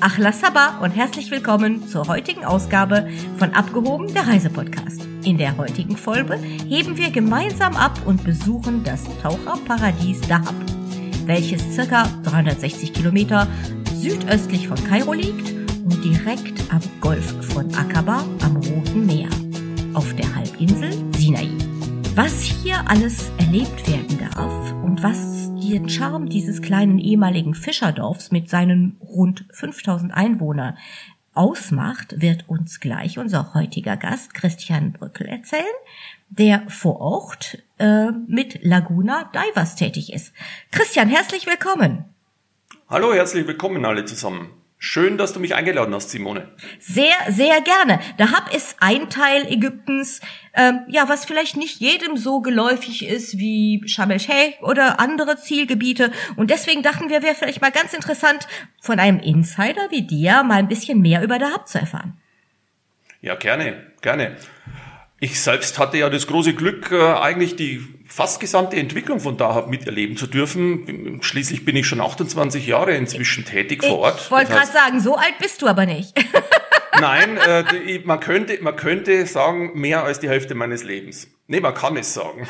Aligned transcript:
Achla 0.00 0.32
Sabah 0.32 0.78
und 0.80 0.92
herzlich 0.92 1.28
willkommen 1.32 1.88
zur 1.88 2.06
heutigen 2.06 2.44
Ausgabe 2.44 3.08
von 3.36 3.52
Abgehoben, 3.52 4.14
der 4.14 4.28
Reisepodcast. 4.28 5.04
In 5.24 5.38
der 5.38 5.56
heutigen 5.56 5.96
Folge 5.96 6.38
heben 6.68 6.96
wir 6.96 7.10
gemeinsam 7.10 7.74
ab 7.74 7.98
und 8.06 8.22
besuchen 8.22 8.84
das 8.84 9.02
Taucherparadies 9.22 10.20
Dahab, 10.20 10.54
welches 11.26 11.74
circa 11.74 12.04
360 12.22 12.92
Kilometer 12.92 13.48
südöstlich 13.96 14.68
von 14.68 14.82
Kairo 14.84 15.14
liegt 15.14 15.50
und 15.82 16.04
direkt 16.04 16.62
am 16.72 16.80
Golf 17.00 17.34
von 17.52 17.74
Aqaba 17.74 18.22
am 18.44 18.56
Roten 18.56 19.04
Meer 19.04 19.28
auf 19.94 20.14
der 20.14 20.32
Halbinsel 20.32 20.92
Sinai. 21.16 21.48
Was 22.14 22.40
hier 22.40 22.88
alles 22.88 23.32
erlebt 23.38 23.90
werden 23.90 24.18
darf 24.32 24.72
und 24.84 25.02
was 25.02 25.27
den 25.68 25.88
Charme 25.88 26.28
dieses 26.28 26.62
kleinen 26.62 26.98
ehemaligen 26.98 27.54
Fischerdorfs 27.54 28.30
mit 28.30 28.48
seinen 28.48 28.96
rund 29.00 29.44
5000 29.52 30.12
Einwohnern 30.12 30.76
ausmacht, 31.34 32.20
wird 32.20 32.48
uns 32.48 32.80
gleich 32.80 33.18
unser 33.18 33.54
heutiger 33.54 33.96
Gast 33.96 34.34
Christian 34.34 34.92
Brückel 34.92 35.26
erzählen, 35.28 35.64
der 36.30 36.68
vor 36.68 37.00
Ort 37.00 37.58
äh, 37.78 38.10
mit 38.26 38.64
Laguna 38.64 39.30
Divers 39.32 39.76
tätig 39.76 40.12
ist. 40.12 40.32
Christian, 40.72 41.08
herzlich 41.08 41.46
willkommen. 41.46 42.04
Hallo, 42.88 43.14
herzlich 43.14 43.46
willkommen 43.46 43.84
alle 43.84 44.04
zusammen. 44.04 44.57
Schön, 44.80 45.18
dass 45.18 45.32
du 45.32 45.40
mich 45.40 45.56
eingeladen 45.56 45.92
hast, 45.92 46.10
Simone. 46.10 46.52
Sehr, 46.78 47.14
sehr 47.30 47.60
gerne. 47.60 47.98
Dahab 48.16 48.54
ist 48.54 48.76
ein 48.78 49.10
Teil 49.10 49.44
Ägyptens, 49.50 50.20
ähm, 50.54 50.82
ja, 50.86 51.08
was 51.08 51.24
vielleicht 51.24 51.56
nicht 51.56 51.80
jedem 51.80 52.16
so 52.16 52.40
geläufig 52.40 53.04
ist 53.04 53.38
wie 53.38 53.82
Sharm 53.86 54.12
el-Sheikh 54.12 54.62
oder 54.62 55.00
andere 55.00 55.36
Zielgebiete. 55.36 56.12
Und 56.36 56.50
deswegen 56.50 56.84
dachten 56.84 57.10
wir, 57.10 57.24
wäre 57.24 57.34
vielleicht 57.34 57.60
mal 57.60 57.72
ganz 57.72 57.92
interessant, 57.92 58.46
von 58.80 59.00
einem 59.00 59.18
Insider 59.18 59.90
wie 59.90 60.02
dir 60.02 60.44
mal 60.44 60.58
ein 60.58 60.68
bisschen 60.68 61.00
mehr 61.00 61.24
über 61.24 61.40
Dahab 61.40 61.66
zu 61.66 61.80
erfahren. 61.80 62.16
Ja, 63.20 63.34
gerne, 63.34 63.90
gerne. 64.00 64.36
Ich 65.20 65.40
selbst 65.40 65.78
hatte 65.78 65.98
ja 65.98 66.08
das 66.10 66.28
große 66.28 66.54
Glück, 66.54 66.92
äh, 66.92 67.12
eigentlich 67.14 67.56
die 67.56 67.84
fast 68.06 68.40
gesamte 68.40 68.76
Entwicklung 68.76 69.18
von 69.18 69.36
Dahab 69.36 69.68
miterleben 69.68 70.16
zu 70.16 70.26
dürfen. 70.26 71.18
Schließlich 71.22 71.64
bin 71.64 71.74
ich 71.76 71.86
schon 71.86 72.00
28 72.00 72.66
Jahre 72.66 72.92
inzwischen 72.94 73.44
tätig 73.44 73.84
vor 73.84 73.98
Ort. 73.98 74.20
Ich 74.20 74.30
wollte 74.30 74.52
gerade 74.52 74.70
sagen, 74.70 75.00
so 75.00 75.16
alt 75.16 75.38
bist 75.40 75.60
du 75.62 75.66
aber 75.66 75.86
nicht. 75.86 76.12
Nein, 77.00 77.36
äh, 77.36 78.00
man, 78.04 78.20
könnte, 78.20 78.58
man 78.62 78.76
könnte 78.76 79.26
sagen, 79.26 79.72
mehr 79.74 80.04
als 80.04 80.20
die 80.20 80.28
Hälfte 80.28 80.54
meines 80.54 80.84
Lebens. 80.84 81.28
Nee, 81.46 81.60
man 81.60 81.74
kann 81.74 81.96
es 81.96 82.14
sagen. 82.14 82.46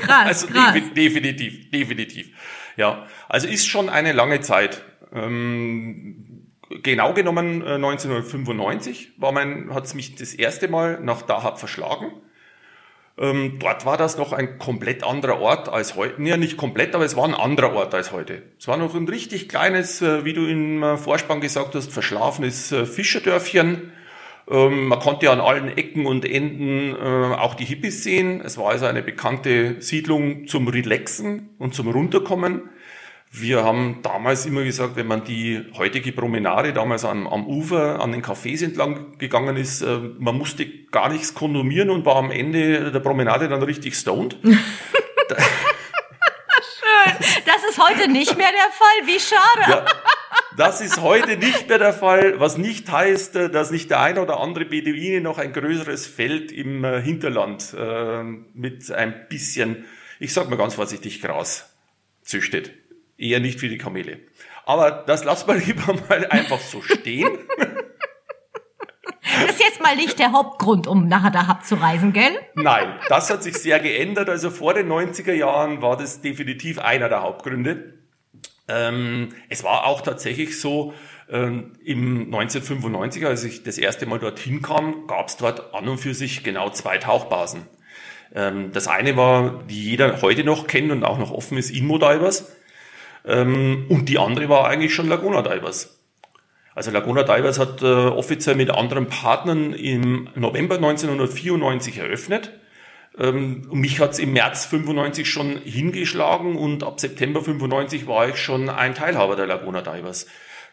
Krass, 0.00 0.26
also 0.26 0.46
krass. 0.48 0.74
definitiv, 0.94 1.70
definitiv. 1.70 2.28
Ja, 2.76 3.06
also 3.28 3.46
ist 3.46 3.66
schon 3.66 3.88
eine 3.88 4.12
lange 4.12 4.40
Zeit. 4.40 4.82
Ähm, 5.14 6.45
genau 6.82 7.12
genommen 7.12 7.62
äh, 7.62 7.74
1995 7.74 9.12
war 9.16 9.32
mein, 9.32 9.72
hat's 9.74 9.94
mich 9.94 10.14
das 10.14 10.34
erste 10.34 10.68
Mal 10.68 11.00
nach 11.00 11.22
Dahab 11.22 11.58
verschlagen. 11.58 12.12
Ähm, 13.18 13.58
dort 13.58 13.86
war 13.86 13.96
das 13.96 14.18
noch 14.18 14.32
ein 14.32 14.58
komplett 14.58 15.02
anderer 15.02 15.40
Ort 15.40 15.70
als 15.70 15.96
heute. 15.96 16.22
Ja, 16.22 16.36
nicht 16.36 16.58
komplett, 16.58 16.94
aber 16.94 17.04
es 17.04 17.16
war 17.16 17.24
ein 17.24 17.34
anderer 17.34 17.72
Ort 17.72 17.94
als 17.94 18.12
heute. 18.12 18.42
Es 18.58 18.68
war 18.68 18.76
noch 18.76 18.94
ein 18.94 19.08
richtig 19.08 19.48
kleines, 19.48 20.02
äh, 20.02 20.24
wie 20.24 20.34
du 20.34 20.46
im 20.46 20.82
äh, 20.82 20.96
Vorspann 20.98 21.40
gesagt 21.40 21.74
hast, 21.74 21.90
verschlafenes 21.90 22.72
äh, 22.72 22.84
Fischerdörfchen. 22.84 23.92
Ähm, 24.48 24.88
man 24.88 24.98
konnte 24.98 25.30
an 25.30 25.40
allen 25.40 25.76
Ecken 25.76 26.04
und 26.04 26.26
Enden 26.26 26.94
äh, 26.94 27.34
auch 27.36 27.54
die 27.54 27.64
Hippies 27.64 28.04
sehen. 28.04 28.42
Es 28.44 28.58
war 28.58 28.70
also 28.70 28.84
eine 28.84 29.02
bekannte 29.02 29.80
Siedlung 29.80 30.46
zum 30.46 30.68
Relaxen 30.68 31.48
und 31.58 31.74
zum 31.74 31.88
Runterkommen. 31.88 32.68
Wir 33.38 33.64
haben 33.64 34.00
damals 34.00 34.46
immer 34.46 34.64
gesagt, 34.64 34.96
wenn 34.96 35.06
man 35.06 35.22
die 35.22 35.62
heutige 35.76 36.10
Promenade 36.12 36.72
damals 36.72 37.04
am, 37.04 37.26
am 37.26 37.46
Ufer 37.46 38.00
an 38.00 38.12
den 38.12 38.22
Cafés 38.22 38.64
entlang 38.64 39.18
gegangen 39.18 39.58
ist, 39.58 39.82
äh, 39.82 39.98
man 40.18 40.38
musste 40.38 40.66
gar 40.90 41.10
nichts 41.10 41.34
konsumieren 41.34 41.90
und 41.90 42.06
war 42.06 42.16
am 42.16 42.30
Ende 42.30 42.90
der 42.90 43.00
Promenade 43.00 43.50
dann 43.50 43.62
richtig 43.62 43.94
stoned. 43.94 44.38
Schön. 44.42 44.56
Das 47.44 47.62
ist 47.68 47.78
heute 47.78 48.08
nicht 48.08 48.38
mehr 48.38 48.50
der 48.50 48.70
Fall. 48.72 49.06
Wie 49.06 49.20
schade. 49.20 49.70
Ja, 49.70 49.84
das 50.56 50.80
ist 50.80 51.02
heute 51.02 51.36
nicht 51.36 51.68
mehr 51.68 51.78
der 51.78 51.92
Fall, 51.92 52.40
was 52.40 52.56
nicht 52.56 52.90
heißt, 52.90 53.36
äh, 53.36 53.50
dass 53.50 53.70
nicht 53.70 53.90
der 53.90 54.00
eine 54.00 54.22
oder 54.22 54.40
andere 54.40 54.64
Beduine 54.64 55.20
noch 55.20 55.36
ein 55.36 55.52
größeres 55.52 56.06
Feld 56.06 56.52
im 56.52 56.84
äh, 56.84 57.02
Hinterland 57.02 57.74
äh, 57.78 58.22
mit 58.22 58.90
ein 58.90 59.26
bisschen, 59.28 59.84
ich 60.20 60.32
sag 60.32 60.48
mal 60.48 60.56
ganz 60.56 60.76
vorsichtig, 60.76 61.20
Gras 61.20 61.70
züchtet. 62.22 62.85
Eher 63.18 63.40
nicht 63.40 63.62
wie 63.62 63.68
die 63.68 63.78
Kamele. 63.78 64.20
Aber 64.64 64.90
das 64.90 65.24
lassen 65.24 65.48
wir 65.48 65.54
lieber 65.66 65.94
mal 66.08 66.26
einfach 66.26 66.60
so 66.60 66.82
stehen. 66.82 67.38
Das 69.22 69.50
ist 69.50 69.60
jetzt 69.60 69.82
mal 69.82 69.96
nicht 69.96 70.18
der 70.18 70.32
Hauptgrund, 70.32 70.86
um 70.86 71.08
nach 71.08 71.30
Dahab 71.30 71.64
zu 71.64 71.74
reisen, 71.76 72.12
gell? 72.12 72.38
Nein, 72.54 72.94
das 73.08 73.28
hat 73.28 73.42
sich 73.42 73.56
sehr 73.56 73.80
geändert. 73.80 74.28
Also 74.28 74.50
vor 74.50 74.72
den 74.74 74.88
90er 74.90 75.32
Jahren 75.32 75.82
war 75.82 75.96
das 75.96 76.20
definitiv 76.20 76.78
einer 76.78 77.08
der 77.08 77.22
Hauptgründe. 77.22 77.94
Ähm, 78.68 79.28
es 79.48 79.62
war 79.62 79.86
auch 79.86 80.00
tatsächlich 80.00 80.60
so, 80.60 80.94
ähm, 81.28 81.72
im 81.84 82.24
1995, 82.26 83.26
als 83.26 83.44
ich 83.44 83.62
das 83.62 83.78
erste 83.78 84.06
Mal 84.06 84.18
dorthin 84.18 84.62
kam, 84.62 85.06
gab 85.06 85.28
es 85.28 85.36
dort 85.36 85.74
an 85.74 85.88
und 85.88 85.98
für 85.98 86.14
sich 86.14 86.42
genau 86.44 86.70
zwei 86.70 86.98
Tauchbasen. 86.98 87.66
Ähm, 88.34 88.70
das 88.72 88.88
eine 88.88 89.16
war, 89.16 89.64
die 89.64 89.90
jeder 89.90 90.22
heute 90.22 90.44
noch 90.44 90.66
kennt 90.66 90.90
und 90.90 91.04
auch 91.04 91.18
noch 91.18 91.30
offen 91.30 91.58
ist, 91.58 91.70
Inmo 91.70 91.98
Divers. 91.98 92.55
Ähm, 93.26 93.86
und 93.88 94.08
die 94.08 94.18
andere 94.18 94.48
war 94.48 94.66
eigentlich 94.66 94.94
schon 94.94 95.08
Laguna 95.08 95.42
Divers. 95.42 96.00
Also 96.74 96.90
Laguna 96.90 97.22
Divers 97.22 97.58
hat 97.58 97.82
äh, 97.82 97.86
offiziell 97.86 98.54
mit 98.54 98.70
anderen 98.70 99.06
Partnern 99.06 99.72
im 99.72 100.28
November 100.34 100.76
1994 100.76 101.98
eröffnet. 101.98 102.52
Ähm, 103.18 103.66
mich 103.70 103.98
hat's 104.00 104.18
im 104.18 104.34
März 104.34 104.66
95 104.66 105.28
schon 105.28 105.58
hingeschlagen 105.58 106.56
und 106.56 106.84
ab 106.84 107.00
September 107.00 107.42
95 107.42 108.06
war 108.06 108.28
ich 108.28 108.36
schon 108.36 108.68
ein 108.68 108.94
Teilhaber 108.94 109.36
der 109.36 109.46
Laguna 109.46 109.80
Divers. 109.80 110.26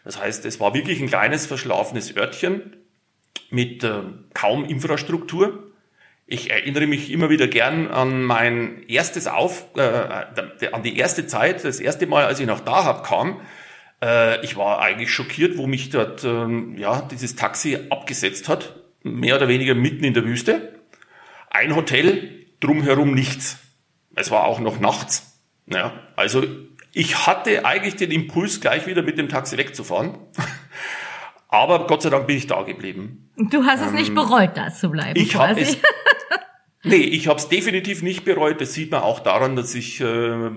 Das 0.04 0.20
heißt, 0.20 0.44
es 0.44 0.60
war 0.60 0.74
wirklich 0.74 1.00
ein 1.00 1.08
kleines 1.08 1.46
verschlafenes 1.46 2.14
Örtchen 2.14 2.76
mit 3.50 3.82
äh, 3.82 4.02
kaum 4.34 4.66
Infrastruktur. 4.66 5.72
Ich 6.26 6.50
erinnere 6.50 6.86
mich 6.86 7.10
immer 7.10 7.28
wieder 7.28 7.48
gern 7.48 7.88
an 7.88 8.22
mein 8.22 8.82
erstes 8.88 9.26
Auf, 9.26 9.66
äh, 9.76 9.80
an 9.80 10.82
die 10.82 10.96
erste 10.96 11.26
Zeit, 11.26 11.64
das 11.64 11.80
erste 11.80 12.06
Mal, 12.06 12.24
als 12.24 12.40
ich 12.40 12.46
nach 12.46 12.60
Dahab 12.60 13.04
kam. 13.06 13.40
Äh, 14.02 14.42
ich 14.42 14.56
war 14.56 14.80
eigentlich 14.80 15.12
schockiert, 15.12 15.58
wo 15.58 15.66
mich 15.66 15.90
dort 15.90 16.24
äh, 16.24 16.46
ja 16.76 17.02
dieses 17.10 17.36
Taxi 17.36 17.78
abgesetzt 17.90 18.48
hat, 18.48 18.74
mehr 19.02 19.36
oder 19.36 19.48
weniger 19.48 19.74
mitten 19.74 20.04
in 20.04 20.14
der 20.14 20.24
Wüste. 20.24 20.78
Ein 21.50 21.76
Hotel, 21.76 22.46
drumherum 22.60 23.12
nichts. 23.12 23.58
Es 24.14 24.30
war 24.30 24.44
auch 24.44 24.60
noch 24.60 24.80
nachts. 24.80 25.40
Ja, 25.66 25.92
also 26.16 26.42
ich 26.92 27.26
hatte 27.26 27.66
eigentlich 27.66 27.96
den 27.96 28.10
Impuls, 28.10 28.60
gleich 28.60 28.86
wieder 28.86 29.02
mit 29.02 29.18
dem 29.18 29.28
Taxi 29.28 29.58
wegzufahren. 29.58 30.18
Aber 31.48 31.86
Gott 31.86 32.02
sei 32.02 32.10
Dank 32.10 32.26
bin 32.26 32.36
ich 32.36 32.46
da 32.46 32.62
geblieben. 32.62 33.30
Du 33.36 33.64
hast 33.64 33.80
es 33.80 33.92
nicht 33.92 34.08
ähm, 34.08 34.14
bereut, 34.16 34.56
da 34.56 34.72
zu 34.72 34.90
bleiben. 34.90 35.18
Ich 35.20 35.36
habe 35.36 35.60
es 35.60 35.76
Nee, 36.86 36.96
ich 36.96 37.28
habe 37.28 37.38
es 37.38 37.48
definitiv 37.48 38.02
nicht 38.02 38.26
bereut. 38.26 38.60
Das 38.60 38.74
sieht 38.74 38.90
man 38.90 39.02
auch 39.02 39.20
daran, 39.20 39.56
dass 39.56 39.74
ich 39.74 40.02
äh, 40.02 40.50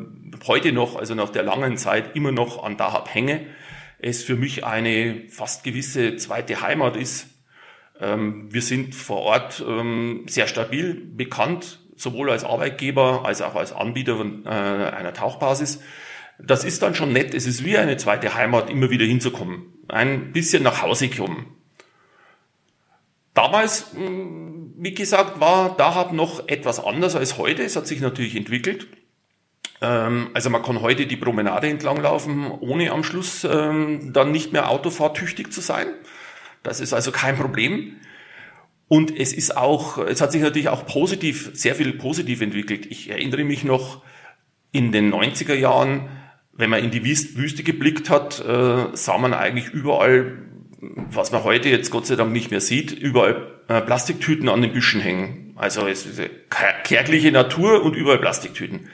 heute 0.45 0.73
noch, 0.73 0.97
also 0.97 1.15
nach 1.15 1.29
der 1.29 1.43
langen 1.43 1.77
Zeit, 1.77 2.17
immer 2.17 2.33
noch 2.33 2.63
an 2.63 2.75
Dahab 2.75 3.13
hänge. 3.13 3.45
Es 3.97 4.23
für 4.23 4.35
mich 4.35 4.65
eine 4.65 5.23
fast 5.29 5.63
gewisse 5.63 6.17
zweite 6.17 6.61
Heimat 6.61 6.97
ist. 6.97 7.27
Ähm, 8.01 8.53
wir 8.53 8.61
sind 8.61 8.93
vor 8.93 9.21
Ort 9.21 9.63
ähm, 9.65 10.25
sehr 10.27 10.47
stabil 10.47 10.93
bekannt, 10.93 11.79
sowohl 11.95 12.29
als 12.29 12.43
Arbeitgeber 12.43 13.25
als 13.25 13.41
auch 13.41 13.55
als 13.55 13.71
Anbieter 13.71 14.17
von, 14.17 14.45
äh, 14.45 14.49
einer 14.49 15.13
Tauchbasis. 15.13 15.81
Das 16.39 16.65
ist 16.65 16.81
dann 16.81 16.93
schon 16.93 17.13
nett. 17.13 17.33
Es 17.33 17.47
ist 17.47 17.63
wie 17.63 17.77
eine 17.77 17.95
zweite 17.95 18.35
Heimat, 18.35 18.69
immer 18.69 18.89
wieder 18.89 19.05
hinzukommen. 19.05 19.73
Ein 19.87 20.33
bisschen 20.33 20.61
nach 20.61 20.81
Hause 20.81 21.09
kommen. 21.09 21.57
Damals, 23.33 23.93
hm, 23.93 24.46
wie 24.79 24.93
gesagt, 24.93 25.39
war 25.39 25.75
Dahab 25.75 26.13
noch 26.13 26.47
etwas 26.47 26.79
anders 26.83 27.15
als 27.15 27.37
heute. 27.37 27.63
Es 27.63 27.75
hat 27.75 27.87
sich 27.87 27.99
natürlich 27.99 28.35
entwickelt. 28.35 28.87
Ähm, 29.81 30.29
also 30.33 30.49
man 30.49 30.61
kann 30.61 30.81
heute 30.81 31.07
die 31.07 31.17
Promenade 31.17 31.67
entlang 31.67 32.01
laufen, 32.01 32.51
ohne 32.51 32.91
am 32.91 33.03
Schluss 33.03 33.43
ähm, 33.43 34.13
dann 34.13 34.31
nicht 34.31 34.53
mehr 34.53 34.69
autofahrtüchtig 34.69 35.51
zu 35.51 35.61
sein. 35.61 35.87
Das 36.61 36.79
ist 36.79 36.93
also 36.93 37.11
kein 37.11 37.35
Problem. 37.35 37.95
Und 38.87 39.17
es 39.17 39.33
ist 39.33 39.57
auch, 39.57 39.97
es 39.97 40.21
hat 40.21 40.31
sich 40.31 40.41
natürlich 40.41 40.69
auch 40.69 40.85
positiv, 40.85 41.51
sehr 41.53 41.75
viel 41.75 41.93
positiv 41.93 42.41
entwickelt. 42.41 42.85
Ich 42.85 43.09
erinnere 43.09 43.43
mich 43.43 43.63
noch 43.63 44.03
in 44.71 44.91
den 44.91 45.13
90er 45.13 45.55
Jahren, 45.55 46.07
wenn 46.53 46.69
man 46.69 46.83
in 46.83 46.91
die 46.91 47.03
Wüste 47.03 47.63
geblickt 47.63 48.09
hat, 48.09 48.39
äh, 48.39 48.85
sah 48.93 49.17
man 49.17 49.33
eigentlich 49.33 49.69
überall 49.69 50.37
was 50.79 51.31
man 51.31 51.43
heute 51.43 51.69
jetzt 51.69 51.89
Gott 51.91 52.05
sei 52.05 52.15
Dank 52.15 52.31
nicht 52.31 52.51
mehr 52.51 52.61
sieht, 52.61 52.91
überall 52.91 53.47
äh, 53.67 53.81
Plastiktüten 53.81 54.49
an 54.49 54.61
den 54.61 54.73
Büschen 54.73 55.01
hängen. 55.01 55.53
Also 55.55 55.87
es 55.87 56.05
ist 56.05 56.21
kärgliche 56.83 57.31
Natur 57.31 57.83
und 57.83 57.95
überall 57.95 58.19
Plastiktüten. 58.19 58.89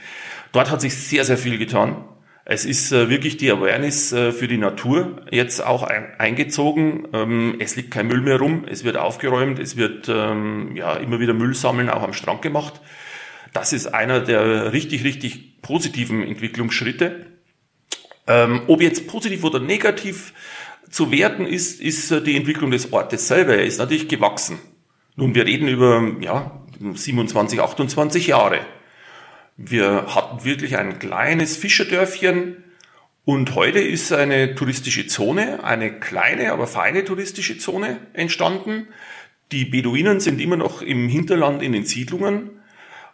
Dort 0.53 0.71
hat 0.71 0.81
sich 0.81 0.95
sehr, 0.95 1.25
sehr 1.25 1.37
viel 1.37 1.57
getan. 1.57 2.05
Es 2.45 2.65
ist 2.65 2.91
äh, 2.91 3.09
wirklich 3.09 3.37
die 3.37 3.49
Awareness 3.51 4.11
äh, 4.11 4.31
für 4.31 4.47
die 4.47 4.57
Natur 4.57 5.21
jetzt 5.31 5.65
auch 5.65 5.83
ein, 5.83 6.07
eingezogen. 6.19 7.07
Ähm, 7.13 7.55
es 7.59 7.75
liegt 7.75 7.91
kein 7.91 8.07
Müll 8.07 8.21
mehr 8.21 8.37
rum, 8.37 8.65
es 8.69 8.83
wird 8.83 8.97
aufgeräumt, 8.97 9.59
es 9.59 9.77
wird 9.77 10.09
ähm, 10.09 10.75
ja 10.75 10.95
immer 10.95 11.19
wieder 11.19 11.33
Müll 11.33 11.55
sammeln 11.55 11.89
auch 11.89 12.03
am 12.03 12.13
Strand 12.13 12.41
gemacht. 12.41 12.81
Das 13.53 13.71
ist 13.71 13.87
einer 13.87 14.19
der 14.19 14.73
richtig, 14.73 15.03
richtig 15.05 15.61
positiven 15.61 16.21
Entwicklungsschritte. 16.23 17.27
Ähm, 18.25 18.61
ob 18.67 18.81
jetzt 18.81 19.07
positiv 19.07 19.43
oder 19.43 19.59
negativ 19.59 20.33
zu 20.93 21.11
werten 21.11 21.47
ist, 21.47 21.81
ist 21.81 22.11
äh, 22.11 22.21
die 22.21 22.37
Entwicklung 22.37 22.71
des 22.71 22.93
Ortes 22.93 23.27
selber. 23.27 23.55
Er 23.55 23.65
ist 23.65 23.79
natürlich 23.79 24.07
gewachsen. 24.07 24.59
Nun, 25.15 25.33
wir 25.33 25.45
reden 25.45 25.67
über 25.67 26.11
ja, 26.21 26.61
27, 26.79 27.59
28 27.59 28.27
Jahre. 28.27 28.59
Wir 29.57 30.15
hatten 30.15 30.45
wirklich 30.45 30.77
ein 30.77 30.99
kleines 30.99 31.57
Fischerdörfchen 31.57 32.63
und 33.25 33.55
heute 33.55 33.79
ist 33.79 34.11
eine 34.13 34.55
touristische 34.55 35.07
Zone, 35.07 35.63
eine 35.63 35.99
kleine, 35.99 36.51
aber 36.51 36.67
feine 36.67 37.03
touristische 37.03 37.57
Zone 37.57 37.97
entstanden. 38.13 38.87
Die 39.51 39.65
Beduinen 39.65 40.19
sind 40.19 40.41
immer 40.41 40.57
noch 40.57 40.81
im 40.81 41.07
Hinterland 41.07 41.61
in 41.63 41.71
den 41.71 41.85
Siedlungen 41.85 42.51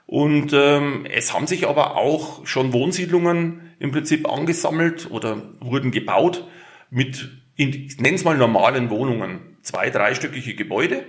und 0.06 0.52
ähm, 0.54 1.06
es 1.10 1.34
haben 1.34 1.48
sich 1.48 1.68
aber 1.68 1.96
auch 1.96 2.46
schon 2.46 2.74
Wohnsiedlungen 2.74 3.72
im 3.80 3.92
Prinzip 3.92 4.30
angesammelt 4.30 5.12
oder 5.12 5.54
wurden 5.60 5.92
gebaut 5.92 6.48
mit, 6.90 7.30
ich 7.60 8.00
nenne 8.00 8.16
es 8.16 8.24
mal 8.24 8.38
normalen 8.38 8.90
Wohnungen, 8.90 9.58
zwei, 9.62 9.90
dreistöckige 9.90 10.56
Gebäude 10.56 11.06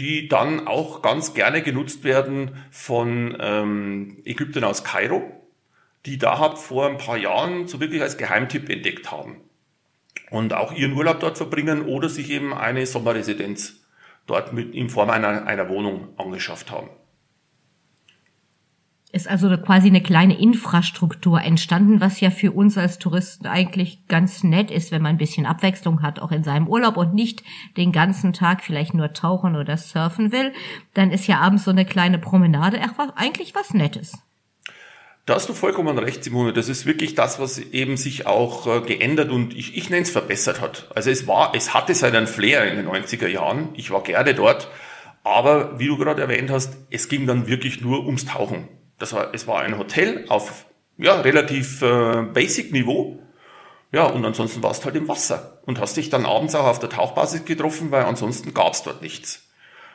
die 0.00 0.28
dann 0.28 0.66
auch 0.66 1.02
ganz 1.02 1.34
gerne 1.34 1.62
genutzt 1.62 2.04
werden 2.04 2.56
von 2.70 3.36
ähm, 3.38 4.16
Ägyptern 4.24 4.64
aus 4.64 4.82
Kairo, 4.82 5.30
die 6.06 6.16
Dahab 6.16 6.58
vor 6.58 6.88
ein 6.88 6.96
paar 6.96 7.18
Jahren 7.18 7.68
so 7.68 7.80
wirklich 7.80 8.00
als 8.00 8.16
Geheimtipp 8.16 8.70
entdeckt 8.70 9.10
haben 9.10 9.42
und 10.30 10.54
auch 10.54 10.72
ihren 10.72 10.94
Urlaub 10.94 11.20
dort 11.20 11.36
verbringen 11.36 11.82
oder 11.82 12.08
sich 12.08 12.30
eben 12.30 12.54
eine 12.54 12.86
Sommerresidenz 12.86 13.84
dort 14.26 14.54
mit 14.54 14.74
in 14.74 14.88
Form 14.88 15.10
einer, 15.10 15.46
einer 15.46 15.68
Wohnung 15.68 16.14
angeschafft 16.16 16.70
haben. 16.70 16.88
Ist 19.12 19.28
also 19.28 19.48
quasi 19.58 19.88
eine 19.88 20.02
kleine 20.02 20.38
Infrastruktur 20.38 21.42
entstanden, 21.42 22.00
was 22.00 22.20
ja 22.20 22.30
für 22.30 22.52
uns 22.52 22.78
als 22.78 22.98
Touristen 22.98 23.46
eigentlich 23.46 24.06
ganz 24.06 24.44
nett 24.44 24.70
ist, 24.70 24.92
wenn 24.92 25.02
man 25.02 25.16
ein 25.16 25.18
bisschen 25.18 25.46
Abwechslung 25.46 26.02
hat, 26.02 26.20
auch 26.20 26.30
in 26.30 26.44
seinem 26.44 26.68
Urlaub 26.68 26.96
und 26.96 27.12
nicht 27.12 27.42
den 27.76 27.90
ganzen 27.90 28.32
Tag 28.32 28.62
vielleicht 28.62 28.94
nur 28.94 29.12
tauchen 29.12 29.56
oder 29.56 29.76
surfen 29.76 30.30
will. 30.30 30.52
Dann 30.94 31.10
ist 31.10 31.26
ja 31.26 31.40
abends 31.40 31.64
so 31.64 31.72
eine 31.72 31.84
kleine 31.84 32.18
Promenade 32.18 32.80
eigentlich 33.16 33.54
was 33.54 33.74
Nettes. 33.74 34.16
Da 35.26 35.34
hast 35.34 35.48
du 35.48 35.52
vollkommen 35.52 35.98
recht, 35.98 36.24
Simone. 36.24 36.52
Das 36.52 36.68
ist 36.68 36.86
wirklich 36.86 37.14
das, 37.14 37.38
was 37.38 37.58
eben 37.58 37.96
sich 37.96 38.26
auch 38.26 38.66
äh, 38.66 38.80
geändert 38.80 39.30
und 39.30 39.56
ich, 39.56 39.76
ich 39.76 39.90
nenne 39.90 40.02
es 40.02 40.10
verbessert 40.10 40.60
hat. 40.60 40.88
Also 40.94 41.10
es 41.10 41.26
war, 41.26 41.52
es 41.54 41.74
hatte 41.74 41.94
seinen 41.94 42.26
Flair 42.26 42.64
in 42.64 42.76
den 42.76 42.88
90er 42.88 43.28
Jahren. 43.28 43.68
Ich 43.74 43.90
war 43.90 44.02
gerne 44.02 44.34
dort. 44.34 44.68
Aber 45.22 45.78
wie 45.78 45.86
du 45.86 45.98
gerade 45.98 46.22
erwähnt 46.22 46.50
hast, 46.50 46.76
es 46.90 47.08
ging 47.08 47.26
dann 47.26 47.46
wirklich 47.46 47.80
nur 47.80 48.06
ums 48.06 48.24
Tauchen. 48.24 48.66
Das 49.00 49.12
war, 49.12 49.34
es 49.34 49.48
war 49.48 49.62
ein 49.62 49.76
Hotel 49.76 50.26
auf 50.28 50.66
ja, 50.96 51.20
relativ 51.20 51.82
äh, 51.82 52.22
basic 52.22 52.72
Niveau. 52.72 53.18
Ja, 53.92 54.04
und 54.04 54.24
ansonsten 54.24 54.62
warst 54.62 54.84
halt 54.84 54.94
im 54.94 55.08
Wasser 55.08 55.60
und 55.66 55.80
hast 55.80 55.96
dich 55.96 56.10
dann 56.10 56.24
abends 56.24 56.54
auch 56.54 56.66
auf 56.66 56.78
der 56.78 56.90
Tauchbasis 56.90 57.44
getroffen, 57.44 57.90
weil 57.90 58.04
ansonsten 58.04 58.54
gab's 58.54 58.84
dort 58.84 59.02
nichts. 59.02 59.48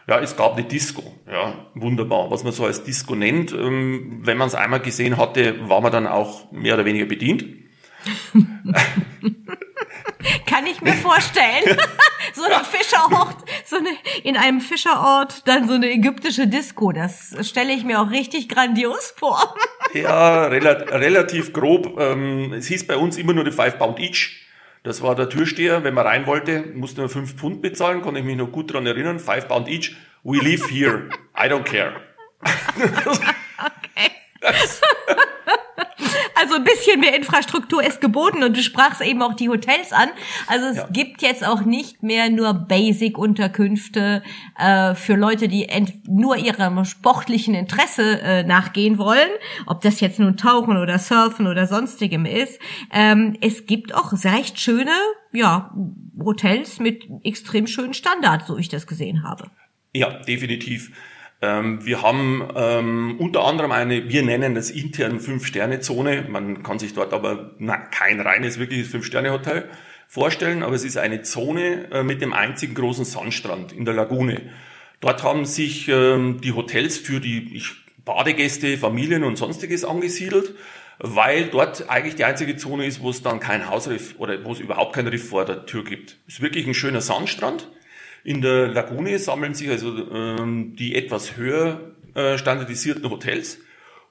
Ja, 0.08 0.20
es 0.20 0.36
gab 0.36 0.54
eine 0.58 0.66
Disco, 0.66 1.04
ja, 1.32 1.66
wunderbar. 1.74 2.30
Was 2.30 2.44
man 2.44 2.52
so 2.52 2.66
als 2.66 2.84
Disco 2.84 3.16
nennt, 3.16 3.54
ähm, 3.54 4.20
wenn 4.24 4.38
man 4.38 4.48
es 4.48 4.56
einmal 4.56 4.82
gesehen 4.82 5.18
hatte, 5.18 5.70
war 5.70 5.82
man 5.82 5.92
dann 5.92 6.08
auch 6.08 6.52
mehr 6.52 6.74
oder 6.74 6.86
weniger 6.86 7.06
bedient. 7.06 7.46
Kann 10.46 10.66
ich 10.66 10.82
mir 10.82 10.94
vorstellen. 10.94 11.78
so 12.34 12.44
eine 12.44 12.64
Fischerort, 12.64 13.38
so 13.66 13.78
eine, 13.78 13.90
in 14.24 14.38
einem 14.38 14.62
Fischerort, 14.62 15.48
dann 15.48 15.68
so 15.68 15.74
eine 15.74 15.92
ägyptische 15.92 16.48
Disco. 16.48 16.92
Das 16.92 17.36
stelle 17.42 17.74
ich 17.74 17.84
mir 17.84 18.02
auch 18.02 18.12
richtig 18.12 18.50
grandios 18.50 19.14
vor. 19.16 19.56
ja, 19.94 20.46
relat 20.46 20.92
relativ 20.92 21.54
grob. 21.54 22.00
Ähm, 22.00 22.54
es 22.54 22.68
hieß 22.68 22.88
bei 22.88 22.98
uns 22.98 23.18
immer 23.18 23.34
nur 23.34 23.44
die 23.44 23.52
Five 23.52 23.78
Pound 23.78 24.00
each. 24.00 24.42
Das 24.84 25.02
war 25.02 25.16
der 25.16 25.30
Türsteher. 25.30 25.84
Wenn 25.84 25.94
man 25.94 26.06
rein 26.06 26.28
wollte, 26.28 26.64
musste 26.74 27.02
man 27.02 27.10
fünf 27.10 27.36
Pfund 27.36 27.62
bezahlen. 27.62 28.02
Konnte 28.02 28.20
ich 28.20 28.26
mich 28.26 28.38
noch 28.38 28.52
gut 28.52 28.72
dran 28.72 28.86
erinnern. 28.86 29.20
Five 29.20 29.48
Pound 29.48 29.68
each. 29.68 29.96
We 30.24 30.38
live 30.38 30.70
here. 30.70 31.10
I 31.36 31.48
don't 31.48 31.64
care. 31.64 31.94
okay. 33.06 34.12
Also 36.36 36.56
ein 36.56 36.64
bisschen 36.64 37.00
mehr 37.00 37.16
Infrastruktur 37.16 37.84
ist 37.84 38.02
geboten 38.02 38.44
und 38.44 38.56
du 38.56 38.62
sprachst 38.62 39.02
eben 39.02 39.22
auch 39.22 39.34
die 39.34 39.50
Hotels 39.50 39.92
an. 39.94 40.10
Also 40.48 40.68
es 40.68 40.78
ja. 40.78 40.88
gibt 40.92 41.22
jetzt 41.22 41.46
auch 41.46 41.62
nicht 41.62 42.04
mehr 42.04 42.30
nur 42.30 42.54
Basic-Unterkünfte 42.54 44.22
äh, 44.58 44.96
für 44.96 45.16
Leute, 45.16 45.48
die 45.48 45.68
nur 46.08 46.38
ihrem 46.38 46.84
sportlichen 46.86 47.56
Interesse 47.56 48.22
äh, 48.22 48.44
nachgehen 48.44 48.98
wollen, 48.98 49.30
ob 49.66 49.82
das 49.82 50.00
jetzt 50.02 50.20
nun 50.20 50.38
Tauchen 50.38 50.78
oder 50.78 51.00
Surfen 51.00 51.48
oder 51.48 51.68
sonstigem 51.68 52.26
ist. 52.26 52.60
Ähm, 52.92 53.38
es 53.42 53.66
gibt 53.66 53.96
auch 53.96 54.12
recht 54.24 54.60
schöne 54.60 54.92
ja, 55.32 55.74
Hotels 56.20 56.80
mit 56.80 57.08
extrem 57.24 57.68
schönen 57.68 57.94
Standards, 57.94 58.48
so 58.48 58.58
ich 58.58 58.70
das 58.70 58.88
gesehen 58.88 59.24
habe. 59.24 59.50
Ja, 59.94 60.20
definitiv. 60.24 60.92
Ähm, 61.46 61.86
wir 61.86 62.02
haben 62.02 62.48
ähm, 62.56 63.16
unter 63.20 63.46
anderem 63.46 63.72
eine, 63.72 64.10
wir 64.10 64.24
nennen 64.24 64.56
das 64.56 64.72
intern 64.72 65.20
Fünf-Sterne-Zone. 65.20 66.26
Man 66.28 66.64
kann 66.64 66.80
sich 66.80 66.94
dort 66.94 67.14
aber 67.14 67.52
na, 67.60 67.78
kein 67.78 68.20
reines, 68.20 68.58
wirkliches 68.58 68.88
Fünf-Sterne-Hotel 68.88 69.70
vorstellen, 70.08 70.64
aber 70.64 70.76
es 70.76 70.84
ist 70.84 70.98
eine 70.98 71.22
Zone 71.22 71.92
äh, 71.92 72.04
mit 72.04 72.22
dem 72.22 72.34
einzigen 72.34 72.74
großen 72.74 73.06
Sandstrand 73.06 73.74
in 73.74 73.86
der 73.86 73.94
Lagune. 73.94 74.42
Dort 75.02 75.24
haben 75.24 75.46
sich 75.46 75.88
ähm, 75.88 76.42
die 76.42 76.54
Hotels 76.54 76.98
für 76.98 77.20
die 77.20 77.56
ich, 77.56 77.72
Badegäste, 78.06 78.78
Familien 78.78 79.24
und 79.24 79.38
sonstiges 79.38 79.84
angesiedelt, 79.84 80.56
weil 81.00 81.48
dort 81.48 81.90
eigentlich 81.90 82.16
die 82.16 82.24
einzige 82.24 82.56
Zone 82.56 82.86
ist, 82.86 83.02
wo 83.02 83.10
es 83.10 83.22
dann 83.22 83.40
kein 83.40 83.70
Hausriff 83.70 84.16
oder 84.18 84.44
wo 84.46 84.54
es 84.54 84.60
überhaupt 84.60 84.94
kein 84.96 85.08
Riff 85.08 85.30
vor 85.30 85.46
der 85.46 85.66
Tür 85.66 85.84
gibt. 85.84 86.18
Es 86.28 86.36
ist 86.36 86.42
wirklich 86.42 86.66
ein 86.66 86.74
schöner 86.74 87.02
Sandstrand 87.02 87.68
in 88.26 88.42
der 88.42 88.68
Lagune 88.68 89.20
sammeln 89.20 89.54
sich 89.54 89.70
also 89.70 89.96
ähm, 90.12 90.76
die 90.76 90.96
etwas 90.96 91.38
höher 91.38 91.92
äh, 92.16 92.40
standardisierten 92.40 93.08
Hotels. 93.10 93.60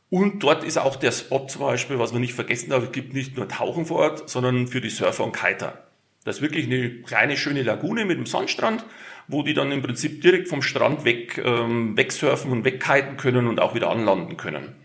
Und 0.09 0.45
dort 0.45 0.63
ist 0.63 0.79
auch 0.79 0.95
der 0.95 1.11
Spot 1.11 1.49
zum 1.49 1.63
Beispiel, 1.63 1.99
was 1.99 2.13
man 2.13 2.21
nicht 2.21 2.33
vergessen 2.35 2.71
darf, 2.71 2.85
es 2.85 2.93
gibt 2.93 3.13
nicht 3.13 3.37
nur 3.37 3.49
Tauchen 3.49 3.87
vor 3.87 3.99
Ort, 3.99 4.31
sondern 4.31 4.69
für 4.69 4.81
die 4.81 4.89
Surfer 4.89 5.25
und 5.25 5.35
Kiter. 5.35 5.89
Das 6.23 6.37
ist 6.37 6.43
wirklich 6.43 6.67
eine 6.67 7.03
kleine, 7.03 7.37
schöne 7.37 7.63
Lagune 7.63 8.05
mit 8.05 8.17
einem 8.17 8.27
Sandstrand, 8.27 8.87
wo 9.27 9.43
die 9.43 9.53
dann 9.53 9.73
im 9.73 9.83
Prinzip 9.83 10.23
direkt 10.23 10.47
vom 10.47 10.63
Strand 10.63 11.05
weg 11.05 11.43
ähm, 11.45 11.97
wegsurfen 11.97 12.53
und 12.53 12.65
wegkiten 12.65 13.17
können 13.17 13.49
und 13.49 13.59
auch 13.59 13.75
wieder 13.75 13.91
anlanden 13.91 14.37
können. 14.37 14.77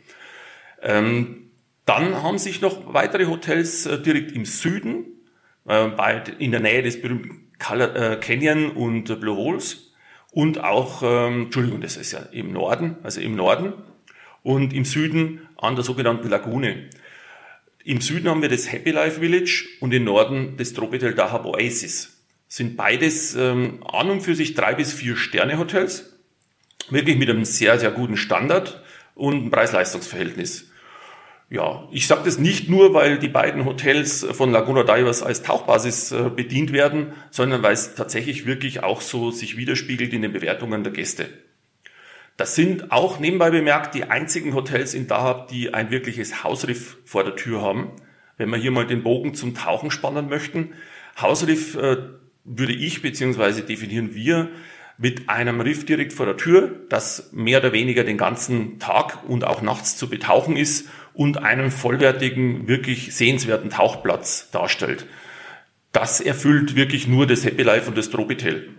Ähm, 0.81 1.51
dann 1.86 2.24
haben 2.24 2.39
sich 2.39 2.62
noch 2.62 2.95
weitere 2.95 3.27
Hotels 3.27 3.86
äh, 3.86 4.01
direkt 4.01 4.31
im 4.31 4.45
Süden, 4.45 5.05
äh, 5.67 5.88
bei, 5.89 6.24
in 6.39 6.50
der 6.50 6.62
Nähe 6.62 6.81
des 6.81 7.00
berühmten 7.00 7.48
Canyon 7.59 8.71
und 8.71 9.09
äh, 9.09 9.15
Blue 9.15 9.35
Holes 9.35 9.91
und 10.31 10.63
auch, 10.63 11.03
ähm, 11.03 11.43
Entschuldigung, 11.43 11.81
das 11.81 11.97
ist 11.97 12.11
ja 12.11 12.19
im 12.31 12.51
Norden, 12.51 12.95
also 13.03 13.21
im 13.21 13.35
Norden 13.35 13.73
und 14.43 14.73
im 14.73 14.85
Süden 14.85 15.47
an 15.57 15.75
der 15.75 15.83
sogenannten 15.83 16.29
Lagune. 16.29 16.89
Im 17.83 18.01
Süden 18.01 18.29
haben 18.29 18.41
wir 18.41 18.49
das 18.49 18.71
Happy 18.71 18.91
Life 18.91 19.19
Village 19.19 19.67
und 19.79 19.93
im 19.93 20.03
Norden 20.03 20.55
das 20.57 20.73
Tropitel 20.73 21.13
Dahab 21.13 21.45
Oasis. 21.45 22.17
Sind 22.47 22.77
beides 22.77 23.35
ähm, 23.35 23.83
an 23.85 24.09
und 24.09 24.21
für 24.21 24.35
sich 24.35 24.53
drei 24.53 24.73
bis 24.75 24.93
vier 24.93 25.15
Sterne 25.15 25.57
Hotels, 25.57 26.13
wirklich 26.89 27.17
mit 27.17 27.29
einem 27.29 27.45
sehr, 27.45 27.79
sehr 27.79 27.91
guten 27.91 28.17
Standard 28.17 28.81
und 29.15 29.45
ein 29.45 29.51
Preis-Leistungs-Verhältnis. 29.51 30.68
Ja, 31.51 31.87
ich 31.91 32.05
sage 32.05 32.21
das 32.25 32.37
nicht 32.37 32.69
nur, 32.69 32.93
weil 32.93 33.17
die 33.17 33.27
beiden 33.27 33.65
Hotels 33.65 34.23
von 34.23 34.51
Laguna 34.51 34.83
Divers 34.83 35.23
als 35.23 35.41
Tauchbasis 35.41 36.11
äh, 36.11 36.29
bedient 36.29 36.73
werden, 36.73 37.13
sondern 37.31 37.63
weil 37.63 37.73
es 37.73 37.95
tatsächlich 37.95 38.45
wirklich 38.45 38.83
auch 38.83 39.01
so 39.01 39.31
sich 39.31 39.57
widerspiegelt 39.57 40.13
in 40.13 40.21
den 40.21 40.31
Bewertungen 40.31 40.83
der 40.83 40.93
Gäste. 40.93 41.27
Das 42.37 42.53
sind 42.53 42.91
auch 42.91 43.19
nebenbei 43.19 43.49
bemerkt 43.49 43.95
die 43.95 44.03
einzigen 44.03 44.53
Hotels 44.53 44.93
in 44.93 45.07
Dahab, 45.07 45.47
die 45.47 45.73
ein 45.73 45.89
wirkliches 45.89 46.43
Hausriff 46.43 46.97
vor 47.03 47.23
der 47.23 47.35
Tür 47.35 47.61
haben. 47.61 47.93
Wenn 48.37 48.49
wir 48.49 48.57
hier 48.57 48.71
mal 48.71 48.85
den 48.85 49.01
Bogen 49.01 49.33
zum 49.33 49.55
Tauchen 49.55 49.89
spannen 49.89 50.29
möchten. 50.29 50.73
Hausriff 51.19 51.75
äh, 51.75 51.97
würde 52.45 52.73
ich 52.73 53.01
beziehungsweise 53.01 53.63
definieren 53.63 54.13
wir 54.13 54.49
mit 54.99 55.29
einem 55.29 55.61
Riff 55.61 55.85
direkt 55.85 56.13
vor 56.13 56.25
der 56.25 56.37
Tür, 56.37 56.75
das 56.89 57.31
mehr 57.31 57.59
oder 57.59 57.73
weniger 57.73 58.03
den 58.03 58.17
ganzen 58.17 58.79
Tag 58.79 59.27
und 59.27 59.45
auch 59.45 59.61
nachts 59.61 59.97
zu 59.97 60.09
betauchen 60.09 60.55
ist 60.55 60.89
und 61.19 61.43
einen 61.43 61.69
vollwertigen, 61.69 62.69
wirklich 62.69 63.13
sehenswerten 63.13 63.69
Tauchplatz 63.69 64.51
darstellt. 64.51 65.05
Das 65.91 66.21
erfüllt 66.21 66.77
wirklich 66.77 67.07
nur 67.07 67.27
das 67.27 67.43
Happy 67.43 67.61
Life 67.61 67.89
und 67.89 67.97
das 67.97 68.09
Tropitel. 68.09 68.69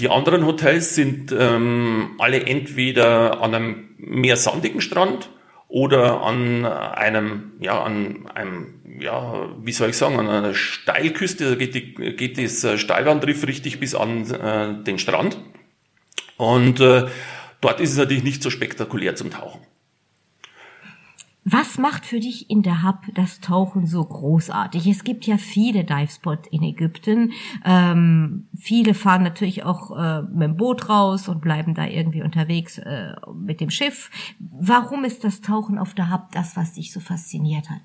Die 0.00 0.08
anderen 0.08 0.46
Hotels 0.46 0.96
sind 0.96 1.30
ähm, 1.30 2.16
alle 2.18 2.44
entweder 2.44 3.40
an 3.40 3.54
einem 3.54 3.90
mehr 3.98 4.36
sandigen 4.36 4.80
Strand 4.80 5.30
oder 5.68 6.22
an 6.22 6.66
einem, 6.66 7.52
ja, 7.60 7.80
an 7.84 8.26
einem, 8.34 8.80
ja, 8.98 9.48
wie 9.62 9.72
soll 9.72 9.90
ich 9.90 9.96
sagen, 9.96 10.18
an 10.18 10.28
einer 10.28 10.54
Steilküste, 10.54 11.50
da 11.50 11.54
geht, 11.54 11.76
die, 11.76 11.94
geht 12.16 12.36
das 12.36 12.66
Steilwandriff 12.80 13.46
richtig 13.46 13.78
bis 13.78 13.94
an 13.94 14.28
äh, 14.28 14.82
den 14.82 14.98
Strand. 14.98 15.38
Und 16.36 16.80
äh, 16.80 17.04
dort 17.60 17.78
ist 17.78 17.92
es 17.92 17.96
natürlich 17.96 18.24
nicht 18.24 18.42
so 18.42 18.50
spektakulär 18.50 19.14
zum 19.14 19.30
Tauchen. 19.30 19.60
Was 21.46 21.76
macht 21.76 22.06
für 22.06 22.20
dich 22.20 22.48
in 22.48 22.62
der 22.62 22.82
Hub 22.82 23.00
das 23.14 23.40
Tauchen 23.40 23.86
so 23.86 24.02
großartig? 24.02 24.86
Es 24.86 25.04
gibt 25.04 25.26
ja 25.26 25.36
viele 25.36 25.84
Divespots 25.84 26.48
in 26.50 26.62
Ägypten. 26.62 27.32
Ähm, 27.66 28.48
viele 28.58 28.94
fahren 28.94 29.22
natürlich 29.22 29.62
auch 29.62 29.90
äh, 29.94 30.22
mit 30.22 30.42
dem 30.42 30.56
Boot 30.56 30.88
raus 30.88 31.28
und 31.28 31.42
bleiben 31.42 31.74
da 31.74 31.86
irgendwie 31.86 32.22
unterwegs 32.22 32.78
äh, 32.78 33.12
mit 33.34 33.60
dem 33.60 33.68
Schiff. 33.68 34.10
Warum 34.38 35.04
ist 35.04 35.22
das 35.22 35.42
Tauchen 35.42 35.76
auf 35.76 35.92
der 35.92 36.10
Hub 36.10 36.32
das, 36.32 36.56
was 36.56 36.72
dich 36.72 36.92
so 36.92 37.00
fasziniert 37.00 37.68
hat? 37.68 37.82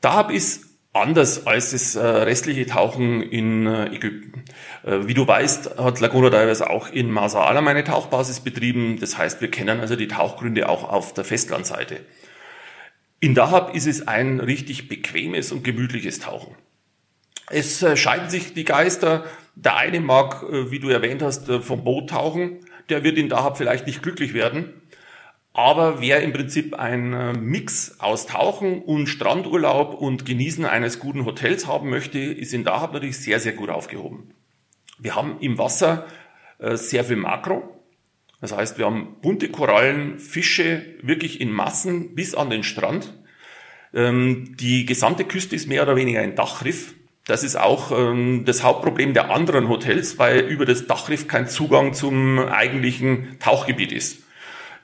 Dahab 0.00 0.30
ist 0.30 0.64
anders 0.94 1.46
als 1.46 1.72
das 1.72 1.94
äh, 1.94 2.00
restliche 2.00 2.64
Tauchen 2.64 3.20
in 3.22 3.66
äh, 3.66 3.94
Ägypten. 3.94 4.44
Äh, 4.82 5.06
wie 5.06 5.14
du 5.14 5.26
weißt, 5.26 5.78
hat 5.78 6.00
Laguna 6.00 6.30
Divers 6.30 6.62
auch 6.62 6.88
in 6.88 7.10
Masa 7.10 7.44
Alam 7.44 7.68
eine 7.68 7.84
Tauchbasis 7.84 8.40
betrieben. 8.40 8.98
Das 8.98 9.18
heißt, 9.18 9.42
wir 9.42 9.50
kennen 9.50 9.80
also 9.80 9.94
die 9.94 10.08
Tauchgründe 10.08 10.70
auch 10.70 10.88
auf 10.88 11.12
der 11.12 11.24
Festlandseite. 11.24 12.00
In 13.22 13.34
Dahab 13.34 13.74
ist 13.74 13.86
es 13.86 14.08
ein 14.08 14.40
richtig 14.40 14.88
bequemes 14.88 15.52
und 15.52 15.62
gemütliches 15.62 16.20
Tauchen. 16.20 16.54
Es 17.50 17.82
äh, 17.82 17.94
scheiden 17.94 18.30
sich 18.30 18.54
die 18.54 18.64
Geister. 18.64 19.26
Der 19.54 19.76
eine 19.76 20.00
mag, 20.00 20.42
äh, 20.42 20.70
wie 20.70 20.78
du 20.78 20.88
erwähnt 20.88 21.20
hast, 21.20 21.46
äh, 21.50 21.60
vom 21.60 21.84
Boot 21.84 22.08
tauchen. 22.08 22.60
Der 22.88 23.04
wird 23.04 23.18
in 23.18 23.28
Dahab 23.28 23.58
vielleicht 23.58 23.86
nicht 23.86 24.02
glücklich 24.02 24.32
werden. 24.32 24.72
Aber 25.52 26.00
wer 26.00 26.22
im 26.22 26.32
Prinzip 26.32 26.74
ein 26.74 27.44
Mix 27.44 27.98
aus 27.98 28.26
Tauchen 28.26 28.82
und 28.82 29.08
Strandurlaub 29.08 29.94
und 30.00 30.24
Genießen 30.24 30.64
eines 30.64 31.00
guten 31.00 31.26
Hotels 31.26 31.66
haben 31.66 31.90
möchte, 31.90 32.20
ist 32.20 32.54
in 32.54 32.62
Dahab 32.62 32.92
natürlich 32.92 33.18
sehr, 33.18 33.40
sehr 33.40 33.52
gut 33.52 33.68
aufgehoben. 33.68 34.32
Wir 35.00 35.16
haben 35.16 35.38
im 35.40 35.58
Wasser 35.58 36.06
sehr 36.60 37.02
viel 37.04 37.16
Makro, 37.16 37.79
das 38.40 38.56
heißt, 38.56 38.78
wir 38.78 38.86
haben 38.86 39.16
bunte 39.20 39.50
Korallen, 39.50 40.18
Fische 40.18 40.82
wirklich 41.02 41.40
in 41.40 41.52
Massen 41.52 42.14
bis 42.14 42.34
an 42.34 42.48
den 42.48 42.62
Strand. 42.62 43.12
Ähm, 43.92 44.56
die 44.58 44.86
gesamte 44.86 45.24
Küste 45.24 45.56
ist 45.56 45.68
mehr 45.68 45.82
oder 45.82 45.96
weniger 45.96 46.20
ein 46.20 46.36
Dachriff. 46.36 46.94
Das 47.26 47.44
ist 47.44 47.56
auch 47.56 47.92
ähm, 47.92 48.44
das 48.46 48.62
Hauptproblem 48.62 49.12
der 49.12 49.30
anderen 49.30 49.68
Hotels, 49.68 50.18
weil 50.18 50.40
über 50.40 50.64
das 50.64 50.86
Dachriff 50.86 51.28
kein 51.28 51.48
Zugang 51.48 51.92
zum 51.92 52.38
eigentlichen 52.38 53.38
Tauchgebiet 53.40 53.92
ist. 53.92 54.22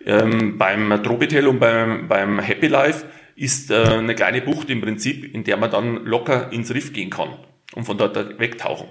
Ähm, 0.04 0.58
beim 0.58 1.02
Tropitel 1.02 1.46
und 1.48 1.58
beim, 1.58 2.08
beim 2.08 2.38
Happy 2.38 2.66
Life 2.66 3.06
ist 3.36 3.70
äh, 3.70 3.76
eine 3.76 4.14
kleine 4.14 4.42
Bucht 4.42 4.68
im 4.68 4.82
Prinzip, 4.82 5.34
in 5.34 5.44
der 5.44 5.56
man 5.56 5.70
dann 5.70 6.04
locker 6.04 6.52
ins 6.52 6.72
Riff 6.74 6.92
gehen 6.92 7.10
kann 7.10 7.30
und 7.74 7.84
von 7.84 7.96
dort 7.96 8.38
wegtauchen. 8.38 8.88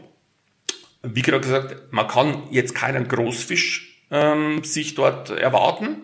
Wie 1.03 1.21
gerade 1.21 1.41
gesagt, 1.41 1.93
man 1.93 2.07
kann 2.07 2.43
jetzt 2.49 2.73
keinen 2.73 3.07
Großfisch 3.07 3.94
ähm, 4.15 4.63
sich 4.63 4.95
dort 4.95 5.29
erwarten. 5.29 5.97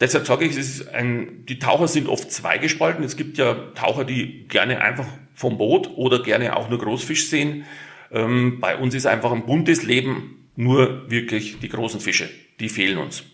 Deshalb 0.00 0.26
sage 0.26 0.46
ich, 0.46 0.52
es 0.52 0.80
ist 0.80 0.88
ein, 0.94 1.44
die 1.46 1.58
Taucher 1.58 1.88
sind 1.88 2.08
oft 2.08 2.32
zweigespalten. 2.32 3.04
Es 3.04 3.16
gibt 3.16 3.36
ja 3.36 3.54
Taucher, 3.74 4.04
die 4.04 4.46
gerne 4.48 4.80
einfach 4.80 5.06
vom 5.34 5.58
Boot 5.58 5.90
oder 5.96 6.22
gerne 6.22 6.56
auch 6.56 6.70
nur 6.70 6.78
Großfisch 6.78 7.28
sehen. 7.28 7.64
Ähm, 8.10 8.60
bei 8.60 8.76
uns 8.76 8.94
ist 8.94 9.06
einfach 9.06 9.32
ein 9.32 9.44
buntes 9.44 9.82
Leben, 9.82 10.48
nur 10.56 11.10
wirklich 11.10 11.58
die 11.60 11.68
großen 11.68 12.00
Fische, 12.00 12.30
die 12.60 12.68
fehlen 12.68 12.98
uns. 12.98 13.24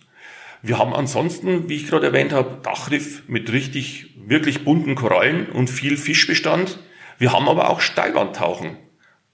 Wir 0.62 0.78
haben 0.78 0.94
ansonsten, 0.94 1.68
wie 1.68 1.76
ich 1.76 1.86
gerade 1.86 2.06
erwähnt 2.06 2.32
habe, 2.32 2.58
Dachriff 2.62 3.22
mit 3.28 3.52
richtig, 3.52 4.14
wirklich 4.26 4.64
bunten 4.64 4.96
Korallen 4.96 5.48
und 5.50 5.70
viel 5.70 5.96
Fischbestand. 5.96 6.78
Wir 7.18 7.32
haben 7.32 7.48
aber 7.48 7.70
auch 7.70 7.80
Steilwandtauchen. 7.80 8.76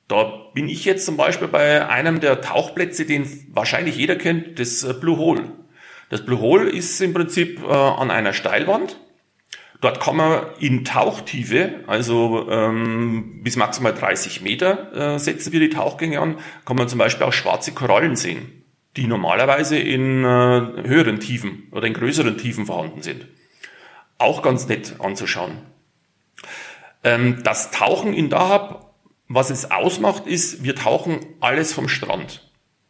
Da 0.09 0.25
bin 0.53 0.69
ich 0.69 0.85
jetzt 0.85 1.07
zum 1.07 1.17
Beispiel 1.17 1.49
bei 1.49 1.89
einem 1.89 2.21
der 2.21 2.41
Tauchplätze, 2.41 3.07
den 3.07 3.47
wahrscheinlich 3.53 3.97
jeder 3.97 4.17
kennt, 4.17 4.59
das 4.59 4.83
äh, 4.83 4.95
Blue 4.95 5.17
Hole. 5.17 5.53
Das 6.11 6.25
Blue 6.25 6.41
Hole 6.41 6.69
ist 6.69 7.01
im 7.01 7.15
Prinzip 7.15 7.63
äh, 7.63 7.73
an 7.73 8.11
einer 8.11 8.33
Steilwand. 8.35 8.99
Dort 9.81 9.99
kann 9.99 10.17
man 10.17 10.45
in 10.61 10.85
Tauchtiefe, 10.85 11.81
also 11.89 12.49
ähm, 12.49 13.41
bis 13.43 13.57
maximal 13.57 13.93
30 13.93 14.41
Meter 14.41 15.15
äh, 15.15 15.19
setzen 15.19 15.53
wir 15.53 15.59
die 15.59 15.71
Tauchgänge 15.71 16.21
an, 16.21 16.39
kann 16.65 16.77
man 16.77 16.89
zum 16.89 17.01
Beispiel 17.01 17.27
auch 17.27 17.33
schwarze 17.33 17.73
Korallen 17.73 18.15
sehen, 18.15 18.63
die 18.97 19.09
normalerweise 19.09 19.77
in 19.79 20.23
äh, 20.23 20.87
höheren 20.87 21.19
Tiefen 21.19 21.67
oder 21.73 21.89
in 21.89 21.95
größeren 21.95 22.39
Tiefen 22.39 22.67
vorhanden 22.67 23.03
sind. 23.03 23.27
Auch 24.19 24.43
ganz 24.43 24.69
nett 24.69 24.95
anzuschauen. 25.01 25.59
Ähm, 27.03 27.43
das 27.43 27.73
Tauchen 27.73 28.15
in 28.15 28.31
Dahab 28.31 28.92
was 29.35 29.51
es 29.51 29.71
ausmacht, 29.71 30.27
ist, 30.27 30.63
wir 30.63 30.75
tauchen 30.75 31.21
alles 31.41 31.73
vom 31.73 31.89
Strand. 31.89 32.49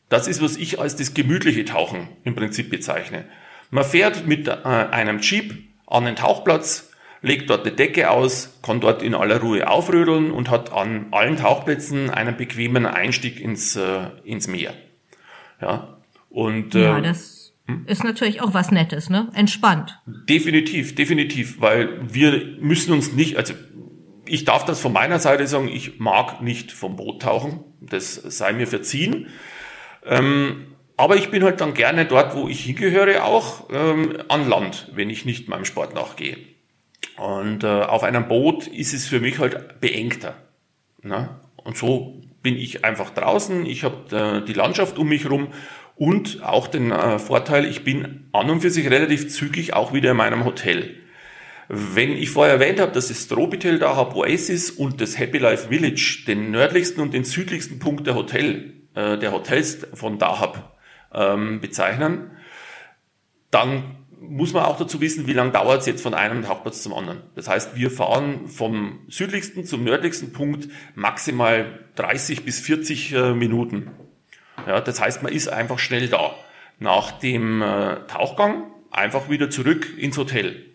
Das 0.08 0.26
ist, 0.26 0.42
was 0.42 0.56
ich 0.56 0.80
als 0.80 0.96
das 0.96 1.14
gemütliche 1.14 1.64
Tauchen 1.64 2.08
im 2.25 2.34
Prinzip 2.34 2.68
bezeichne. 2.68 3.25
Man 3.70 3.84
fährt 3.84 4.26
mit 4.26 4.49
äh, 4.49 4.52
einem 4.52 5.20
Jeep 5.20 5.54
an 5.87 6.04
den 6.04 6.16
Tauchplatz, 6.16 6.90
legt 7.22 7.49
dort 7.49 7.64
eine 7.64 7.75
Decke 7.75 8.11
aus, 8.11 8.58
kann 8.62 8.80
dort 8.80 9.02
in 9.02 9.14
aller 9.14 9.40
Ruhe 9.40 9.68
aufrödeln 9.68 10.32
und 10.32 10.50
hat 10.50 10.72
an 10.72 11.06
allen 11.12 11.37
Tauchplätzen 11.37 12.11
einen 12.11 12.37
bequemen 12.37 12.87
Einstieg 12.87 13.40
ins, 13.40 13.76
äh, 13.76 14.08
ins 14.25 14.49
Meer. 14.49 14.75
Ja, 15.61 15.96
und, 16.28 16.75
ja, 16.75 16.99
äh, 16.99 17.02
das 17.02 17.52
hm? 17.66 17.84
ist 17.87 18.02
natürlich 18.02 18.42
auch 18.42 18.52
was 18.52 18.72
Nettes, 18.72 19.08
ne? 19.11 19.28
Entspannt. 19.32 20.00
Definitiv, 20.06 20.96
definitiv, 20.96 21.61
weil 21.61 22.00
wir 22.12 22.56
müssen 22.61 22.92
uns 22.92 23.12
nicht, 23.12 23.37
also 23.37 23.54
ich 24.33 24.47
darf 24.47 24.65
das 24.65 24.81
von 24.81 24.95
meiner 24.95 25.19
Seite 25.19 25.47
sagen, 25.47 25.69
ich 25.69 26.01
mag 26.01 26.41
nicht 26.41 26.73
vom 26.73 26.97
Boot 26.97 27.21
tauchen. 27.21 27.61
Das 27.83 28.15
sei 28.15 28.55
mir 28.55 28.67
verziehen. 28.67 29.27
Ähm, 30.07 30.69
aber 30.97 31.17
ich 31.17 31.31
bin 31.31 31.45
halt 31.45 31.61
dann 31.61 31.75
gerne 31.75 32.07
dort, 32.07 32.35
wo 32.35 32.49
ich 32.49 32.65
hingehöre, 32.65 33.25
auch 33.25 33.69
ähm, 33.71 34.17
an 34.29 34.49
Land, 34.49 34.89
wenn 34.95 35.11
ich 35.11 35.27
nicht 35.27 35.51
meinem 35.51 35.67
Sport 35.67 35.95
nachgehe. 35.95 36.39
Und 37.19 37.62
äh, 37.62 37.67
auf 37.67 38.05
einem 38.05 38.27
Boot 38.27 38.69
ist 38.69 38.95
es 38.95 39.07
für 39.07 39.21
mich 39.21 39.39
halt 39.39 39.83
beengter. 39.83 40.35
Ne? 41.03 41.29
Und 41.57 41.77
so 41.77 42.23
bin 42.43 42.57
ich 42.57 42.87
einfach 42.87 43.11
draußen, 43.11 43.67
ich 43.67 43.85
habe 43.85 44.17
äh, 44.17 44.47
die 44.47 44.55
Landschaft 44.55 44.97
um 44.97 45.11
mich 45.11 45.29
rum 45.29 45.49
und 45.95 46.43
auch 46.43 46.69
den 46.69 46.91
äh, 46.91 47.19
Vorteil, 47.19 47.67
ich 47.67 47.85
bin 47.85 48.29
an 48.33 48.49
und 48.49 48.62
für 48.62 48.71
sich 48.71 48.89
relativ 48.89 49.29
zügig 49.29 49.75
auch 49.75 49.93
wieder 49.93 50.12
in 50.12 50.17
meinem 50.17 50.47
Hotel. 50.47 51.01
Wenn 51.75 52.12
ich 52.12 52.29
vorher 52.29 52.57
erwähnt 52.57 52.81
habe, 52.81 52.93
dass 52.93 53.09
das 53.09 53.23
Strobitel 53.23 53.79
Dahab 53.79 54.14
Oasis 54.14 54.71
und 54.71 55.00
das 55.00 55.19
Happy 55.19 55.38
Life 55.38 55.69
Village 55.69 56.25
den 56.26 56.50
nördlichsten 56.50 57.00
und 57.00 57.14
den 57.14 57.25
südlichsten 57.25 57.79
Punkt 57.79 58.07
der 58.07 58.14
Hotel, 58.14 58.75
äh, 58.95 59.17
der 59.17 59.33
Hotels 59.33 59.87
von 59.95 60.19
Dahab 60.19 60.79
ähm, 61.14 61.62
bezeichnen, 61.62 62.33
dann 63.50 64.05
muss 64.21 64.52
man 64.52 64.64
auch 64.64 64.76
dazu 64.76 65.00
wissen, 65.00 65.26
wie 65.26 65.33
lange 65.33 65.52
dauert 65.52 65.81
es 65.81 65.87
jetzt 65.87 66.02
von 66.02 66.12
einem 66.12 66.43
Tauchplatz 66.43 66.83
zum 66.83 66.93
anderen. 66.93 67.23
Das 67.37 67.49
heißt, 67.49 67.75
wir 67.75 67.91
fahren 67.91 68.49
vom 68.49 69.07
südlichsten 69.09 69.64
zum 69.64 69.83
nördlichsten 69.83 70.35
Punkt 70.35 70.69
maximal 70.95 71.87
30 71.95 72.45
bis 72.45 72.61
40 72.61 73.14
äh, 73.14 73.33
Minuten. 73.33 73.93
Ja, 74.67 74.83
das 74.83 75.00
heißt, 75.00 75.23
man 75.23 75.33
ist 75.33 75.49
einfach 75.49 75.79
schnell 75.79 76.09
da. 76.09 76.35
Nach 76.79 77.12
dem 77.12 77.62
äh, 77.62 78.07
Tauchgang 78.09 78.64
einfach 78.91 79.31
wieder 79.31 79.49
zurück 79.49 79.97
ins 79.97 80.19
Hotel. 80.19 80.72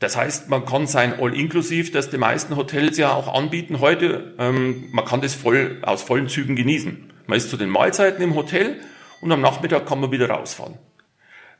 Das 0.00 0.16
heißt, 0.16 0.48
man 0.48 0.64
kann 0.64 0.86
sein 0.86 1.20
All-Inklusiv, 1.20 1.92
das 1.92 2.08
die 2.08 2.16
meisten 2.16 2.56
Hotels 2.56 2.96
ja 2.96 3.12
auch 3.12 3.32
anbieten 3.32 3.80
heute, 3.80 4.34
ähm, 4.38 4.88
man 4.92 5.04
kann 5.04 5.20
das 5.20 5.34
voll 5.34 5.78
aus 5.82 6.02
vollen 6.02 6.28
Zügen 6.28 6.56
genießen. 6.56 7.12
Man 7.26 7.36
ist 7.36 7.50
zu 7.50 7.58
den 7.58 7.68
Mahlzeiten 7.68 8.22
im 8.22 8.34
Hotel 8.34 8.80
und 9.20 9.30
am 9.30 9.42
Nachmittag 9.42 9.86
kann 9.86 10.00
man 10.00 10.10
wieder 10.10 10.30
rausfahren. 10.30 10.78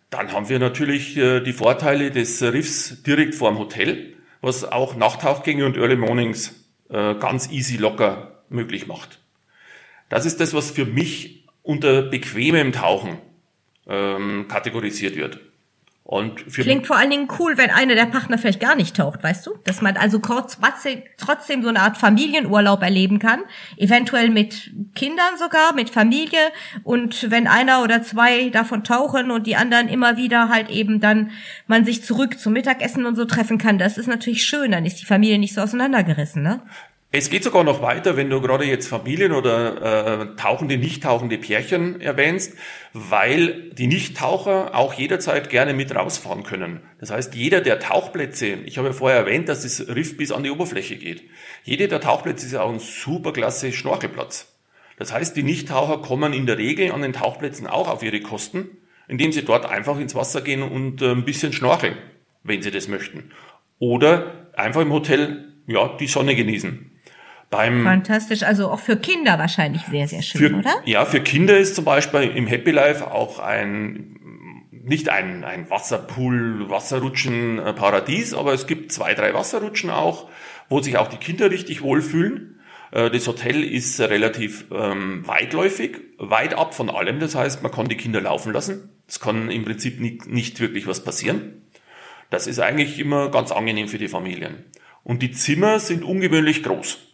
Dann 0.09 0.33
haben 0.33 0.49
wir 0.49 0.59
natürlich 0.59 1.19
äh, 1.19 1.41
die 1.41 1.53
Vorteile 1.53 2.11
des 2.11 2.43
Riffs 2.43 3.03
direkt 3.03 3.35
vor 3.35 3.51
dem 3.51 3.59
Hotel, 3.59 4.15
was 4.41 4.65
auch 4.65 4.97
Nachttauchgänge 4.97 5.67
und 5.67 5.77
Early 5.77 5.97
Mornings 5.97 6.67
äh, 6.89 7.15
ganz 7.17 7.51
easy 7.51 7.77
locker 7.77 8.43
möglich 8.49 8.87
macht. 8.87 9.21
Das 10.09 10.25
ist 10.25 10.41
das, 10.41 10.55
was 10.55 10.71
für 10.71 10.87
mich 10.87 11.47
unter 11.63 12.03
bequemem 12.03 12.73
Tauchen 12.73 13.19
ähm, 13.87 14.47
kategorisiert 14.49 15.15
wird. 15.17 15.41
Und 16.11 16.45
Klingt 16.53 16.89
vor 16.89 16.97
allen 16.97 17.11
Dingen 17.11 17.29
cool, 17.39 17.57
wenn 17.57 17.71
einer 17.71 17.95
der 17.95 18.07
Partner 18.07 18.37
vielleicht 18.37 18.59
gar 18.59 18.75
nicht 18.75 18.97
taucht, 18.97 19.23
weißt 19.23 19.47
du? 19.47 19.53
Dass 19.63 19.81
man 19.81 19.97
also 19.97 20.19
kurz 20.19 20.59
trotzdem 21.17 21.63
so 21.63 21.69
eine 21.69 21.79
Art 21.79 21.99
Familienurlaub 21.99 22.83
erleben 22.83 23.21
kann. 23.21 23.43
Eventuell 23.77 24.29
mit 24.29 24.73
Kindern 24.97 25.39
sogar, 25.39 25.73
mit 25.73 25.89
Familie. 25.89 26.41
Und 26.83 27.31
wenn 27.31 27.47
einer 27.47 27.85
oder 27.85 28.03
zwei 28.03 28.49
davon 28.49 28.83
tauchen 28.83 29.31
und 29.31 29.47
die 29.47 29.55
anderen 29.55 29.87
immer 29.87 30.17
wieder 30.17 30.49
halt 30.49 30.69
eben 30.69 30.99
dann 30.99 31.31
man 31.69 31.85
sich 31.85 32.03
zurück 32.03 32.41
zum 32.41 32.55
Mittagessen 32.55 33.07
und 33.07 33.15
so 33.15 33.25
treffen 33.25 33.59
kann, 33.59 33.79
das 33.79 33.97
ist 33.97 34.09
natürlich 34.09 34.43
schön. 34.45 34.73
Dann 34.73 34.87
ist 34.87 35.01
die 35.01 35.07
Familie 35.07 35.39
nicht 35.39 35.55
so 35.55 35.61
auseinandergerissen, 35.61 36.43
ne? 36.43 36.61
Es 37.13 37.29
geht 37.29 37.43
sogar 37.43 37.65
noch 37.65 37.83
weiter, 37.83 38.17
wenn 38.17 38.31
du 38.31 38.41
gerade 38.41 38.65
jetzt 38.65 38.87
Familien 38.87 39.33
oder 39.33 40.21
äh, 40.21 40.37
tauchende, 40.37 40.79
nicht 40.79 41.03
tauchende 41.03 41.39
Pärchen 41.39 42.01
erwähnst, 42.01 42.57
weil 42.93 43.71
die 43.71 43.89
Nichttaucher 43.89 44.77
auch 44.77 44.95
jederzeit 44.95 45.51
gerne 45.51 45.75
mit 45.75 45.93
rausfahren 45.93 46.45
können. 46.45 46.83
Das 47.01 47.11
heißt, 47.11 47.35
jeder 47.35 47.63
der 47.63 47.81
Tauchplätze, 47.81 48.59
ich 48.65 48.79
habe 48.79 48.89
ja 48.89 48.95
vorher 48.95 49.19
erwähnt, 49.19 49.49
dass 49.49 49.63
das 49.63 49.89
Riff 49.89 50.17
bis 50.17 50.31
an 50.31 50.45
die 50.45 50.53
Oberfläche 50.53 50.95
geht. 50.95 51.25
Jeder 51.65 51.89
der 51.89 52.01
Tauchplätze 52.01 52.47
ist 52.47 52.53
ja 52.53 52.63
auch 52.63 52.73
ein 52.73 52.79
superklasse 52.79 53.73
Schnorchelplatz. 53.73 54.57
Das 54.97 55.13
heißt, 55.13 55.37
die 55.37 55.43
Nichttaucher 55.43 56.03
kommen 56.03 56.33
in 56.33 56.47
der 56.47 56.59
Regel 56.59 56.93
an 56.93 57.03
den 57.03 57.13
Tauchplätzen 57.13 57.67
auch 57.67 57.89
auf 57.89 58.05
ihre 58.05 58.21
Kosten, 58.21 58.69
indem 59.09 59.33
sie 59.33 59.45
dort 59.45 59.67
einfach 59.67 59.99
ins 59.99 60.15
Wasser 60.15 60.43
gehen 60.43 60.63
und 60.63 61.03
äh, 61.03 61.11
ein 61.11 61.25
bisschen 61.25 61.53
schnorcheln, 61.53 61.97
wenn 62.45 62.63
sie 62.63 62.71
das 62.71 62.87
möchten. 62.87 63.33
Oder 63.81 64.49
einfach 64.55 64.83
im 64.83 64.93
Hotel 64.93 65.55
ja, 65.67 65.97
die 65.99 66.07
Sonne 66.07 66.37
genießen. 66.37 66.90
Beim 67.51 67.83
Fantastisch, 67.83 68.45
also 68.45 68.71
auch 68.71 68.79
für 68.79 68.97
Kinder 68.97 69.39
wahrscheinlich 69.39 69.83
sehr, 69.91 70.07
sehr 70.07 70.23
schön, 70.23 70.41
für, 70.41 70.57
oder? 70.57 70.75
Ja, 70.85 71.05
für 71.05 71.21
Kinder 71.21 71.59
ist 71.59 71.75
zum 71.75 71.85
Beispiel 71.85 72.23
im 72.23 72.47
Happy 72.47 72.71
Life 72.71 73.11
auch 73.11 73.41
ein 73.41 74.17
nicht 74.83 75.09
ein, 75.09 75.45
ein 75.45 75.69
Wasserpool, 75.69 76.71
Wasserrutschen 76.71 77.59
äh, 77.59 77.73
Paradies, 77.73 78.35
aber 78.35 78.55
es 78.55 78.67
gibt 78.67 78.93
zwei, 78.93 79.15
drei 79.15 79.35
Wasserrutschen 79.35 79.91
auch, 79.91 80.29
wo 80.69 80.81
sich 80.81 80.97
auch 80.97 81.09
die 81.09 81.19
Kinder 81.19 81.51
richtig 81.51 81.83
wohlfühlen. 81.83 82.61
Äh, 82.93 83.11
das 83.11 83.27
Hotel 83.27 83.63
ist 83.63 84.01
relativ 84.01 84.67
ähm, 84.73 85.27
weitläufig, 85.27 85.99
weit 86.19 86.55
ab 86.55 86.75
von 86.75 86.89
allem. 86.89 87.21
Das 87.21 87.35
heißt, 87.35 87.63
man 87.63 87.73
kann 87.73 87.89
die 87.89 87.97
Kinder 87.97 88.21
laufen 88.21 88.53
lassen. 88.53 88.91
Es 89.07 89.21
kann 89.21 89.51
im 89.51 89.65
Prinzip 89.65 90.01
nicht, 90.01 90.27
nicht 90.27 90.61
wirklich 90.61 90.87
was 90.87 91.05
passieren. 91.05 91.63
Das 92.31 92.47
ist 92.47 92.61
eigentlich 92.61 92.99
immer 92.99 93.31
ganz 93.31 93.53
angenehm 93.53 93.89
für 93.89 93.99
die 93.99 94.09
Familien. 94.09 94.65
Und 95.03 95.23
die 95.23 95.33
Zimmer 95.33 95.81
sind 95.81 96.05
ungewöhnlich 96.05 96.63
groß. 96.63 97.10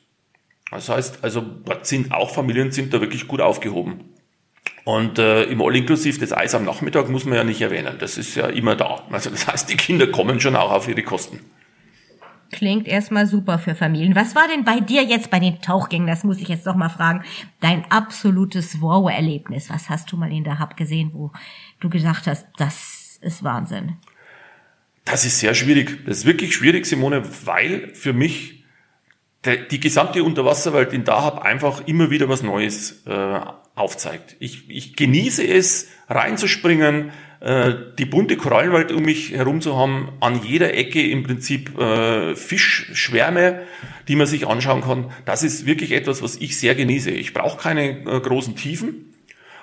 Das 0.70 0.88
heißt, 0.88 1.22
also 1.22 1.40
dort 1.40 1.86
sind 1.86 2.12
auch 2.12 2.34
Familien 2.34 2.72
sind 2.72 2.92
da 2.92 3.00
wirklich 3.00 3.28
gut 3.28 3.40
aufgehoben. 3.40 4.12
Und 4.84 5.18
äh, 5.18 5.44
im 5.44 5.60
All-Inklusiv 5.62 6.18
das 6.18 6.32
Eis 6.32 6.54
am 6.54 6.64
Nachmittag 6.64 7.08
muss 7.08 7.24
man 7.24 7.34
ja 7.36 7.44
nicht 7.44 7.60
erwähnen. 7.60 7.96
Das 7.98 8.18
ist 8.18 8.36
ja 8.36 8.46
immer 8.46 8.76
da. 8.76 9.02
Also 9.10 9.30
das 9.30 9.46
heißt, 9.46 9.70
die 9.70 9.76
Kinder 9.76 10.06
kommen 10.06 10.40
schon 10.40 10.54
auch 10.56 10.70
auf 10.70 10.88
ihre 10.88 11.02
Kosten. 11.02 11.40
Klingt 12.52 12.86
erstmal 12.86 13.26
super 13.26 13.58
für 13.58 13.74
Familien. 13.74 14.14
Was 14.14 14.36
war 14.36 14.46
denn 14.46 14.64
bei 14.64 14.78
dir 14.78 15.02
jetzt 15.02 15.30
bei 15.30 15.40
den 15.40 15.60
Tauchgängen? 15.60 16.06
Das 16.06 16.22
muss 16.22 16.38
ich 16.38 16.48
jetzt 16.48 16.66
doch 16.66 16.76
mal 16.76 16.88
fragen. 16.88 17.24
Dein 17.60 17.84
absolutes 17.90 18.80
Wow-Erlebnis. 18.80 19.68
Was 19.70 19.90
hast 19.90 20.12
du 20.12 20.16
mal 20.16 20.32
in 20.32 20.44
der 20.44 20.60
Hub 20.60 20.76
gesehen, 20.76 21.10
wo 21.12 21.32
du 21.80 21.90
gesagt 21.90 22.28
hast, 22.28 22.46
das 22.56 23.18
ist 23.20 23.42
Wahnsinn? 23.42 23.96
Das 25.04 25.24
ist 25.24 25.40
sehr 25.40 25.54
schwierig. 25.54 26.04
Das 26.06 26.18
ist 26.18 26.26
wirklich 26.26 26.54
schwierig, 26.54 26.86
Simone, 26.86 27.24
weil 27.44 27.92
für 27.94 28.12
mich 28.12 28.55
die 29.44 29.80
gesamte 29.80 30.24
Unterwasserwelt 30.24 30.92
in 30.92 31.04
Dahab 31.04 31.42
einfach 31.42 31.86
immer 31.86 32.10
wieder 32.10 32.28
was 32.28 32.42
Neues 32.42 33.04
äh, 33.06 33.40
aufzeigt. 33.74 34.36
Ich, 34.40 34.68
ich 34.68 34.96
genieße 34.96 35.46
es, 35.46 35.88
reinzuspringen, 36.08 37.12
äh, 37.40 37.74
die 37.98 38.06
bunte 38.06 38.36
Korallenwelt 38.36 38.90
um 38.90 39.02
mich 39.02 39.32
herum 39.32 39.60
zu 39.60 39.76
haben, 39.76 40.12
an 40.20 40.42
jeder 40.42 40.74
Ecke 40.74 41.06
im 41.06 41.22
Prinzip 41.22 41.78
äh, 41.78 42.34
Fischschwärme, 42.34 43.62
die 44.08 44.16
man 44.16 44.26
sich 44.26 44.46
anschauen 44.46 44.80
kann. 44.80 45.12
Das 45.26 45.42
ist 45.42 45.66
wirklich 45.66 45.92
etwas, 45.92 46.22
was 46.22 46.36
ich 46.36 46.58
sehr 46.58 46.74
genieße. 46.74 47.10
Ich 47.10 47.34
brauche 47.34 47.58
keine 47.58 48.00
äh, 48.00 48.20
großen 48.20 48.56
Tiefen 48.56 49.14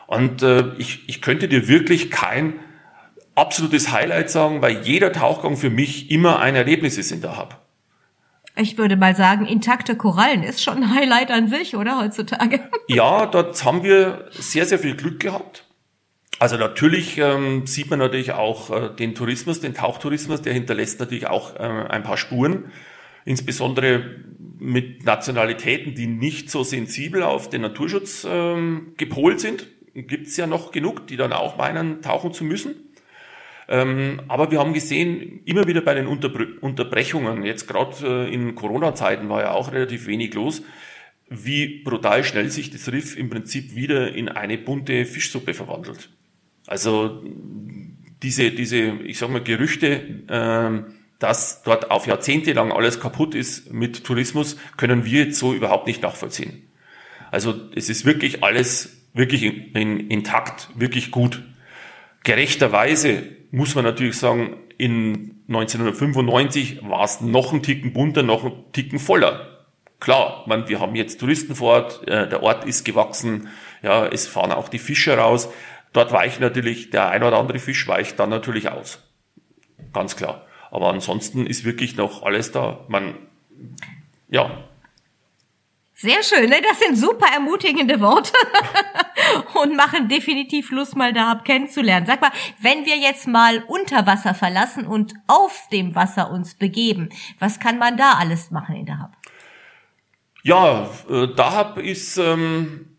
und 0.07 0.43
äh, 0.43 0.73
ich, 0.77 1.09
ich 1.09 1.21
könnte 1.21 1.47
dir 1.47 1.67
wirklich 1.67 2.11
kein 2.11 2.59
absolutes 3.35 3.91
Highlight 3.91 4.29
sagen, 4.29 4.61
weil 4.61 4.83
jeder 4.83 5.11
Tauchgang 5.11 5.57
für 5.57 5.71
mich 5.71 6.11
immer 6.11 6.39
ein 6.39 6.55
Erlebnis 6.55 6.97
ist 6.97 7.11
in 7.11 7.21
Dahab. 7.21 7.62
Ich 8.55 8.77
würde 8.77 8.95
mal 8.95 9.15
sagen, 9.15 9.45
intakte 9.45 9.95
Korallen 9.95 10.43
ist 10.43 10.61
schon 10.61 10.83
ein 10.83 10.93
Highlight 10.93 11.31
an 11.31 11.47
sich, 11.47 11.75
oder 11.75 11.99
heutzutage? 11.99 12.59
Ja, 12.87 13.25
dort 13.25 13.63
haben 13.63 13.83
wir 13.83 14.27
sehr, 14.31 14.65
sehr 14.65 14.77
viel 14.77 14.95
Glück 14.95 15.19
gehabt. 15.19 15.65
Also 16.37 16.57
natürlich 16.57 17.17
ähm, 17.17 17.65
sieht 17.65 17.89
man 17.89 17.99
natürlich 17.99 18.33
auch 18.33 18.69
äh, 18.69 18.89
den 18.93 19.15
Tourismus, 19.15 19.61
den 19.61 19.73
Tauchtourismus, 19.73 20.41
der 20.41 20.53
hinterlässt 20.53 20.99
natürlich 20.99 21.27
auch 21.27 21.55
äh, 21.55 21.59
ein 21.59 22.03
paar 22.03 22.17
Spuren, 22.17 22.71
insbesondere 23.23 24.03
mit 24.59 25.05
Nationalitäten, 25.05 25.95
die 25.95 26.07
nicht 26.07 26.51
so 26.51 26.63
sensibel 26.63 27.23
auf 27.23 27.49
den 27.49 27.61
Naturschutz 27.61 28.27
ähm, 28.29 28.93
gepolt 28.97 29.39
sind. 29.39 29.67
Gibt 29.93 30.27
es 30.27 30.37
ja 30.37 30.45
noch 30.45 30.71
genug, 30.71 31.07
die 31.07 31.17
dann 31.17 31.33
auch 31.33 31.57
meinen, 31.57 32.01
tauchen 32.01 32.33
zu 32.33 32.43
müssen. 32.43 32.75
Ähm, 33.67 34.21
aber 34.27 34.51
wir 34.51 34.59
haben 34.59 34.73
gesehen, 34.73 35.41
immer 35.45 35.67
wieder 35.67 35.81
bei 35.81 35.93
den 35.93 36.07
Unterbre 36.07 36.47
Unterbrechungen, 36.59 37.43
jetzt 37.43 37.67
gerade 37.67 38.27
äh, 38.27 38.33
in 38.33 38.55
Corona-Zeiten 38.55 39.29
war 39.29 39.41
ja 39.41 39.51
auch 39.51 39.71
relativ 39.71 40.07
wenig 40.07 40.33
los, 40.33 40.63
wie 41.29 41.83
brutal 41.83 42.23
schnell 42.23 42.49
sich 42.49 42.71
das 42.71 42.91
Riff 42.91 43.17
im 43.17 43.29
Prinzip 43.29 43.75
wieder 43.75 44.13
in 44.13 44.29
eine 44.29 44.57
bunte 44.57 45.05
Fischsuppe 45.05 45.53
verwandelt. 45.53 46.09
Also 46.67 47.23
diese, 48.21 48.51
diese, 48.51 48.99
ich 49.03 49.17
sag 49.17 49.29
mal, 49.29 49.43
Gerüchte, 49.43 50.01
äh, 50.27 50.91
dass 51.19 51.63
dort 51.63 51.89
auf 51.89 52.05
Jahrzehnte 52.05 52.53
lang 52.53 52.71
alles 52.71 52.99
kaputt 52.99 53.33
ist 53.33 53.71
mit 53.71 54.03
Tourismus, 54.03 54.57
können 54.75 55.05
wir 55.05 55.25
jetzt 55.25 55.39
so 55.39 55.53
überhaupt 55.53 55.87
nicht 55.87 56.03
nachvollziehen. 56.03 56.69
Also 57.31 57.55
es 57.75 57.89
ist 57.89 58.05
wirklich 58.05 58.43
alles 58.43 58.97
wirklich 59.13 59.43
in, 59.43 59.71
in, 59.73 60.09
intakt, 60.09 60.69
wirklich 60.75 61.11
gut. 61.11 61.43
Gerechterweise 62.23 63.23
muss 63.53 63.75
man 63.75 63.83
natürlich 63.83 64.17
sagen, 64.17 64.57
in 64.79 65.43
1995 65.47 66.81
war 66.89 67.03
es 67.03 67.21
noch 67.21 67.53
ein 67.53 67.61
Ticken 67.61 67.93
bunter, 67.93 68.23
noch 68.23 68.43
ein 68.43 68.53
Ticken 68.71 68.97
voller. 68.97 69.67
Klar, 69.99 70.43
man, 70.47 70.67
wir 70.67 70.79
haben 70.79 70.95
jetzt 70.95 71.19
Touristen 71.19 71.53
vor 71.53 71.73
Ort, 71.73 72.07
äh, 72.07 72.27
der 72.27 72.41
Ort 72.41 72.65
ist 72.65 72.83
gewachsen, 72.83 73.49
ja, 73.83 74.07
es 74.07 74.27
fahren 74.27 74.51
auch 74.51 74.69
die 74.69 74.79
Fische 74.79 75.15
raus. 75.15 75.49
Dort 75.93 76.11
weicht 76.11 76.39
natürlich, 76.39 76.89
der 76.89 77.11
ein 77.11 77.21
oder 77.21 77.37
andere 77.37 77.59
Fisch 77.59 77.87
weicht 77.87 78.19
dann 78.19 78.31
natürlich 78.31 78.69
aus. 78.69 79.03
Ganz 79.93 80.15
klar. 80.15 80.47
Aber 80.71 80.89
ansonsten 80.89 81.45
ist 81.45 81.63
wirklich 81.63 81.95
noch 81.95 82.23
alles 82.23 82.51
da. 82.51 82.83
Man, 82.87 83.13
ja, 84.29 84.63
sehr 86.03 86.21
schön, 86.21 86.49
ne? 86.49 86.57
Das 86.61 86.79
sind 86.79 86.97
super 86.97 87.27
ermutigende 87.33 87.99
Worte 88.01 88.33
und 89.61 89.75
machen 89.75 90.09
definitiv 90.09 90.69
Lust, 90.69 90.95
mal 90.97 91.13
da 91.13 91.41
kennenzulernen. 91.43 92.05
Sag 92.05 92.21
mal, 92.21 92.31
wenn 92.59 92.85
wir 92.85 92.97
jetzt 92.97 93.25
mal 93.25 93.63
unter 93.67 94.05
Wasser 94.05 94.33
verlassen 94.33 94.85
und 94.85 95.13
auf 95.27 95.67
dem 95.71 95.95
Wasser 95.95 96.29
uns 96.29 96.55
begeben, 96.55 97.09
was 97.39 97.59
kann 97.59 97.77
man 97.77 97.95
da 97.95 98.13
alles 98.19 98.51
machen 98.51 98.75
in 98.75 98.85
Dahab? 98.85 99.15
Ja, 100.43 100.89
äh, 101.09 101.27
Dahab 101.29 101.77
ist 101.77 102.17
ähm, 102.17 102.97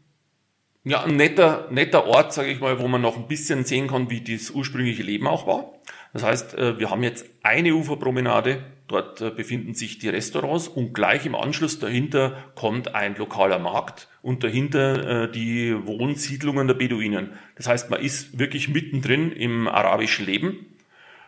ja 0.82 1.04
ein 1.04 1.16
netter, 1.16 1.68
netter 1.70 2.06
Ort, 2.06 2.32
sage 2.32 2.50
ich 2.50 2.60
mal, 2.60 2.80
wo 2.80 2.88
man 2.88 3.02
noch 3.02 3.16
ein 3.16 3.28
bisschen 3.28 3.64
sehen 3.64 3.86
kann, 3.86 4.08
wie 4.08 4.22
das 4.22 4.50
ursprüngliche 4.50 5.02
Leben 5.02 5.26
auch 5.26 5.46
war. 5.46 5.74
Das 6.14 6.22
heißt, 6.22 6.54
äh, 6.54 6.78
wir 6.78 6.88
haben 6.88 7.02
jetzt 7.02 7.26
eine 7.42 7.74
Uferpromenade, 7.74 8.64
dort 8.88 9.20
äh, 9.20 9.30
befinden 9.30 9.74
sich 9.74 9.98
die 9.98 10.08
Restaurants 10.08 10.68
und 10.68 10.92
gleich 10.94 11.26
im 11.26 11.34
Anschluss 11.34 11.78
dahinter 11.78 12.36
kommt 12.54 12.94
ein 12.94 13.16
lokaler 13.16 13.58
Markt 13.58 14.08
und 14.22 14.44
dahinter 14.44 15.24
äh, 15.24 15.32
die 15.32 15.74
Wohnsiedlungen 15.86 16.66
der 16.66 16.74
Beduinen. 16.74 17.32
Das 17.56 17.68
heißt, 17.68 17.90
man 17.90 18.00
ist 18.00 18.38
wirklich 18.38 18.68
mittendrin 18.68 19.32
im 19.32 19.68
arabischen 19.68 20.26
Leben. 20.26 20.66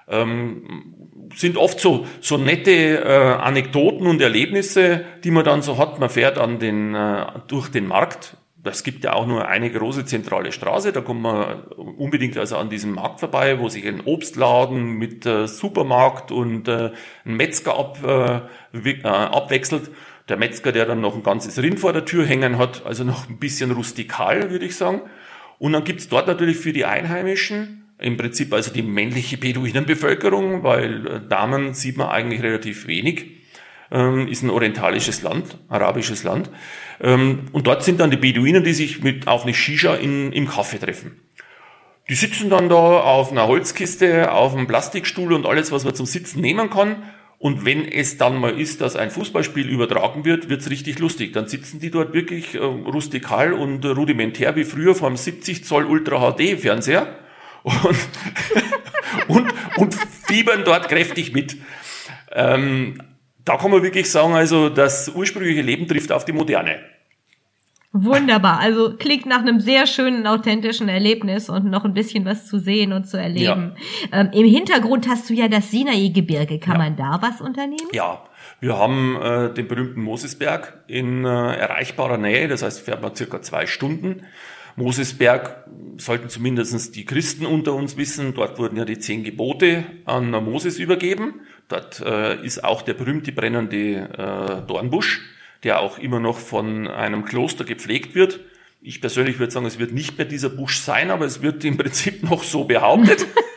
Ähm, 0.08 0.94
sind 1.34 1.56
oft 1.56 1.80
so, 1.80 2.06
so 2.20 2.36
nette 2.36 3.02
äh, 3.04 3.08
Anekdoten 3.08 4.06
und 4.06 4.20
Erlebnisse, 4.20 5.04
die 5.24 5.30
man 5.32 5.44
dann 5.44 5.62
so 5.62 5.78
hat. 5.78 5.98
Man 5.98 6.10
fährt 6.10 6.38
an 6.38 6.58
den, 6.58 6.94
äh, 6.94 7.26
durch 7.48 7.68
den 7.68 7.88
Markt 7.88 8.36
das 8.66 8.82
gibt 8.82 9.04
ja 9.04 9.14
auch 9.14 9.26
nur 9.26 9.48
eine 9.48 9.70
große 9.70 10.04
zentrale 10.04 10.52
Straße, 10.52 10.92
da 10.92 11.00
kommt 11.00 11.22
man 11.22 11.62
unbedingt 11.64 12.36
also 12.36 12.56
an 12.56 12.68
diesem 12.68 12.92
Markt 12.92 13.20
vorbei, 13.20 13.58
wo 13.58 13.68
sich 13.68 13.86
ein 13.86 14.02
Obstladen 14.04 14.98
mit 14.98 15.24
äh, 15.24 15.46
Supermarkt 15.46 16.32
und 16.32 16.68
äh, 16.68 16.90
ein 17.24 17.36
Metzger 17.36 17.78
ab, 17.78 17.98
äh, 18.04 18.88
äh, 18.90 19.02
abwechselt. 19.02 19.90
Der 20.28 20.36
Metzger, 20.36 20.72
der 20.72 20.86
dann 20.86 21.00
noch 21.00 21.14
ein 21.14 21.22
ganzes 21.22 21.62
Rind 21.62 21.78
vor 21.78 21.92
der 21.92 22.04
Tür 22.04 22.26
hängen 22.26 22.58
hat, 22.58 22.84
also 22.84 23.04
noch 23.04 23.28
ein 23.28 23.38
bisschen 23.38 23.70
rustikal, 23.70 24.50
würde 24.50 24.66
ich 24.66 24.76
sagen. 24.76 25.02
Und 25.58 25.72
dann 25.72 25.84
gibt's 25.84 26.08
dort 26.08 26.26
natürlich 26.26 26.56
für 26.56 26.72
die 26.72 26.84
Einheimischen 26.84 27.86
im 27.98 28.16
Prinzip 28.16 28.52
also 28.52 28.72
die 28.72 28.82
männliche 28.82 29.38
Beduinenbevölkerung, 29.38 30.62
weil 30.62 31.06
äh, 31.06 31.20
Damen 31.28 31.74
sieht 31.74 31.96
man 31.96 32.08
eigentlich 32.08 32.42
relativ 32.42 32.86
wenig 32.86 33.35
ähm, 33.90 34.28
ist 34.28 34.42
ein 34.42 34.50
orientalisches 34.50 35.22
Land, 35.22 35.58
arabisches 35.68 36.24
Land. 36.24 36.50
Ähm, 37.00 37.46
und 37.52 37.66
dort 37.66 37.84
sind 37.84 38.00
dann 38.00 38.10
die 38.10 38.16
Beduinen, 38.16 38.64
die 38.64 38.72
sich 38.72 39.02
mit 39.02 39.28
auf 39.28 39.44
eine 39.44 39.54
Shisha 39.54 39.94
in, 39.94 40.32
im 40.32 40.48
Kaffee 40.48 40.78
treffen. 40.78 41.20
Die 42.08 42.14
sitzen 42.14 42.50
dann 42.50 42.68
da 42.68 42.76
auf 42.76 43.32
einer 43.32 43.48
Holzkiste, 43.48 44.30
auf 44.30 44.54
einem 44.54 44.68
Plastikstuhl 44.68 45.32
und 45.32 45.44
alles, 45.44 45.72
was 45.72 45.84
man 45.84 45.94
zum 45.94 46.06
Sitzen 46.06 46.40
nehmen 46.40 46.70
kann. 46.70 47.02
Und 47.38 47.64
wenn 47.64 47.84
es 47.84 48.16
dann 48.16 48.38
mal 48.38 48.58
ist, 48.58 48.80
dass 48.80 48.96
ein 48.96 49.10
Fußballspiel 49.10 49.68
übertragen 49.68 50.24
wird, 50.24 50.48
wird's 50.48 50.70
richtig 50.70 50.98
lustig. 51.00 51.32
Dann 51.32 51.48
sitzen 51.48 51.80
die 51.80 51.90
dort 51.90 52.14
wirklich 52.14 52.54
äh, 52.54 52.58
rustikal 52.58 53.52
und 53.52 53.84
rudimentär 53.84 54.56
wie 54.56 54.64
früher 54.64 54.94
vom 54.94 55.16
70 55.16 55.64
Zoll 55.64 55.84
Ultra 55.84 56.32
HD 56.32 56.58
Fernseher 56.58 57.18
und, 57.62 57.76
und, 59.28 59.54
und 59.76 59.94
fiebern 60.26 60.62
dort 60.64 60.88
kräftig 60.88 61.32
mit. 61.34 61.56
Ähm, 62.32 63.02
da 63.46 63.56
kann 63.56 63.70
man 63.70 63.82
wirklich 63.82 64.10
sagen, 64.10 64.34
also 64.34 64.68
das 64.68 65.08
ursprüngliche 65.08 65.62
Leben 65.62 65.88
trifft 65.88 66.12
auf 66.12 66.26
die 66.26 66.32
Moderne. 66.32 66.80
Wunderbar. 67.92 68.60
Also 68.60 68.96
klingt 68.98 69.24
nach 69.24 69.40
einem 69.40 69.60
sehr 69.60 69.86
schönen, 69.86 70.26
authentischen 70.26 70.88
Erlebnis 70.88 71.48
und 71.48 71.64
noch 71.64 71.84
ein 71.84 71.94
bisschen 71.94 72.26
was 72.26 72.46
zu 72.46 72.58
sehen 72.58 72.92
und 72.92 73.08
zu 73.08 73.16
erleben. 73.16 73.74
Ja. 74.12 74.20
Ähm, 74.20 74.30
Im 74.32 74.46
Hintergrund 74.46 75.08
hast 75.08 75.30
du 75.30 75.34
ja 75.34 75.48
das 75.48 75.70
Sinai-Gebirge. 75.70 76.58
Kann 76.58 76.74
ja. 76.74 76.78
man 76.78 76.96
da 76.96 77.18
was 77.22 77.40
unternehmen? 77.40 77.88
Ja. 77.92 78.22
Wir 78.60 78.76
haben 78.76 79.16
äh, 79.16 79.54
den 79.54 79.68
berühmten 79.68 80.02
Mosesberg 80.02 80.82
in 80.88 81.24
äh, 81.24 81.28
erreichbarer 81.28 82.18
Nähe, 82.18 82.48
das 82.48 82.62
heißt, 82.62 82.80
fährt 82.80 83.02
man 83.02 83.14
circa 83.14 83.42
zwei 83.42 83.66
Stunden. 83.66 84.22
Mosesberg 84.76 85.64
sollten 85.96 86.28
zumindest 86.28 86.96
die 86.96 87.04
Christen 87.06 87.46
unter 87.46 87.74
uns 87.74 87.96
wissen, 87.96 88.34
dort 88.34 88.58
wurden 88.58 88.76
ja 88.76 88.84
die 88.84 88.98
zehn 88.98 89.24
Gebote 89.24 89.84
an 90.04 90.30
Moses 90.30 90.78
übergeben. 90.78 91.40
Dort 91.68 92.00
äh, 92.00 92.44
ist 92.44 92.62
auch 92.64 92.82
der 92.82 92.94
berühmte 92.94 93.32
brennende 93.32 94.62
äh, 94.62 94.66
Dornbusch 94.66 95.20
der 95.66 95.80
auch 95.80 95.98
immer 95.98 96.20
noch 96.20 96.38
von 96.38 96.86
einem 96.86 97.24
Kloster 97.24 97.64
gepflegt 97.64 98.14
wird. 98.14 98.38
Ich 98.80 99.00
persönlich 99.00 99.40
würde 99.40 99.52
sagen, 99.52 99.66
es 99.66 99.78
wird 99.80 99.92
nicht 99.92 100.16
mehr 100.16 100.26
dieser 100.26 100.48
Busch 100.48 100.78
sein, 100.78 101.10
aber 101.10 101.24
es 101.24 101.42
wird 101.42 101.64
im 101.64 101.76
Prinzip 101.76 102.22
noch 102.22 102.44
so 102.44 102.64
behauptet. 102.64 103.26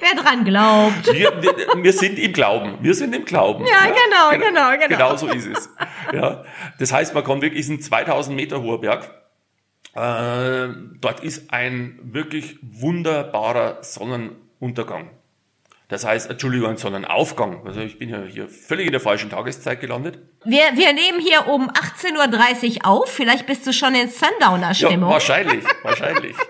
Wer 0.00 0.20
dran 0.20 0.44
glaubt. 0.44 1.06
Wir, 1.12 1.42
wir, 1.42 1.54
wir, 1.82 1.92
sind 1.92 2.18
im 2.18 2.32
Glauben. 2.32 2.78
Wir 2.80 2.94
sind 2.94 3.14
im 3.14 3.24
Glauben. 3.24 3.64
Ja, 3.66 3.86
ja 3.86 3.92
genau, 3.92 4.30
genau, 4.30 4.46
genau, 4.46 4.70
genau. 4.72 4.88
Genau 4.88 5.16
so 5.16 5.28
ist 5.28 5.46
es. 5.46 5.70
Ja. 6.12 6.44
Das 6.80 6.92
heißt, 6.92 7.14
man 7.14 7.22
kommt 7.22 7.42
wirklich, 7.42 7.60
ist 7.60 7.68
ein 7.68 7.80
2000 7.80 8.34
Meter 8.34 8.62
hoher 8.62 8.80
Berg. 8.80 9.14
Äh, 9.94 10.74
dort 11.00 11.20
ist 11.20 11.52
ein 11.52 12.00
wirklich 12.02 12.58
wunderbarer 12.62 13.82
Sonnenuntergang. 14.60 15.10
Das 15.88 16.04
heißt, 16.04 16.30
Entschuldigung, 16.30 16.76
sondern 16.76 17.06
Aufgang. 17.06 17.66
Also 17.66 17.80
ich 17.80 17.98
bin 17.98 18.10
ja 18.10 18.22
hier 18.22 18.46
völlig 18.46 18.86
in 18.86 18.92
der 18.92 19.00
falschen 19.00 19.30
Tageszeit 19.30 19.80
gelandet. 19.80 20.18
Wir, 20.44 20.64
wir 20.74 20.92
nehmen 20.92 21.18
hier 21.18 21.48
um 21.48 21.70
18.30 21.70 22.80
Uhr 22.80 22.86
auf. 22.86 23.10
Vielleicht 23.10 23.46
bist 23.46 23.66
du 23.66 23.72
schon 23.72 23.94
in 23.94 24.10
Sundowner-Stimmung. 24.10 25.08
Ja, 25.08 25.14
wahrscheinlich, 25.14 25.64
wahrscheinlich. 25.82 26.36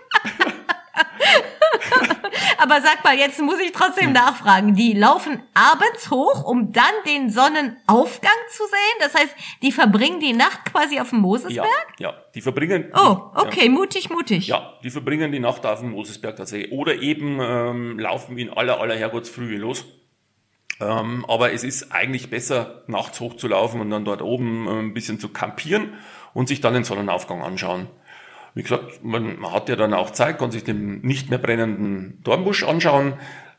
Aber 2.59 2.81
sag 2.81 3.05
mal, 3.05 3.16
jetzt 3.16 3.40
muss 3.40 3.61
ich 3.61 3.73
trotzdem 3.73 4.07
hm. 4.07 4.12
nachfragen. 4.12 4.75
Die 4.75 4.92
laufen 4.92 5.42
abends 5.55 6.11
hoch, 6.11 6.44
um 6.44 6.73
dann 6.73 6.85
den 7.07 7.31
Sonnenaufgang 7.31 8.33
zu 8.51 8.64
sehen? 8.64 8.99
Das 9.01 9.14
heißt, 9.14 9.35
die 9.62 9.73
verbringen 9.73 10.21
die 10.21 10.33
Nacht 10.33 10.64
quasi 10.64 10.99
auf 11.01 11.11
dem 11.11 11.21
Mosesberg? 11.21 11.66
Ja, 11.99 12.11
ja. 12.11 12.14
die 12.35 12.40
verbringen... 12.40 12.92
Oh, 12.94 13.31
okay, 13.35 13.66
ja. 13.66 13.71
mutig, 13.71 14.11
mutig. 14.11 14.49
Ja, 14.49 14.75
die 14.83 14.90
verbringen 14.90 15.31
die 15.31 15.40
Nacht 15.40 15.64
auf 15.64 15.81
dem 15.81 15.92
Mosesberg 15.92 16.37
tatsächlich. 16.37 16.73
Oder 16.73 16.97
eben 16.97 17.38
ähm, 17.40 17.99
laufen 17.99 18.37
in 18.38 18.51
aller, 18.51 18.81
aller 18.81 18.97
Herrgottsfrühe 18.97 19.57
los. 19.57 19.87
Ähm, 20.81 21.25
aber 21.27 21.53
es 21.53 21.64
ist 21.64 21.92
eigentlich 21.92 22.31
besser, 22.31 22.83
nachts 22.87 23.21
hochzulaufen 23.21 23.81
und 23.81 23.90
dann 23.90 24.05
dort 24.05 24.23
oben 24.23 24.66
äh, 24.66 24.79
ein 24.81 24.94
bisschen 24.94 25.18
zu 25.18 25.29
kampieren 25.29 25.94
und 26.35 26.49
sich 26.49 26.61
dann 26.61 26.75
den 26.75 26.85
Sonnenaufgang 26.85 27.42
anschauen. 27.42 27.88
Wie 28.59 28.64
gesagt, 28.64 29.05
man, 29.05 29.38
man 29.38 29.53
hat 29.53 29.68
ja 29.68 29.77
dann 29.77 29.94
auch 29.94 30.11
Zeit, 30.11 30.40
kann 30.40 30.51
sich 30.51 30.64
den 30.64 31.01
nicht 31.03 31.31
mehr 31.31 31.38
brennenden 31.38 32.18
Dornbusch 32.25 32.64
anschauen, 32.64 33.12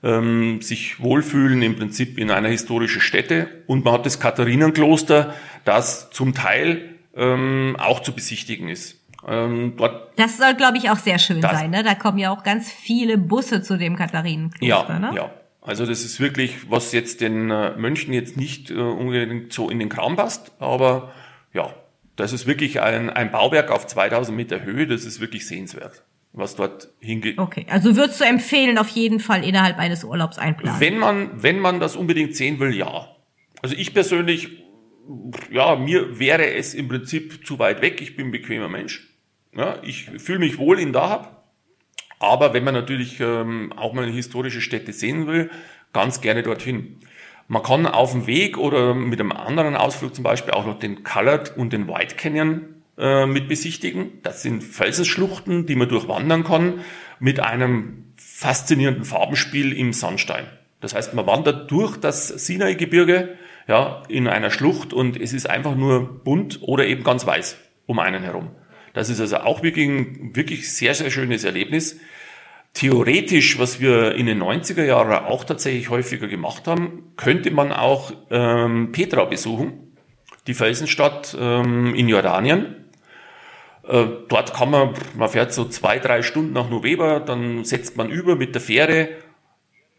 ähm, 0.03 0.61
sich 0.61 1.01
wohlfühlen 1.01 1.61
im 1.61 1.77
Prinzip 1.77 2.17
in 2.17 2.29
einer 2.29 2.49
historischen 2.49 2.99
Stätte 2.99 3.47
und 3.65 3.85
man 3.85 3.93
hat 3.93 4.05
das 4.05 4.19
Katharinenkloster, 4.19 5.33
das 5.63 6.09
zum 6.09 6.33
Teil 6.33 6.95
ähm, 7.15 7.77
auch 7.79 8.01
zu 8.01 8.11
besichtigen 8.11 8.67
ist. 8.67 8.99
Ähm, 9.25 9.75
dort 9.77 10.19
das 10.19 10.35
soll, 10.35 10.55
glaube 10.55 10.77
ich, 10.77 10.89
auch 10.89 10.97
sehr 10.97 11.17
schön 11.17 11.41
sein. 11.41 11.71
Ne? 11.71 11.81
Da 11.81 11.95
kommen 11.95 12.17
ja 12.17 12.31
auch 12.31 12.43
ganz 12.43 12.69
viele 12.69 13.17
Busse 13.17 13.61
zu 13.61 13.77
dem 13.77 13.95
Katharinenkloster. 13.95 14.93
Ja, 14.93 14.99
ne? 14.99 15.11
ja. 15.15 15.31
Also 15.61 15.85
das 15.85 16.03
ist 16.03 16.19
wirklich, 16.19 16.69
was 16.69 16.91
jetzt 16.91 17.21
den 17.21 17.49
äh, 17.51 17.71
Mönchen 17.77 18.11
jetzt 18.11 18.35
nicht 18.35 18.69
äh, 18.69 18.73
unbedingt 18.73 19.53
so 19.53 19.69
in 19.69 19.79
den 19.79 19.87
Kram 19.87 20.17
passt, 20.17 20.51
aber 20.59 21.13
ja, 21.53 21.73
das 22.19 22.33
ist 22.33 22.47
wirklich 22.47 22.81
ein, 22.81 23.09
ein 23.09 23.31
Bauwerk 23.31 23.71
auf 23.71 23.87
2000 23.87 24.35
Meter 24.35 24.63
Höhe, 24.63 24.85
das 24.85 25.05
ist 25.05 25.21
wirklich 25.21 25.47
sehenswert, 25.47 26.03
was 26.33 26.55
dort 26.55 26.89
hingeht. 26.99 27.37
Okay, 27.37 27.65
also 27.69 27.95
würdest 27.95 28.19
du 28.19 28.25
empfehlen, 28.25 28.77
auf 28.77 28.89
jeden 28.89 29.21
Fall 29.21 29.43
innerhalb 29.45 29.77
eines 29.77 30.03
Urlaubs 30.03 30.37
einplanen? 30.37 30.81
Wenn 30.81 30.97
man, 30.97 31.41
wenn 31.41 31.59
man 31.59 31.79
das 31.79 31.95
unbedingt 31.95 32.35
sehen 32.35 32.59
will, 32.59 32.75
ja. 32.75 33.07
Also 33.61 33.75
ich 33.75 33.93
persönlich, 33.93 34.49
ja, 35.49 35.77
mir 35.77 36.19
wäre 36.19 36.53
es 36.53 36.73
im 36.73 36.89
Prinzip 36.89 37.47
zu 37.47 37.57
weit 37.57 37.81
weg. 37.81 38.01
Ich 38.01 38.17
bin 38.17 38.27
ein 38.27 38.31
bequemer 38.31 38.67
Mensch. 38.67 39.07
Ja, 39.55 39.81
ich 39.81 40.09
fühle 40.17 40.39
mich 40.39 40.57
wohl 40.57 40.77
in 40.77 40.91
Dahab. 40.91 41.49
Aber 42.19 42.53
wenn 42.53 42.65
man 42.65 42.73
natürlich 42.73 43.21
ähm, 43.21 43.71
auch 43.77 43.93
mal 43.93 44.03
eine 44.03 44.13
historische 44.13 44.59
Stätte 44.59 44.91
sehen 44.91 45.25
will, 45.25 45.49
ganz 45.93 46.19
gerne 46.19 46.43
dorthin. 46.43 46.99
Man 47.51 47.63
kann 47.63 47.87
auf 47.87 48.11
dem 48.11 48.27
Weg 48.27 48.59
oder 48.59 48.93
mit 48.93 49.19
einem 49.19 49.31
anderen 49.31 49.75
Ausflug 49.75 50.13
zum 50.13 50.23
Beispiel 50.23 50.53
auch 50.53 50.67
noch 50.67 50.77
den 50.77 51.03
Colored 51.03 51.57
und 51.57 51.73
den 51.73 51.87
White 51.87 52.15
Canyon 52.15 52.61
äh, 52.95 53.25
mit 53.25 53.47
besichtigen. 53.47 54.11
Das 54.21 54.43
sind 54.43 54.63
Felsenschluchten, 54.63 55.65
die 55.65 55.75
man 55.75 55.89
durchwandern 55.89 56.43
kann 56.43 56.81
mit 57.19 57.39
einem 57.39 58.05
faszinierenden 58.17 59.03
Farbenspiel 59.03 59.73
im 59.73 59.93
Sandstein. 59.93 60.45
Das 60.79 60.93
heißt, 60.93 61.15
man 61.15 61.25
wandert 61.25 61.71
durch 61.71 61.97
das 61.97 62.27
Sinai-Gebirge 62.27 63.35
ja, 63.67 64.03
in 64.07 64.27
einer 64.27 64.51
Schlucht 64.51 64.93
und 64.93 65.19
es 65.19 65.33
ist 65.33 65.49
einfach 65.49 65.75
nur 65.75 66.23
bunt 66.23 66.59
oder 66.61 66.85
eben 66.85 67.03
ganz 67.03 67.25
weiß 67.25 67.57
um 67.87 67.97
einen 67.97 68.21
herum. 68.21 68.51
Das 68.93 69.09
ist 69.09 69.19
also 69.19 69.37
auch 69.37 69.63
wirklich 69.63 69.87
ein 69.87 70.35
wirklich 70.35 70.71
sehr, 70.71 70.93
sehr 70.93 71.09
schönes 71.09 71.43
Erlebnis 71.43 71.99
theoretisch, 72.73 73.59
was 73.59 73.79
wir 73.79 74.15
in 74.15 74.25
den 74.25 74.41
90er 74.41 74.83
Jahren 74.83 75.25
auch 75.25 75.43
tatsächlich 75.43 75.89
häufiger 75.89 76.27
gemacht 76.27 76.67
haben, 76.67 77.13
könnte 77.17 77.51
man 77.51 77.71
auch 77.71 78.11
ähm, 78.29 78.91
Petra 78.91 79.25
besuchen, 79.25 79.95
die 80.47 80.53
Felsenstadt 80.53 81.35
ähm, 81.39 81.93
in 81.95 82.07
Jordanien. 82.07 82.85
Äh, 83.87 84.05
dort 84.27 84.53
kann 84.53 84.69
man, 84.69 84.93
man 85.15 85.29
fährt 85.29 85.53
so 85.53 85.65
zwei, 85.65 85.99
drei 85.99 86.21
Stunden 86.21 86.53
nach 86.53 86.69
November, 86.69 87.19
dann 87.19 87.65
setzt 87.65 87.97
man 87.97 88.09
über 88.09 88.35
mit 88.35 88.53
der 88.53 88.61
Fähre. 88.61 89.09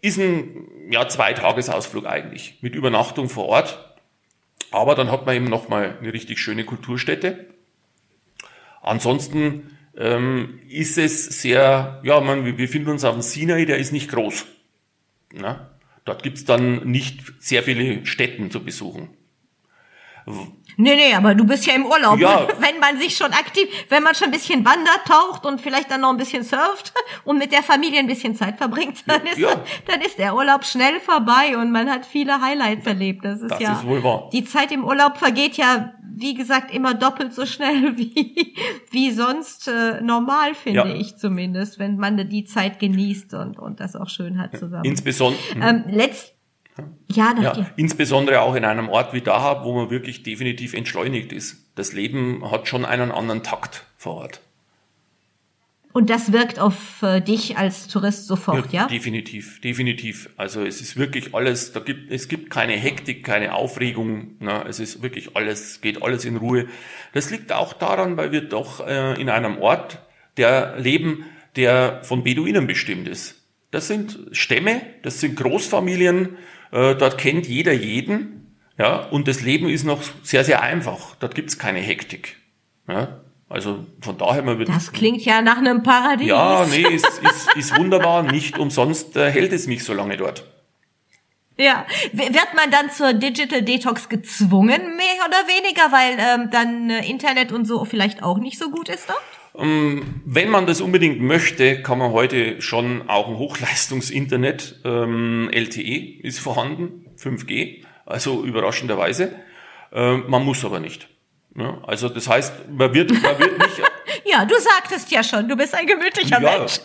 Ist 0.00 0.18
ein 0.18 0.68
ja, 0.90 1.08
Zweitagesausflug 1.08 2.06
eigentlich, 2.06 2.58
mit 2.62 2.74
Übernachtung 2.74 3.28
vor 3.28 3.46
Ort. 3.46 3.94
Aber 4.70 4.94
dann 4.94 5.10
hat 5.10 5.26
man 5.26 5.34
eben 5.34 5.46
nochmal 5.46 5.98
eine 6.00 6.12
richtig 6.12 6.38
schöne 6.38 6.64
Kulturstätte. 6.64 7.46
Ansonsten 8.82 9.76
ähm, 10.00 10.60
ist 10.68 10.96
es 10.96 11.42
sehr, 11.42 12.00
ja, 12.02 12.20
man, 12.20 12.46
wir 12.46 12.56
befinden 12.56 12.88
uns 12.88 13.04
auf 13.04 13.14
dem 13.14 13.22
Sinai, 13.22 13.66
der 13.66 13.76
ist 13.76 13.92
nicht 13.92 14.10
groß. 14.10 14.46
Na? 15.34 15.70
Dort 16.06 16.22
gibt's 16.22 16.46
dann 16.46 16.90
nicht 16.90 17.20
sehr 17.38 17.62
viele 17.62 18.06
Städten 18.06 18.50
zu 18.50 18.64
besuchen. 18.64 19.10
Nee, 20.76 20.94
nee, 20.94 21.14
aber 21.14 21.34
du 21.34 21.44
bist 21.44 21.66
ja 21.66 21.74
im 21.74 21.84
Urlaub. 21.84 22.18
Ja. 22.18 22.48
Wenn 22.58 22.78
man 22.80 22.98
sich 22.98 23.16
schon 23.16 23.32
aktiv, 23.32 23.68
wenn 23.90 24.02
man 24.02 24.14
schon 24.14 24.28
ein 24.28 24.30
bisschen 24.30 24.64
wandert, 24.64 25.04
taucht 25.06 25.44
und 25.44 25.60
vielleicht 25.60 25.90
dann 25.90 26.00
noch 26.00 26.10
ein 26.10 26.16
bisschen 26.16 26.42
surft 26.42 26.94
und 27.24 27.38
mit 27.38 27.52
der 27.52 27.62
Familie 27.62 27.98
ein 27.98 28.06
bisschen 28.06 28.34
Zeit 28.34 28.56
verbringt, 28.56 29.04
dann 29.06 29.26
ist, 29.26 29.38
ja. 29.38 29.62
dann 29.86 30.00
ist 30.00 30.18
der 30.18 30.34
Urlaub 30.34 30.64
schnell 30.64 30.98
vorbei 31.00 31.58
und 31.58 31.70
man 31.70 31.90
hat 31.90 32.06
viele 32.06 32.40
Highlights 32.40 32.86
erlebt. 32.86 33.24
Das 33.24 33.42
ist 33.42 33.50
das 33.50 33.60
ja, 33.60 33.72
ist 33.74 33.86
wohl 33.86 34.02
wahr. 34.02 34.30
die 34.32 34.44
Zeit 34.44 34.72
im 34.72 34.84
Urlaub 34.84 35.18
vergeht 35.18 35.56
ja 35.56 35.92
wie 36.12 36.34
gesagt, 36.34 36.72
immer 36.72 36.94
doppelt 36.94 37.32
so 37.32 37.46
schnell 37.46 37.96
wie, 37.96 38.54
wie 38.90 39.10
sonst 39.10 39.68
äh, 39.68 40.00
normal, 40.00 40.54
finde 40.54 40.80
ja. 40.80 40.94
ich 40.94 41.16
zumindest, 41.16 41.78
wenn 41.78 41.96
man 41.96 42.28
die 42.28 42.44
Zeit 42.44 42.78
genießt 42.78 43.34
und, 43.34 43.58
und 43.58 43.80
das 43.80 43.96
auch 43.96 44.08
schön 44.08 44.38
hat 44.38 44.56
zusammen. 44.56 44.84
Insbesondere. 44.84 45.40
Ähm, 45.60 45.84
letzt, 45.88 46.34
ja, 47.08 47.34
ja, 47.40 47.70
insbesondere 47.76 48.40
auch 48.40 48.54
in 48.54 48.64
einem 48.64 48.88
Ort 48.88 49.12
wie 49.12 49.20
Dahab, 49.20 49.64
wo 49.64 49.74
man 49.74 49.90
wirklich 49.90 50.22
definitiv 50.22 50.74
entschleunigt 50.74 51.32
ist. 51.32 51.70
Das 51.74 51.92
Leben 51.92 52.50
hat 52.50 52.68
schon 52.68 52.84
einen 52.84 53.10
anderen 53.10 53.42
Takt 53.42 53.84
vor 53.96 54.16
Ort. 54.16 54.40
Und 55.92 56.08
das 56.08 56.32
wirkt 56.32 56.60
auf 56.60 57.02
äh, 57.02 57.20
dich 57.20 57.56
als 57.56 57.88
Tourist 57.88 58.26
sofort, 58.26 58.72
ja, 58.72 58.82
ja? 58.82 58.86
Definitiv, 58.86 59.60
definitiv. 59.60 60.30
Also 60.36 60.64
es 60.64 60.80
ist 60.80 60.96
wirklich 60.96 61.34
alles, 61.34 61.72
da 61.72 61.80
gibt, 61.80 62.12
es 62.12 62.28
gibt 62.28 62.48
keine 62.48 62.74
Hektik, 62.74 63.24
keine 63.24 63.54
Aufregung. 63.54 64.36
Ne? 64.38 64.64
Es 64.68 64.78
ist 64.78 65.02
wirklich 65.02 65.34
alles, 65.34 65.80
geht 65.80 66.00
alles 66.00 66.24
in 66.24 66.36
Ruhe. 66.36 66.66
Das 67.12 67.30
liegt 67.30 67.52
auch 67.52 67.72
daran, 67.72 68.16
weil 68.16 68.30
wir 68.30 68.42
doch 68.42 68.86
äh, 68.86 69.20
in 69.20 69.28
einem 69.28 69.58
Ort 69.58 69.98
der 70.36 70.78
leben, 70.78 71.24
der 71.56 72.04
von 72.04 72.22
Beduinen 72.22 72.68
bestimmt 72.68 73.08
ist. 73.08 73.42
Das 73.72 73.88
sind 73.88 74.18
Stämme, 74.30 74.82
das 75.02 75.20
sind 75.20 75.36
Großfamilien, 75.36 76.36
äh, 76.72 76.94
dort 76.94 77.18
kennt 77.18 77.46
jeder 77.46 77.72
jeden, 77.72 78.40
ja, 78.78 79.00
und 79.10 79.28
das 79.28 79.42
Leben 79.42 79.68
ist 79.68 79.84
noch 79.84 80.00
sehr, 80.22 80.42
sehr 80.42 80.62
einfach. 80.62 81.14
Dort 81.16 81.34
gibt's 81.34 81.58
keine 81.58 81.80
Hektik. 81.80 82.36
Ja? 82.88 83.20
Also 83.50 83.84
von 84.00 84.16
daher 84.16 84.42
man 84.42 84.58
wird. 84.58 84.70
Das 84.70 84.92
klingt 84.92 85.22
ja 85.22 85.42
nach 85.42 85.58
einem 85.58 85.82
Paradies. 85.82 86.28
Ja, 86.28 86.64
nee, 86.64 86.82
ist, 86.82 87.06
ist, 87.06 87.56
ist 87.56 87.76
wunderbar. 87.76 88.22
Nicht 88.22 88.58
umsonst 88.58 89.16
äh, 89.16 89.30
hält 89.30 89.52
es 89.52 89.66
mich 89.66 89.84
so 89.84 89.92
lange 89.92 90.16
dort. 90.16 90.44
Ja, 91.58 91.84
wird 92.12 92.54
man 92.54 92.70
dann 92.70 92.90
zur 92.90 93.12
Digital 93.12 93.60
Detox 93.60 94.08
gezwungen, 94.08 94.96
mehr 94.96 95.26
oder 95.26 95.46
weniger, 95.46 95.92
weil 95.92 96.16
ähm, 96.18 96.50
dann 96.50 96.88
äh, 96.88 97.06
Internet 97.06 97.52
und 97.52 97.66
so 97.66 97.84
vielleicht 97.84 98.22
auch 98.22 98.38
nicht 98.38 98.58
so 98.58 98.70
gut 98.70 98.88
ist 98.88 99.10
dort? 99.10 99.20
Ähm, 99.56 100.22
wenn 100.24 100.48
man 100.48 100.66
das 100.66 100.80
unbedingt 100.80 101.20
möchte, 101.20 101.82
kann 101.82 101.98
man 101.98 102.12
heute 102.12 102.60
schon 102.62 103.08
auch 103.08 103.28
ein 103.28 103.36
Hochleistungs-Internet, 103.36 104.80
ähm, 104.84 105.48
LTE 105.52 106.20
ist 106.22 106.38
vorhanden, 106.38 107.06
5G, 107.18 107.84
also 108.06 108.44
überraschenderweise. 108.44 109.34
Ähm, 109.92 110.24
man 110.28 110.44
muss 110.44 110.64
aber 110.64 110.80
nicht. 110.80 111.08
Also 111.82 112.08
das 112.08 112.28
heißt, 112.28 112.68
man 112.70 112.94
wird, 112.94 113.10
man 113.10 113.38
wird 113.38 113.58
nicht. 113.58 113.82
ja, 114.24 114.44
du 114.44 114.54
sagtest 114.58 115.10
ja 115.10 115.22
schon, 115.22 115.48
du 115.48 115.56
bist 115.56 115.74
ein 115.74 115.86
gemütlicher 115.86 116.40
ja, 116.40 116.58
Mensch. 116.58 116.80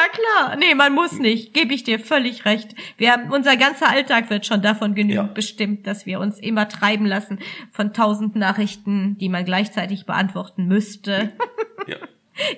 Ja, 0.00 0.08
klar. 0.08 0.56
Nee, 0.56 0.74
man 0.74 0.94
muss 0.94 1.18
nicht. 1.18 1.52
Gebe 1.52 1.74
ich 1.74 1.84
dir 1.84 1.98
völlig 1.98 2.44
recht. 2.44 2.74
Wir 2.96 3.12
haben, 3.12 3.30
unser 3.30 3.56
ganzer 3.56 3.88
Alltag 3.88 4.30
wird 4.30 4.46
schon 4.46 4.62
davon 4.62 4.94
genügend 4.94 5.28
ja. 5.28 5.32
bestimmt, 5.34 5.86
dass 5.86 6.06
wir 6.06 6.20
uns 6.20 6.38
immer 6.38 6.68
treiben 6.68 7.06
lassen 7.06 7.38
von 7.70 7.92
tausend 7.92 8.36
Nachrichten, 8.36 9.18
die 9.18 9.28
man 9.28 9.44
gleichzeitig 9.44 10.06
beantworten 10.06 10.66
müsste. 10.66 11.32
Ja. 11.86 11.96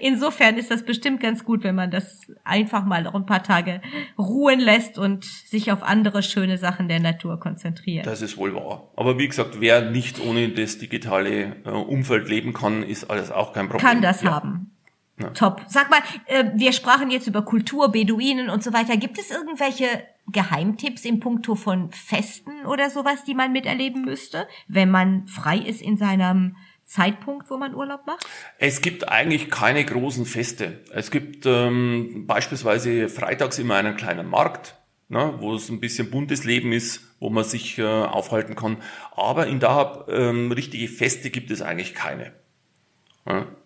Insofern 0.00 0.58
ist 0.58 0.70
das 0.70 0.82
bestimmt 0.82 1.20
ganz 1.20 1.44
gut, 1.44 1.62
wenn 1.62 1.76
man 1.76 1.92
das 1.92 2.26
einfach 2.42 2.84
mal 2.84 3.04
noch 3.04 3.14
ein 3.14 3.24
paar 3.24 3.44
Tage 3.44 3.80
ruhen 4.18 4.58
lässt 4.58 4.98
und 4.98 5.24
sich 5.24 5.70
auf 5.70 5.84
andere 5.84 6.24
schöne 6.24 6.58
Sachen 6.58 6.88
der 6.88 6.98
Natur 6.98 7.38
konzentriert. 7.38 8.04
Das 8.04 8.20
ist 8.20 8.36
wohl 8.36 8.52
wahr. 8.54 8.90
Aber 8.96 9.16
wie 9.18 9.28
gesagt, 9.28 9.60
wer 9.60 9.90
nicht 9.90 10.20
ohne 10.20 10.48
das 10.48 10.78
digitale 10.78 11.56
äh, 11.64 11.70
Umfeld 11.70 12.28
leben 12.28 12.52
kann, 12.52 12.82
ist 12.82 13.04
alles 13.10 13.30
auch 13.30 13.52
kein 13.52 13.68
Problem. 13.68 13.88
Kann 13.88 14.02
das 14.02 14.22
ja. 14.22 14.32
haben. 14.32 14.72
Ja. 15.18 15.30
Top. 15.30 15.62
Sag 15.68 15.90
mal, 15.90 16.00
äh, 16.26 16.50
wir 16.54 16.72
sprachen 16.72 17.10
jetzt 17.10 17.26
über 17.26 17.42
Kultur, 17.42 17.92
Beduinen 17.92 18.48
und 18.48 18.64
so 18.64 18.72
weiter. 18.72 18.96
Gibt 18.96 19.18
es 19.18 19.30
irgendwelche 19.30 19.86
Geheimtipps 20.28 21.04
im 21.04 21.20
Punkto 21.20 21.54
von 21.54 21.90
Festen 21.92 22.64
oder 22.66 22.90
sowas, 22.90 23.24
die 23.24 23.34
man 23.34 23.52
miterleben 23.52 24.04
müsste, 24.04 24.48
wenn 24.68 24.90
man 24.90 25.26
frei 25.26 25.58
ist 25.58 25.82
in 25.82 25.96
seinem 25.96 26.56
Zeitpunkt, 26.84 27.50
wo 27.50 27.56
man 27.56 27.74
Urlaub 27.74 28.06
macht? 28.06 28.26
Es 28.58 28.80
gibt 28.80 29.08
eigentlich 29.08 29.50
keine 29.50 29.84
großen 29.84 30.26
Feste. 30.26 30.82
Es 30.92 31.10
gibt 31.10 31.46
ähm, 31.46 32.24
beispielsweise 32.26 33.08
freitags 33.08 33.58
immer 33.58 33.76
einen 33.76 33.96
kleinen 33.96 34.28
Markt, 34.28 34.76
ne, 35.08 35.34
wo 35.38 35.54
es 35.54 35.68
ein 35.68 35.80
bisschen 35.80 36.10
buntes 36.10 36.44
Leben 36.44 36.72
ist, 36.72 37.16
wo 37.18 37.30
man 37.30 37.44
sich 37.44 37.78
äh, 37.78 37.84
aufhalten 37.84 38.56
kann. 38.56 38.78
Aber 39.14 39.46
in 39.46 39.60
Dahab 39.60 40.08
ähm, 40.10 40.52
richtige 40.52 40.88
Feste 40.88 41.30
gibt 41.30 41.50
es 41.50 41.62
eigentlich 41.62 41.94
keine. 41.94 42.32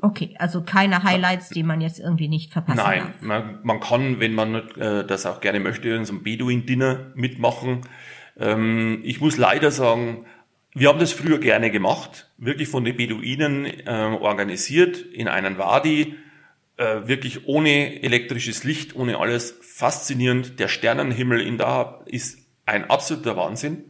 Okay, 0.00 0.34
also 0.38 0.62
keine 0.62 1.02
Highlights, 1.02 1.48
die 1.48 1.62
man 1.62 1.80
jetzt 1.80 1.98
irgendwie 1.98 2.28
nicht 2.28 2.52
verpassen 2.52 2.76
Nein, 2.76 3.00
darf. 3.00 3.22
Man, 3.22 3.58
man 3.62 3.80
kann, 3.80 4.20
wenn 4.20 4.34
man 4.34 4.54
äh, 4.54 5.06
das 5.06 5.24
auch 5.24 5.40
gerne 5.40 5.60
möchte, 5.60 5.88
in 5.88 6.04
so 6.04 6.12
einem 6.12 6.22
Beduin-Dinner 6.22 7.12
mitmachen. 7.14 7.80
Ähm, 8.38 9.00
ich 9.02 9.20
muss 9.20 9.38
leider 9.38 9.70
sagen, 9.70 10.26
wir 10.74 10.88
haben 10.88 10.98
das 10.98 11.12
früher 11.12 11.38
gerne 11.38 11.70
gemacht, 11.70 12.30
wirklich 12.36 12.68
von 12.68 12.84
den 12.84 12.98
Beduinen 12.98 13.64
äh, 13.64 14.18
organisiert, 14.20 14.98
in 14.98 15.26
einen 15.26 15.56
Wadi, 15.56 16.16
äh, 16.76 17.08
wirklich 17.08 17.46
ohne 17.46 18.02
elektrisches 18.02 18.62
Licht, 18.64 18.94
ohne 18.94 19.16
alles, 19.18 19.58
faszinierend. 19.62 20.60
Der 20.60 20.68
Sternenhimmel 20.68 21.40
in 21.40 21.56
da 21.56 22.02
ist 22.04 22.38
ein 22.66 22.90
absoluter 22.90 23.36
Wahnsinn. 23.36 23.84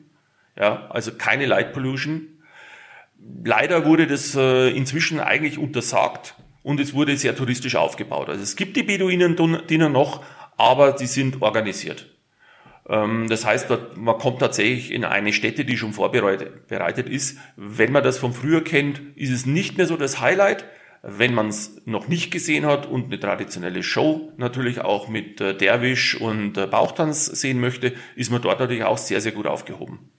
Ja, 0.56 0.86
also 0.90 1.12
keine 1.12 1.46
Light 1.46 1.72
Pollution, 1.72 2.35
leider 3.44 3.84
wurde 3.84 4.06
das 4.06 4.34
äh, 4.34 4.68
inzwischen 4.70 5.20
eigentlich 5.20 5.58
untersagt 5.58 6.34
und 6.62 6.80
es 6.80 6.94
wurde 6.94 7.16
sehr 7.16 7.36
touristisch 7.36 7.76
aufgebaut. 7.76 8.28
Also 8.28 8.42
es 8.42 8.56
gibt 8.56 8.76
die 8.76 8.82
Beduinen-Diener 8.82 9.88
noch, 9.88 10.24
aber 10.56 10.92
die 10.92 11.06
sind 11.06 11.42
organisiert. 11.42 12.06
Ähm, 12.88 13.28
das 13.28 13.44
heißt, 13.44 13.68
man 13.96 14.18
kommt 14.18 14.40
tatsächlich 14.40 14.92
in 14.92 15.04
eine 15.04 15.32
Stätte, 15.32 15.64
die 15.64 15.76
schon 15.76 15.92
vorbereitet 15.92 17.08
ist. 17.08 17.38
Wenn 17.56 17.92
man 17.92 18.02
das 18.02 18.18
von 18.18 18.32
früher 18.32 18.62
kennt, 18.62 19.00
ist 19.16 19.30
es 19.30 19.46
nicht 19.46 19.76
mehr 19.76 19.86
so 19.86 19.96
das 19.96 20.20
Highlight. 20.20 20.64
Wenn 21.02 21.34
man 21.34 21.48
es 21.48 21.82
noch 21.84 22.08
nicht 22.08 22.32
gesehen 22.32 22.66
hat 22.66 22.86
und 22.86 23.06
eine 23.06 23.20
traditionelle 23.20 23.84
Show 23.84 24.32
natürlich 24.38 24.80
auch 24.80 25.08
mit 25.08 25.40
äh, 25.40 25.56
Derwisch 25.56 26.20
und 26.20 26.58
äh, 26.58 26.66
Bauchtanz 26.66 27.26
sehen 27.26 27.60
möchte, 27.60 27.94
ist 28.16 28.32
man 28.32 28.42
dort 28.42 28.58
natürlich 28.58 28.82
auch 28.82 28.98
sehr, 28.98 29.20
sehr 29.20 29.32
gut 29.32 29.46
aufgehoben. 29.46 30.10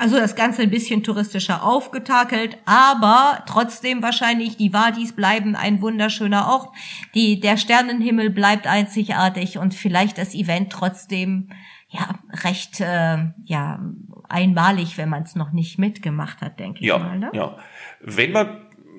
Also 0.00 0.16
das 0.16 0.34
Ganze 0.34 0.62
ein 0.62 0.70
bisschen 0.70 1.02
touristischer 1.02 1.62
aufgetakelt, 1.62 2.56
aber 2.64 3.44
trotzdem 3.46 4.02
wahrscheinlich 4.02 4.56
die 4.56 4.72
Wadis 4.72 5.12
bleiben 5.12 5.54
ein 5.54 5.82
wunderschöner 5.82 6.46
Ort. 6.46 6.74
Die, 7.14 7.38
der 7.38 7.58
Sternenhimmel 7.58 8.30
bleibt 8.30 8.66
einzigartig 8.66 9.58
und 9.58 9.74
vielleicht 9.74 10.16
das 10.16 10.34
Event 10.34 10.72
trotzdem 10.72 11.50
ja 11.90 12.18
recht 12.42 12.80
äh, 12.80 13.18
ja 13.44 13.78
einmalig, 14.26 14.96
wenn 14.96 15.10
man 15.10 15.24
es 15.24 15.36
noch 15.36 15.52
nicht 15.52 15.78
mitgemacht 15.78 16.40
hat, 16.40 16.58
denke 16.58 16.82
ja, 16.82 16.96
ich 16.96 17.02
mal. 17.02 17.18
Ne? 17.18 17.30
Ja, 17.34 17.58
wenn 18.00 18.32
man 18.32 18.46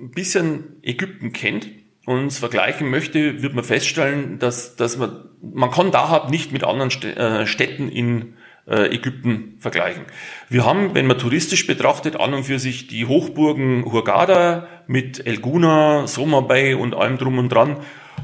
ein 0.03 0.11
bisschen 0.11 0.75
Ägypten 0.83 1.33
kennt 1.33 1.67
und 2.05 2.27
es 2.27 2.37
vergleichen 2.37 2.91
möchte, 2.91 3.41
wird 3.41 3.55
man 3.55 3.63
feststellen, 3.63 4.37
dass 4.37 4.75
dass 4.75 4.97
man 4.97 5.29
man 5.41 5.71
kann 5.71 5.89
Dahab 5.89 6.29
nicht 6.29 6.51
mit 6.51 6.63
anderen 6.63 6.91
äh, 6.91 7.47
Städten 7.47 7.89
in 7.89 8.35
Ägypten 8.75 9.55
vergleichen. 9.59 10.03
Wir 10.49 10.65
haben, 10.65 10.93
wenn 10.93 11.07
man 11.07 11.17
touristisch 11.17 11.67
betrachtet, 11.67 12.19
an 12.19 12.33
und 12.33 12.43
für 12.43 12.59
sich 12.59 12.87
die 12.87 13.05
Hochburgen 13.05 13.85
Hurghada 13.85 14.67
mit 14.87 15.25
El 15.25 15.37
Guna, 15.39 16.07
Soma 16.07 16.41
Bay 16.41 16.73
und 16.73 16.95
allem 16.95 17.17
drum 17.17 17.37
und 17.37 17.49
dran 17.49 17.77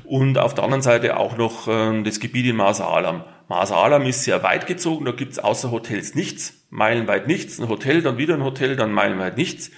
und 0.03 0.37
auf 0.37 0.53
der 0.53 0.63
anderen 0.63 0.81
Seite 0.81 1.17
auch 1.17 1.37
noch 1.37 1.67
äh, 1.67 2.01
das 2.03 2.19
Gebiet 2.19 2.45
in 2.45 2.55
Masa 2.55 2.87
Alam. 2.87 3.23
Masa 3.47 3.75
Alam 3.75 4.05
ist 4.05 4.23
sehr 4.23 4.43
weit 4.43 4.67
gezogen, 4.67 5.05
da 5.05 5.11
gibt's 5.11 5.39
außer 5.39 5.71
Hotels 5.71 6.15
nichts, 6.15 6.65
meilenweit 6.69 7.27
nichts, 7.27 7.59
ein 7.59 7.69
Hotel, 7.69 8.01
dann 8.01 8.17
wieder 8.17 8.33
ein 8.33 8.43
Hotel, 8.43 8.75
dann 8.75 8.91
meilenweit 8.91 9.37
nichts. 9.37 9.71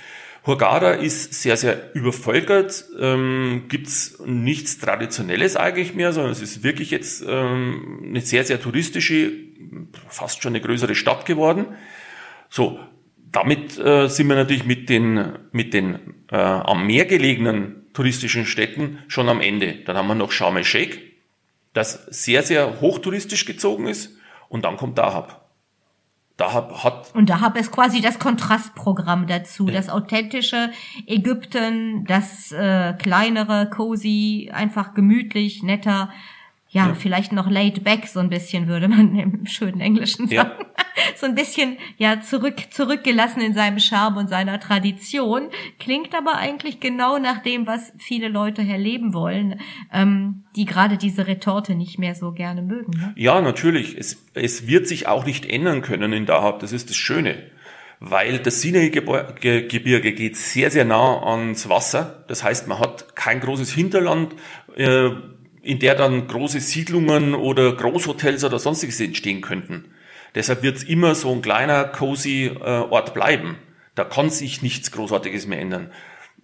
Hurghada 0.45 0.91
ist 0.91 1.33
sehr, 1.33 1.57
sehr 1.57 1.93
übervölkert, 1.95 2.85
ähm, 2.99 3.65
gibt's 3.67 4.19
nichts 4.25 4.77
Traditionelles 4.77 5.57
eigentlich 5.57 5.93
mehr, 5.93 6.13
sondern 6.13 6.31
es 6.31 6.41
ist 6.41 6.63
wirklich 6.63 6.91
jetzt 6.91 7.23
ähm, 7.27 8.03
eine 8.05 8.21
sehr, 8.21 8.43
sehr 8.43 8.61
touristische, 8.61 9.31
fast 10.07 10.41
schon 10.41 10.53
eine 10.53 10.61
größere 10.61 10.95
Stadt 10.95 11.25
geworden. 11.25 11.65
So, 12.49 12.79
damit 13.31 13.77
äh, 13.77 14.07
sind 14.07 14.27
wir 14.27 14.35
natürlich 14.35 14.65
mit 14.65 14.89
den, 14.89 15.33
mit 15.51 15.73
den 15.73 15.99
äh, 16.31 16.35
am 16.35 16.87
Meer 16.87 17.05
gelegenen 17.05 17.87
touristischen 17.93 18.45
Städten 18.45 18.99
schon 19.07 19.29
am 19.29 19.41
Ende. 19.41 19.75
Dann 19.85 19.97
haben 19.97 20.07
wir 20.07 20.15
noch 20.15 20.31
Sharm 20.31 20.57
el-Sheikh, 20.57 20.99
das 21.73 22.05
sehr, 22.09 22.43
sehr 22.43 22.81
hochtouristisch 22.81 23.45
gezogen 23.45 23.87
ist. 23.87 24.15
Und 24.47 24.65
dann 24.65 24.77
kommt 24.77 24.97
Dahab. 24.97 25.48
Dahab 26.39 26.83
hat. 26.83 27.11
Und 27.13 27.29
Dahab 27.29 27.57
ist 27.57 27.71
quasi 27.71 28.01
das 28.01 28.19
Kontrastprogramm 28.19 29.27
dazu. 29.27 29.67
Ja. 29.67 29.73
Das 29.73 29.89
authentische 29.89 30.71
Ägypten, 31.05 32.05
das 32.05 32.51
äh, 32.51 32.93
kleinere, 32.93 33.69
cozy, 33.69 34.51
einfach 34.53 34.93
gemütlich, 34.93 35.63
netter 35.63 36.09
ja, 36.71 36.87
ja, 36.87 36.93
vielleicht 36.93 37.31
noch 37.31 37.49
laid 37.49 37.83
back 37.83 38.05
so 38.05 38.19
ein 38.19 38.29
bisschen, 38.29 38.67
würde 38.67 38.87
man 38.87 39.15
im 39.19 39.45
schönen 39.47 39.81
Englischen 39.81 40.27
sagen. 40.27 40.51
Ja. 40.59 40.85
so 41.15 41.25
ein 41.25 41.33
bisschen, 41.33 41.77
ja, 41.97 42.21
zurück, 42.21 42.57
zurückgelassen 42.69 43.41
in 43.41 43.55
seinem 43.55 43.79
Charme 43.79 44.17
und 44.17 44.29
seiner 44.29 44.59
Tradition. 44.59 45.49
Klingt 45.79 46.13
aber 46.13 46.35
eigentlich 46.35 46.79
genau 46.79 47.17
nach 47.17 47.41
dem, 47.41 47.65
was 47.65 47.91
viele 47.97 48.27
Leute 48.27 48.61
erleben 48.61 49.15
wollen, 49.15 49.59
ähm, 49.91 50.43
die 50.55 50.65
gerade 50.65 50.97
diese 50.97 51.25
Retorte 51.25 51.73
nicht 51.73 51.97
mehr 51.97 52.13
so 52.13 52.33
gerne 52.33 52.61
mögen. 52.61 52.91
Ne? 52.91 53.13
Ja, 53.15 53.41
natürlich. 53.41 53.97
Es, 53.97 54.23
es 54.35 54.67
wird 54.67 54.87
sich 54.87 55.07
auch 55.07 55.25
nicht 55.25 55.47
ändern 55.47 55.81
können 55.81 56.13
in 56.13 56.27
Dahab. 56.27 56.59
Das 56.59 56.71
ist 56.71 56.89
das 56.89 56.97
Schöne. 56.97 57.49
Weil 58.01 58.39
das 58.39 58.61
Sinai-Gebirge 58.61 60.13
geht 60.13 60.37
sehr, 60.37 60.71
sehr 60.71 60.85
nah 60.85 61.21
ans 61.25 61.67
Wasser. 61.67 62.23
Das 62.27 62.43
heißt, 62.43 62.67
man 62.67 62.79
hat 62.79 63.15
kein 63.15 63.41
großes 63.41 63.73
Hinterland, 63.73 64.35
äh, 64.77 65.09
in 65.61 65.79
der 65.79 65.95
dann 65.95 66.27
große 66.27 66.59
Siedlungen 66.59 67.35
oder 67.35 67.73
Großhotels 67.73 68.43
oder 68.43 68.59
sonstiges 68.59 68.99
entstehen 68.99 69.41
könnten. 69.41 69.93
Deshalb 70.35 70.63
wird 70.63 70.77
es 70.77 70.83
immer 70.83 71.15
so 71.15 71.31
ein 71.31 71.41
kleiner, 71.41 71.85
cozy 71.85 72.45
äh, 72.45 72.59
Ort 72.59 73.13
bleiben. 73.13 73.57
Da 73.95 74.03
kann 74.03 74.29
sich 74.29 74.61
nichts 74.61 74.91
Großartiges 74.91 75.47
mehr 75.47 75.59
ändern. 75.59 75.91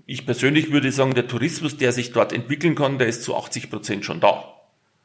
Ich 0.06 0.26
persönlich 0.26 0.72
würde 0.72 0.92
sagen, 0.92 1.14
der 1.14 1.28
Tourismus, 1.28 1.78
der 1.78 1.92
sich 1.92 2.12
dort 2.12 2.34
entwickeln 2.34 2.76
kann, 2.76 3.00
der 3.00 3.08
ist 3.08 3.24
zu 3.24 3.36
80 3.36 3.70
Prozent 3.70 4.06
schon 4.06 4.20
da. 4.20 4.56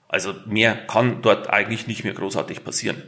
Also 0.09 0.35
mehr 0.47 0.75
kann 0.75 1.23
dort 1.23 1.49
eigentlich 1.49 1.87
nicht 1.87 2.05
mehr 2.05 2.15
großartig 2.15 2.65
passieren. 2.65 3.03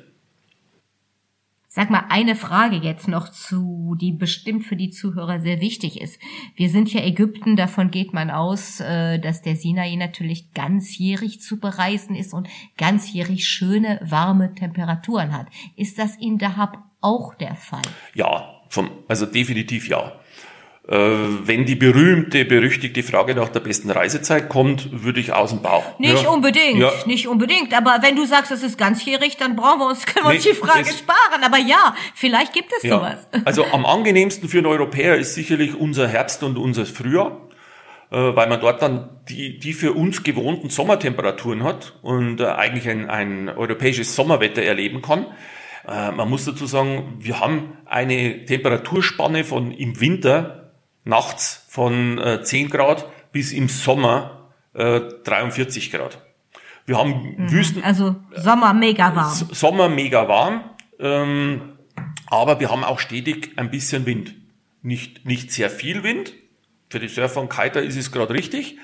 Sag 1.75 1.89
mal, 1.89 2.05
eine 2.11 2.37
Frage 2.37 2.77
jetzt 2.77 3.09
noch 3.09 3.31
zu, 3.31 3.97
die 3.99 4.13
bestimmt 4.13 4.65
für 4.65 4.77
die 4.77 4.91
Zuhörer 4.91 5.41
sehr 5.41 5.63
wichtig 5.63 6.03
ist. 6.03 6.21
Wir 6.55 6.69
sind 6.69 6.93
ja 6.93 7.01
Ägypten, 7.01 7.57
davon 7.57 7.91
geht 7.91 8.13
man 8.13 8.31
aus, 8.31 8.81
äh, 8.81 9.19
dass 9.19 9.41
der 9.41 9.57
Sinai 9.57 9.97
natürlich 9.97 10.53
ganzjährig 10.53 11.41
zu 11.41 11.59
bereisen 11.59 12.15
ist 12.15 12.35
und 12.35 12.47
ganzjährig 12.77 13.49
schöne, 13.49 14.03
warme 14.05 14.55
Temperaturen 14.55 15.33
hat. 15.33 15.47
Ist 15.75 15.99
das 15.99 16.15
in 16.17 16.37
Dahab 16.37 16.77
auch 17.01 17.35
der 17.37 17.55
Fall? 17.55 17.81
Ja, 18.13 18.61
vom, 18.69 18.91
also 19.09 19.25
definitiv 19.25 19.89
ja. 19.89 20.13
Äh, 20.89 20.97
wenn 20.97 21.65
die 21.65 21.77
berühmte, 21.77 22.45
berüchtigte 22.45 23.05
Frage 23.05 23.37
nach 23.37 23.49
der 23.51 23.61
besten 23.61 23.89
Reisezeit 23.89 24.49
kommt, 24.49 25.05
würde 25.05 25.21
ich 25.21 25.33
aus 25.33 25.51
dem 25.51 25.63
Bauch. 25.63 25.97
Nicht 26.01 26.25
ja. 26.25 26.29
unbedingt, 26.29 26.81
ja. 26.81 26.91
nicht 27.07 27.29
unbedingt. 27.29 27.73
Aber 27.73 27.99
wenn 28.03 28.17
du 28.17 28.25
sagst, 28.27 28.51
es 28.51 28.65
ist 28.65 28.79
ganzjährig, 28.79 29.37
dann 29.37 29.55
brauchen 29.55 29.79
wir 29.79 29.87
uns, 29.87 30.07
können 30.07 30.27
wir 30.27 30.31
nee, 30.31 30.37
uns 30.39 30.45
die 30.45 30.55
Frage 30.55 30.87
sparen. 30.87 31.45
Aber 31.45 31.59
ja, 31.59 31.95
vielleicht 32.17 32.53
gibt 32.53 32.73
es 32.77 32.83
ja. 32.83 32.97
sowas. 32.97 33.29
Also 33.45 33.65
am 33.67 33.87
angenehmsten 33.87 34.49
für 34.49 34.59
einen 34.59 34.67
Europäer 34.67 35.17
ist 35.17 35.35
sicherlich 35.35 35.79
unser 35.79 36.09
Herbst 36.09 36.43
und 36.43 36.57
unser 36.59 36.85
Frühjahr 36.87 37.41
äh, 38.11 38.17
weil 38.17 38.49
man 38.49 38.61
dort 38.61 38.83
dann 38.83 39.21
die, 39.29 39.59
die 39.59 39.73
für 39.75 39.93
uns 39.93 40.23
gewohnten 40.23 40.69
Sommertemperaturen 40.69 41.63
hat 41.63 41.95
und 42.03 42.41
äh, 42.41 42.47
eigentlich 42.47 42.89
ein, 42.89 43.09
ein 43.09 43.49
europäisches 43.49 44.17
Sommerwetter 44.17 44.63
erleben 44.63 45.01
kann. 45.01 45.27
Man 45.85 46.31
muss 46.31 46.45
dazu 46.45 46.67
sagen, 46.67 47.17
wir 47.19 47.41
haben 47.41 47.77
eine 47.87 48.45
Temperaturspanne 48.45 49.43
von 49.43 49.73
im 49.73 50.01
Winter 50.01 50.62
nachts 51.05 51.65
von 51.69 52.19
äh, 52.19 52.43
10 52.43 52.71
Grad 52.71 53.07
bis 53.33 53.53
im 53.53 53.69
Sommer 53.69 54.51
äh, 54.75 55.01
43 55.25 55.91
Grad. 55.91 56.19
Wir 56.87 56.99
haben 56.99 57.37
mhm. 57.37 57.51
Wüsten. 57.51 57.83
Also 57.83 58.17
Sommer 58.35 58.73
mega 58.75 59.15
warm. 59.15 59.33
Sommer 59.53 59.89
mega 59.89 60.29
warm. 60.29 60.65
Ähm, 60.99 61.79
aber 62.27 62.61
wir 62.61 62.71
haben 62.71 62.85
auch 62.85 62.99
stetig 62.99 63.53
ein 63.57 63.71
bisschen 63.71 64.07
Wind. 64.07 64.35
Nicht, 64.83 65.27
nicht 65.27 65.53
sehr 65.53 65.71
viel 65.71 66.03
Wind. 66.03 66.33
Für 66.91 66.99
die 67.01 67.09
Surfer 67.09 67.41
und 67.41 67.51
Kiter 67.51 67.83
ist 67.83 67.97
es 67.97 68.13
gerade 68.13 68.35
richtig. 68.35 68.79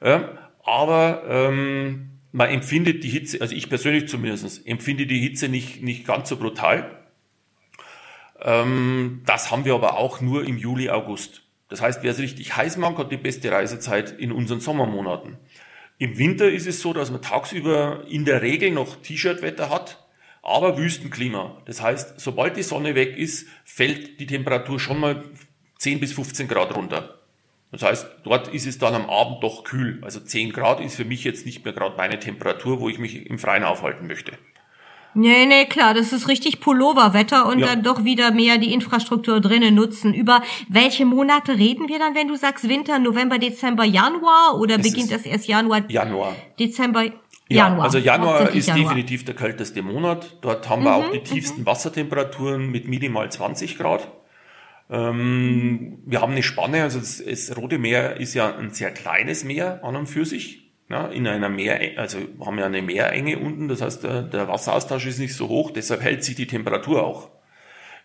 Äh, 0.00 0.20
aber 0.64 1.22
ähm, 1.28 2.10
man 2.32 2.48
empfindet 2.48 3.04
die 3.04 3.08
Hitze, 3.08 3.40
also 3.40 3.54
ich 3.54 3.68
persönlich 3.68 4.08
zumindest, 4.08 4.66
empfinde 4.66 5.06
die 5.06 5.20
Hitze 5.20 5.48
nicht, 5.48 5.82
nicht 5.82 6.06
ganz 6.06 6.28
so 6.28 6.36
brutal. 6.36 6.98
Ähm, 8.40 9.22
das 9.24 9.50
haben 9.50 9.64
wir 9.64 9.74
aber 9.74 9.96
auch 9.96 10.20
nur 10.20 10.44
im 10.44 10.58
Juli, 10.58 10.90
August. 10.90 11.43
Das 11.74 11.82
heißt, 11.82 12.04
wer 12.04 12.12
es 12.12 12.20
richtig 12.20 12.56
heiß 12.56 12.76
mag, 12.76 12.96
hat 12.98 13.10
die 13.10 13.16
beste 13.16 13.50
Reisezeit 13.50 14.12
in 14.12 14.30
unseren 14.30 14.60
Sommermonaten. 14.60 15.38
Im 15.98 16.18
Winter 16.18 16.48
ist 16.48 16.68
es 16.68 16.80
so, 16.80 16.92
dass 16.92 17.10
man 17.10 17.20
tagsüber 17.20 18.04
in 18.08 18.24
der 18.24 18.42
Regel 18.42 18.70
noch 18.70 18.94
T-Shirt-Wetter 19.02 19.70
hat, 19.70 20.06
aber 20.40 20.78
Wüstenklima. 20.78 21.60
Das 21.64 21.82
heißt, 21.82 22.20
sobald 22.20 22.56
die 22.56 22.62
Sonne 22.62 22.94
weg 22.94 23.18
ist, 23.18 23.48
fällt 23.64 24.20
die 24.20 24.26
Temperatur 24.26 24.78
schon 24.78 25.00
mal 25.00 25.24
10 25.78 25.98
bis 25.98 26.12
15 26.12 26.46
Grad 26.46 26.76
runter. 26.76 27.18
Das 27.72 27.82
heißt, 27.82 28.06
dort 28.22 28.54
ist 28.54 28.68
es 28.68 28.78
dann 28.78 28.94
am 28.94 29.10
Abend 29.10 29.42
doch 29.42 29.64
kühl. 29.64 29.98
Also 30.02 30.20
10 30.20 30.52
Grad 30.52 30.78
ist 30.78 30.94
für 30.94 31.04
mich 31.04 31.24
jetzt 31.24 31.44
nicht 31.44 31.64
mehr 31.64 31.74
gerade 31.74 31.96
meine 31.96 32.20
Temperatur, 32.20 32.78
wo 32.78 32.88
ich 32.88 33.00
mich 33.00 33.26
im 33.26 33.40
Freien 33.40 33.64
aufhalten 33.64 34.06
möchte. 34.06 34.38
Nee, 35.14 35.46
nee, 35.46 35.66
klar, 35.66 35.94
das 35.94 36.12
ist 36.12 36.28
richtig 36.28 36.60
Pulloverwetter 36.60 37.46
und 37.46 37.60
ja. 37.60 37.68
dann 37.68 37.82
doch 37.82 38.04
wieder 38.04 38.32
mehr 38.32 38.58
die 38.58 38.72
Infrastruktur 38.72 39.40
drinnen 39.40 39.74
nutzen. 39.74 40.12
Über 40.12 40.42
welche 40.68 41.06
Monate 41.06 41.56
reden 41.56 41.88
wir 41.88 41.98
dann, 42.00 42.14
wenn 42.14 42.28
du 42.28 42.36
sagst 42.36 42.68
Winter, 42.68 42.98
November, 42.98 43.38
Dezember, 43.38 43.84
Januar 43.84 44.58
oder 44.58 44.76
es 44.76 44.82
beginnt 44.82 45.12
das 45.12 45.22
erst 45.22 45.46
Januar? 45.46 45.88
Januar. 45.88 46.34
Dezember, 46.58 47.04
ja, 47.04 47.12
Januar. 47.48 47.84
also 47.84 47.98
Januar 47.98 48.50
ist 48.50 48.68
Januar. 48.68 48.88
definitiv 48.88 49.24
der 49.24 49.36
kälteste 49.36 49.82
Monat. 49.82 50.38
Dort 50.40 50.68
haben 50.68 50.82
wir 50.82 50.98
mhm, 50.98 51.04
auch 51.04 51.12
die 51.12 51.22
tiefsten 51.22 51.62
mhm. 51.62 51.66
Wassertemperaturen 51.66 52.70
mit 52.70 52.88
minimal 52.88 53.30
20 53.30 53.78
Grad. 53.78 54.10
Ähm, 54.90 55.98
wir 56.04 56.20
haben 56.20 56.32
eine 56.32 56.42
Spanne, 56.42 56.82
also 56.82 56.98
das, 56.98 57.22
das 57.24 57.56
Rote 57.56 57.78
Meer 57.78 58.18
ist 58.18 58.34
ja 58.34 58.54
ein 58.56 58.70
sehr 58.70 58.90
kleines 58.90 59.44
Meer 59.44 59.82
an 59.84 59.96
und 59.96 60.06
für 60.06 60.24
sich 60.24 60.63
ja, 60.88 61.06
in 61.06 61.26
einer 61.26 61.48
Meer, 61.48 61.98
also 61.98 62.18
haben 62.44 62.58
ja 62.58 62.66
eine 62.66 62.82
Meerenge 62.82 63.38
unten, 63.38 63.68
das 63.68 63.80
heißt, 63.80 64.04
der, 64.04 64.22
der 64.22 64.48
Wasseraustausch 64.48 65.06
ist 65.06 65.18
nicht 65.18 65.34
so 65.34 65.48
hoch, 65.48 65.70
deshalb 65.70 66.02
hält 66.02 66.24
sich 66.24 66.34
die 66.34 66.46
Temperatur 66.46 67.04
auch. 67.04 67.30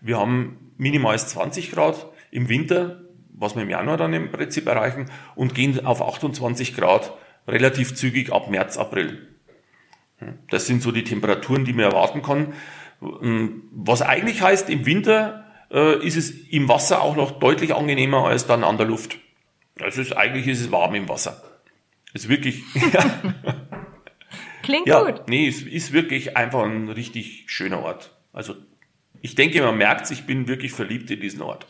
Wir 0.01 0.17
haben 0.17 0.71
minimal 0.77 1.19
20 1.19 1.71
Grad 1.71 2.07
im 2.31 2.47
Winter, 2.47 3.01
was 3.33 3.55
wir 3.55 3.63
im 3.63 3.69
Januar 3.69 3.97
dann 3.97 4.13
im 4.13 4.31
Prinzip 4.31 4.67
erreichen, 4.67 5.05
und 5.35 5.55
gehen 5.55 5.85
auf 5.85 6.01
28 6.01 6.75
Grad 6.75 7.13
relativ 7.47 7.95
zügig 7.95 8.31
ab 8.31 8.49
März, 8.49 8.77
April. 8.77 9.27
Das 10.49 10.65
sind 10.65 10.81
so 10.81 10.91
die 10.91 11.03
Temperaturen, 11.03 11.65
die 11.65 11.73
man 11.73 11.85
erwarten 11.85 12.21
kann. 12.21 12.53
Was 12.99 14.01
eigentlich 14.01 14.41
heißt, 14.41 14.69
im 14.69 14.85
Winter 14.85 15.45
äh, 15.71 16.05
ist 16.05 16.17
es 16.17 16.31
im 16.49 16.67
Wasser 16.67 17.01
auch 17.01 17.15
noch 17.15 17.39
deutlich 17.39 17.73
angenehmer 17.73 18.25
als 18.25 18.45
dann 18.45 18.63
an 18.63 18.77
der 18.77 18.87
Luft. 18.87 19.17
Also 19.79 20.01
ist, 20.01 20.15
eigentlich 20.17 20.47
ist 20.47 20.59
es 20.59 20.71
warm 20.71 20.95
im 20.95 21.07
Wasser. 21.07 21.41
Ist 22.13 22.29
wirklich. 22.29 22.63
Ja. 22.93 23.21
Klingt 24.61 24.87
ja, 24.87 25.01
gut. 25.01 25.27
Nee, 25.27 25.47
es 25.47 25.63
ist 25.63 25.93
wirklich 25.93 26.37
einfach 26.37 26.63
ein 26.63 26.89
richtig 26.89 27.45
schöner 27.47 27.81
Ort. 27.81 28.15
Also 28.33 28.55
ich 29.21 29.33
denke, 29.33 29.61
man 29.63 29.77
merkt, 29.77 30.11
ich 30.11 30.25
bin 30.25 30.47
wirklich 30.47 30.73
verliebt 30.73 31.09
in 31.09 31.19
diesen 31.19 31.41
Ort. 31.41 31.65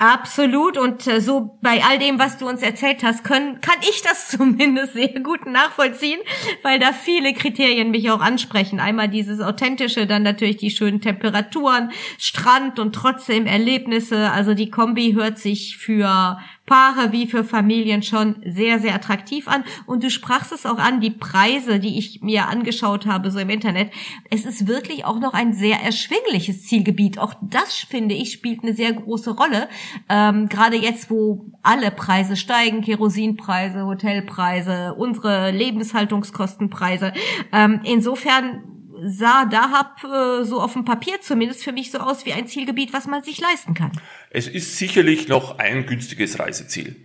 Absolut 0.00 0.78
und 0.78 1.06
äh, 1.06 1.20
so 1.20 1.58
bei 1.60 1.82
all 1.84 1.98
dem, 1.98 2.18
was 2.18 2.38
du 2.38 2.48
uns 2.48 2.62
erzählt 2.62 3.02
hast, 3.02 3.22
können, 3.22 3.60
kann 3.60 3.74
ich 3.82 4.00
das 4.00 4.28
zumindest 4.30 4.94
sehr 4.94 5.20
gut 5.20 5.44
nachvollziehen, 5.44 6.18
weil 6.62 6.78
da 6.78 6.94
viele 6.94 7.34
Kriterien 7.34 7.90
mich 7.90 8.10
auch 8.10 8.20
ansprechen. 8.20 8.80
Einmal 8.80 9.08
dieses 9.08 9.42
authentische, 9.42 10.06
dann 10.06 10.22
natürlich 10.22 10.56
die 10.56 10.70
schönen 10.70 11.02
Temperaturen, 11.02 11.90
Strand 12.16 12.78
und 12.78 12.94
trotzdem 12.94 13.44
Erlebnisse. 13.44 14.30
Also 14.30 14.54
die 14.54 14.70
Kombi 14.70 15.12
hört 15.12 15.38
sich 15.38 15.76
für 15.76 16.38
Paare 16.70 17.10
wie 17.10 17.26
für 17.26 17.42
Familien 17.42 18.00
schon 18.04 18.36
sehr, 18.46 18.78
sehr 18.78 18.94
attraktiv 18.94 19.48
an. 19.48 19.64
Und 19.86 20.04
du 20.04 20.08
sprachst 20.08 20.52
es 20.52 20.66
auch 20.66 20.78
an, 20.78 21.00
die 21.00 21.10
Preise, 21.10 21.80
die 21.80 21.98
ich 21.98 22.22
mir 22.22 22.46
angeschaut 22.46 23.06
habe, 23.06 23.32
so 23.32 23.40
im 23.40 23.50
Internet. 23.50 23.90
Es 24.30 24.46
ist 24.46 24.68
wirklich 24.68 25.04
auch 25.04 25.18
noch 25.18 25.34
ein 25.34 25.52
sehr 25.52 25.82
erschwingliches 25.82 26.66
Zielgebiet. 26.66 27.18
Auch 27.18 27.34
das, 27.42 27.74
finde 27.74 28.14
ich, 28.14 28.30
spielt 28.30 28.62
eine 28.62 28.72
sehr 28.72 28.92
große 28.92 29.32
Rolle. 29.32 29.68
Ähm, 30.08 30.48
Gerade 30.48 30.76
jetzt, 30.76 31.10
wo 31.10 31.50
alle 31.64 31.90
Preise 31.90 32.36
steigen, 32.36 32.82
Kerosinpreise, 32.82 33.84
Hotelpreise, 33.84 34.94
unsere 34.94 35.50
Lebenshaltungskostenpreise. 35.50 37.12
Ähm, 37.52 37.80
insofern 37.82 38.79
sah 39.02 39.44
Dahab 39.44 40.02
äh, 40.04 40.44
so 40.44 40.60
auf 40.60 40.72
dem 40.74 40.84
Papier 40.84 41.20
zumindest 41.20 41.64
für 41.64 41.72
mich 41.72 41.90
so 41.90 41.98
aus 41.98 42.26
wie 42.26 42.32
ein 42.32 42.46
Zielgebiet, 42.46 42.92
was 42.92 43.06
man 43.06 43.22
sich 43.22 43.40
leisten 43.40 43.74
kann. 43.74 43.92
Es 44.30 44.48
ist 44.48 44.76
sicherlich 44.76 45.28
noch 45.28 45.58
ein 45.58 45.86
günstiges 45.86 46.38
Reiseziel. 46.38 46.96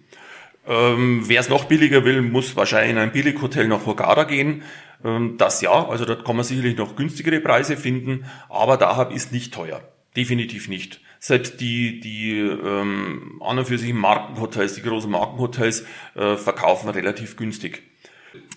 Ähm, 0.68 1.24
Wer 1.26 1.40
es 1.40 1.50
noch 1.50 1.66
billiger 1.66 2.06
will, 2.06 2.22
muss 2.22 2.56
wahrscheinlich 2.56 2.92
in 2.92 2.98
ein 2.98 3.12
Billighotel 3.12 3.68
nach 3.68 3.86
Hurghada 3.86 4.24
gehen. 4.24 4.64
Ähm, 5.04 5.38
das 5.38 5.62
ja, 5.62 5.88
also 5.88 6.06
dort 6.06 6.26
kann 6.26 6.36
man 6.36 6.46
sicherlich 6.46 6.78
noch 6.78 6.96
günstigere 6.96 7.40
Preise 7.40 7.78
finden, 7.78 8.26
aber 8.50 8.78
Dahab 8.78 9.14
ist 9.14 9.32
nicht 9.32 9.54
teuer. 9.54 9.82
Definitiv 10.16 10.68
nicht. 10.68 11.02
Selbst 11.20 11.60
die, 11.60 12.00
die 12.00 12.38
ähm, 12.40 13.42
an 13.44 13.60
und 13.60 13.66
für 13.66 13.78
sich 13.78 13.94
Markenhotels, 13.94 14.76
die 14.76 14.82
großen 14.82 15.10
Markenhotels, 15.10 15.86
äh, 16.16 16.36
verkaufen 16.36 16.90
relativ 16.90 17.36
günstig. 17.36 17.84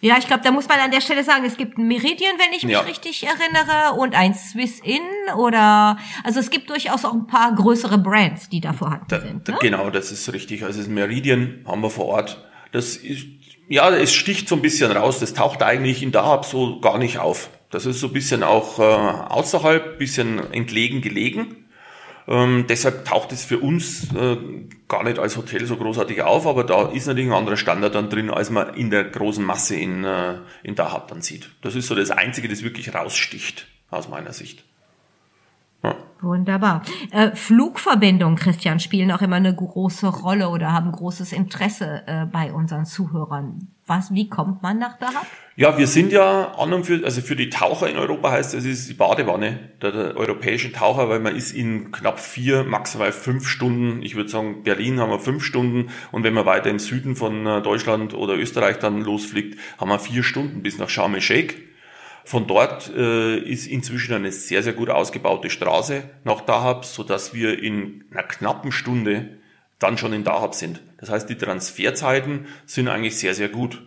Ja, 0.00 0.16
ich 0.18 0.26
glaube, 0.26 0.42
da 0.44 0.52
muss 0.52 0.68
man 0.68 0.78
an 0.78 0.90
der 0.90 1.00
Stelle 1.00 1.24
sagen, 1.24 1.44
es 1.44 1.56
gibt 1.56 1.76
ein 1.76 1.88
Meridian, 1.88 2.38
wenn 2.38 2.52
ich 2.56 2.62
mich 2.62 2.72
ja. 2.72 2.80
richtig 2.80 3.26
erinnere, 3.26 3.98
und 3.98 4.14
ein 4.14 4.34
Swiss 4.34 4.80
Inn 4.80 5.00
oder 5.36 5.98
also 6.22 6.38
es 6.38 6.50
gibt 6.50 6.70
durchaus 6.70 7.04
auch 7.04 7.14
ein 7.14 7.26
paar 7.26 7.54
größere 7.54 7.98
Brands, 7.98 8.48
die 8.48 8.60
da 8.60 8.72
vorhanden 8.72 9.06
da, 9.08 9.20
sind. 9.20 9.48
Ne? 9.48 9.56
Genau, 9.60 9.90
das 9.90 10.12
ist 10.12 10.32
richtig. 10.32 10.64
Also 10.64 10.78
das 10.78 10.88
Meridian 10.88 11.64
haben 11.66 11.82
wir 11.82 11.90
vor 11.90 12.06
Ort. 12.06 12.44
Das 12.70 12.96
ist 12.96 13.26
ja, 13.68 13.90
es 13.90 14.14
sticht 14.14 14.48
so 14.48 14.54
ein 14.54 14.62
bisschen 14.62 14.90
raus. 14.90 15.20
Das 15.20 15.34
taucht 15.34 15.62
eigentlich 15.62 16.02
in 16.02 16.10
Dahab 16.10 16.46
so 16.46 16.80
gar 16.80 16.98
nicht 16.98 17.18
auf. 17.18 17.50
Das 17.70 17.84
ist 17.84 18.00
so 18.00 18.06
ein 18.06 18.12
bisschen 18.14 18.42
auch 18.42 18.78
äh, 18.78 18.82
außerhalb, 18.82 19.98
bisschen 19.98 20.52
entlegen 20.52 21.02
gelegen. 21.02 21.67
Ähm, 22.28 22.66
deshalb 22.68 23.06
taucht 23.06 23.32
es 23.32 23.46
für 23.46 23.58
uns 23.58 24.14
äh, 24.14 24.36
gar 24.86 25.02
nicht 25.02 25.18
als 25.18 25.38
Hotel 25.38 25.64
so 25.64 25.76
großartig 25.76 26.20
auf, 26.22 26.46
aber 26.46 26.62
da 26.62 26.90
ist 26.90 27.06
natürlich 27.06 27.30
ein 27.30 27.36
anderer 27.36 27.56
Standard 27.56 27.94
dann 27.94 28.10
drin, 28.10 28.28
als 28.28 28.50
man 28.50 28.74
in 28.74 28.90
der 28.90 29.04
großen 29.04 29.42
Masse 29.42 29.76
in, 29.76 30.04
äh, 30.04 30.34
in 30.62 30.74
Dahab 30.74 31.08
dann 31.08 31.22
sieht. 31.22 31.48
Das 31.62 31.74
ist 31.74 31.86
so 31.86 31.94
das 31.94 32.10
Einzige, 32.10 32.48
das 32.48 32.62
wirklich 32.62 32.94
raussticht, 32.94 33.66
aus 33.90 34.10
meiner 34.10 34.34
Sicht. 34.34 34.62
Ja. 35.82 35.96
Wunderbar. 36.20 36.82
Äh, 37.12 37.30
Flugverbindungen, 37.36 38.36
Christian, 38.36 38.80
spielen 38.80 39.12
auch 39.12 39.22
immer 39.22 39.36
eine 39.36 39.54
große 39.54 40.08
Rolle 40.08 40.48
oder 40.48 40.72
haben 40.72 40.90
großes 40.90 41.32
Interesse 41.32 42.02
äh, 42.06 42.26
bei 42.26 42.52
unseren 42.52 42.84
Zuhörern. 42.84 43.68
Was, 43.86 44.12
wie 44.12 44.28
kommt 44.28 44.62
man 44.62 44.78
nach 44.78 44.98
Dahab? 44.98 45.26
Ja, 45.54 45.78
wir 45.78 45.86
sind 45.86 46.12
ja 46.12 46.52
an 46.58 46.72
und 46.72 46.84
für, 46.84 47.04
also 47.04 47.20
für 47.20 47.36
die 47.36 47.50
Taucher 47.50 47.88
in 47.88 47.96
Europa 47.96 48.32
heißt 48.32 48.52
das, 48.52 48.64
ist 48.64 48.88
die 48.88 48.94
Badewanne 48.94 49.70
der, 49.80 49.92
der 49.92 50.16
europäischen 50.16 50.72
Taucher, 50.72 51.08
weil 51.08 51.20
man 51.20 51.36
ist 51.36 51.52
in 51.52 51.92
knapp 51.92 52.20
vier, 52.20 52.64
maximal 52.64 53.12
fünf 53.12 53.46
Stunden, 53.48 54.02
ich 54.02 54.14
würde 54.14 54.28
sagen, 54.28 54.62
Berlin 54.64 55.00
haben 55.00 55.10
wir 55.10 55.20
fünf 55.20 55.44
Stunden 55.44 55.90
und 56.12 56.24
wenn 56.24 56.34
man 56.34 56.46
weiter 56.46 56.68
im 56.68 56.80
Süden 56.80 57.16
von 57.16 57.46
äh, 57.46 57.62
Deutschland 57.62 58.12
oder 58.12 58.34
Österreich 58.34 58.78
dann 58.78 59.00
losfliegt, 59.02 59.58
haben 59.78 59.88
wir 59.88 59.98
vier 59.98 60.22
Stunden 60.22 60.62
bis 60.62 60.78
nach 60.78 60.88
Sharm 60.88 61.14
el-Sheikh. 61.14 61.67
Von 62.28 62.46
dort 62.46 62.94
äh, 62.94 63.38
ist 63.38 63.66
inzwischen 63.66 64.12
eine 64.12 64.30
sehr, 64.32 64.62
sehr 64.62 64.74
gut 64.74 64.90
ausgebaute 64.90 65.48
Straße 65.48 66.02
nach 66.24 66.42
Dahab, 66.42 66.84
so 66.84 67.02
dass 67.02 67.32
wir 67.32 67.58
in 67.58 68.04
einer 68.10 68.22
knappen 68.22 68.70
Stunde 68.70 69.38
dann 69.78 69.96
schon 69.96 70.12
in 70.12 70.24
Dahab 70.24 70.54
sind. 70.54 70.82
Das 70.98 71.08
heißt, 71.08 71.30
die 71.30 71.36
Transferzeiten 71.36 72.44
sind 72.66 72.88
eigentlich 72.88 73.16
sehr, 73.16 73.32
sehr 73.32 73.48
gut. 73.48 73.82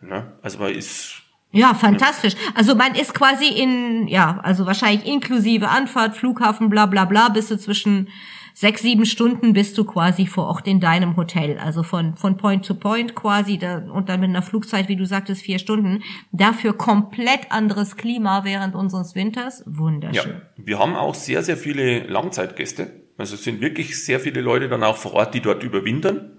Ne? 0.00 0.32
Also 0.40 0.58
man 0.58 0.72
ist 0.72 1.16
ja, 1.50 1.74
fantastisch. 1.74 2.32
Also 2.54 2.74
man 2.74 2.94
ist 2.94 3.12
quasi 3.12 3.48
in, 3.48 4.08
ja, 4.08 4.40
also 4.42 4.64
wahrscheinlich 4.64 5.06
inklusive 5.06 5.68
Anfahrt, 5.68 6.16
Flughafen, 6.16 6.70
bla 6.70 6.86
bla 6.86 7.04
bla, 7.04 7.28
bist 7.28 7.50
du 7.50 7.58
zwischen 7.58 8.08
sechs, 8.54 8.82
sieben 8.82 9.06
Stunden 9.06 9.52
bist 9.52 9.76
du 9.78 9.84
quasi 9.84 10.26
vor 10.26 10.46
Ort 10.46 10.66
in 10.66 10.80
deinem 10.80 11.16
Hotel. 11.16 11.58
Also 11.58 11.82
von, 11.82 12.16
von 12.16 12.36
Point 12.36 12.66
to 12.66 12.74
Point 12.74 13.14
quasi 13.14 13.58
da, 13.58 13.78
und 13.78 14.08
dann 14.08 14.20
mit 14.20 14.30
einer 14.30 14.42
Flugzeit, 14.42 14.88
wie 14.88 14.96
du 14.96 15.06
sagtest, 15.06 15.42
vier 15.42 15.58
Stunden. 15.58 16.02
Dafür 16.32 16.72
komplett 16.74 17.50
anderes 17.50 17.96
Klima 17.96 18.44
während 18.44 18.74
unseres 18.74 19.14
Winters. 19.14 19.62
Wunderschön. 19.66 20.32
Ja, 20.32 20.42
wir 20.56 20.78
haben 20.78 20.94
auch 20.94 21.14
sehr, 21.14 21.42
sehr 21.42 21.56
viele 21.56 22.00
Langzeitgäste. 22.06 23.02
Also 23.18 23.34
es 23.34 23.44
sind 23.44 23.60
wirklich 23.60 24.02
sehr 24.04 24.20
viele 24.20 24.40
Leute 24.40 24.68
dann 24.68 24.82
auch 24.82 24.96
vor 24.96 25.14
Ort, 25.14 25.34
die 25.34 25.40
dort 25.40 25.62
überwintern. 25.62 26.32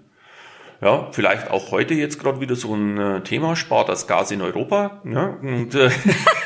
Ja, 0.82 1.08
vielleicht 1.12 1.50
auch 1.50 1.70
heute 1.70 1.94
jetzt 1.94 2.18
gerade 2.18 2.40
wieder 2.40 2.56
so 2.56 2.74
ein 2.74 2.98
äh, 2.98 3.20
Thema, 3.22 3.56
spart 3.56 3.88
das 3.88 4.06
Gas 4.06 4.30
in 4.32 4.42
Europa. 4.42 5.02
Ja, 5.04 5.38
und, 5.40 5.74
äh, 5.74 5.90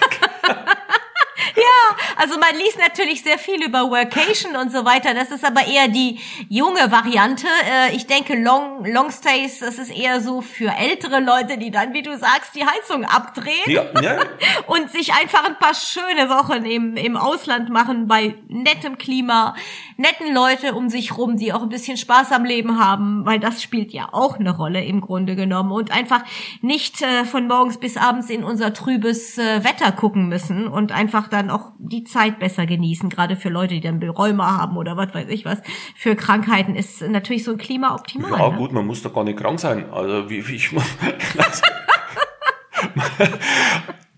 Also 2.19 2.35
man 2.37 2.51
liest 2.59 2.79
natürlich 2.79 3.23
sehr 3.23 3.39
viel 3.39 3.63
über 3.65 3.89
Workation 3.91 4.57
und 4.57 4.73
so 4.73 4.85
weiter. 4.85 5.15
Das 5.15 5.31
ist 5.31 5.45
aber 5.45 5.65
eher 5.69 5.87
die 5.87 6.19
junge 6.49 6.91
Variante. 6.91 7.47
Äh, 7.47 7.95
ich 7.95 8.09
denke, 8.09 8.35
Long, 8.35 8.85
Long 8.85 9.13
Stays, 9.13 9.61
das 9.61 9.79
ist 9.79 9.97
eher 9.97 10.21
so 10.21 10.41
für 10.41 10.71
ältere 10.71 11.21
Leute, 11.21 11.59
die 11.59 11.71
dann, 11.71 11.95
wie 11.95 12.03
du 12.03 12.19
sagst, 12.19 12.57
die 12.57 12.65
Heizung 12.67 13.05
abdrehen 13.05 13.55
ja, 13.67 13.85
ja. 14.03 14.19
und 14.67 14.91
sich 14.91 15.13
einfach 15.15 15.45
ein 15.45 15.61
paar 15.61 15.75
schöne 15.75 16.29
Wochen 16.29 16.65
im, 16.65 16.97
im 16.97 17.17
Ausland 17.17 17.71
machen 17.71 18.09
bei 18.09 18.35
nettem 18.49 18.99
Klima, 18.99 19.55
netten 19.97 20.35
Leute 20.35 20.75
um 20.75 20.89
sich 20.89 21.17
rum, 21.17 21.37
die 21.37 21.53
auch 21.53 21.63
ein 21.63 21.69
bisschen 21.69 21.97
Spaß 21.97 22.33
am 22.33 22.45
Leben 22.45 22.85
haben, 22.85 23.27
weil 23.27 23.39
das 23.39 23.63
spielt 23.63 23.93
ja 23.93 24.09
auch 24.11 24.41
eine 24.41 24.57
Rolle 24.57 24.85
im 24.85 25.01
Grunde 25.01 25.37
genommen 25.37 25.71
und 25.71 25.93
einfach 25.93 26.25
nicht 26.63 27.01
äh, 27.01 27.25
von 27.25 27.47
morgens 27.47 27.79
bis 27.79 27.97
abends 27.97 28.29
in 28.29 28.43
unser 28.43 28.75
trübes 28.75 29.39
äh, 29.39 29.63
Wetter 29.63 29.93
gucken 29.93 30.29
müssen 30.29 30.67
und 30.67 30.91
einfach 30.91 31.29
dann 31.29 31.51
auch 31.51 31.71
die 31.79 32.08
Zeit 32.09 32.39
besser 32.39 32.67
genießen, 32.67 33.09
gerade 33.09 33.37
für 33.37 33.49
Leute, 33.49 33.75
die 33.75 33.81
dann 33.81 34.03
Rheuma 34.03 34.59
haben 34.59 34.77
oder 34.77 34.97
was 34.97 35.15
weiß 35.15 35.29
ich 35.29 35.45
was, 35.45 35.61
für 35.97 36.17
Krankheiten 36.17 36.75
ist 36.75 37.03
natürlich 37.03 37.45
so 37.45 37.53
ein 37.53 37.59
Klima 37.59 37.95
optimal. 37.95 38.39
Ja 38.39 38.51
ne? 38.51 38.57
gut, 38.57 38.73
man 38.73 38.87
muss 38.87 39.03
doch 39.03 39.15
gar 39.15 39.25
nicht 39.25 39.39
krank 39.39 39.61
sein. 39.61 39.91
Also 39.93 40.31
wie, 40.31 40.47
wie 40.49 40.57
ich 40.57 40.71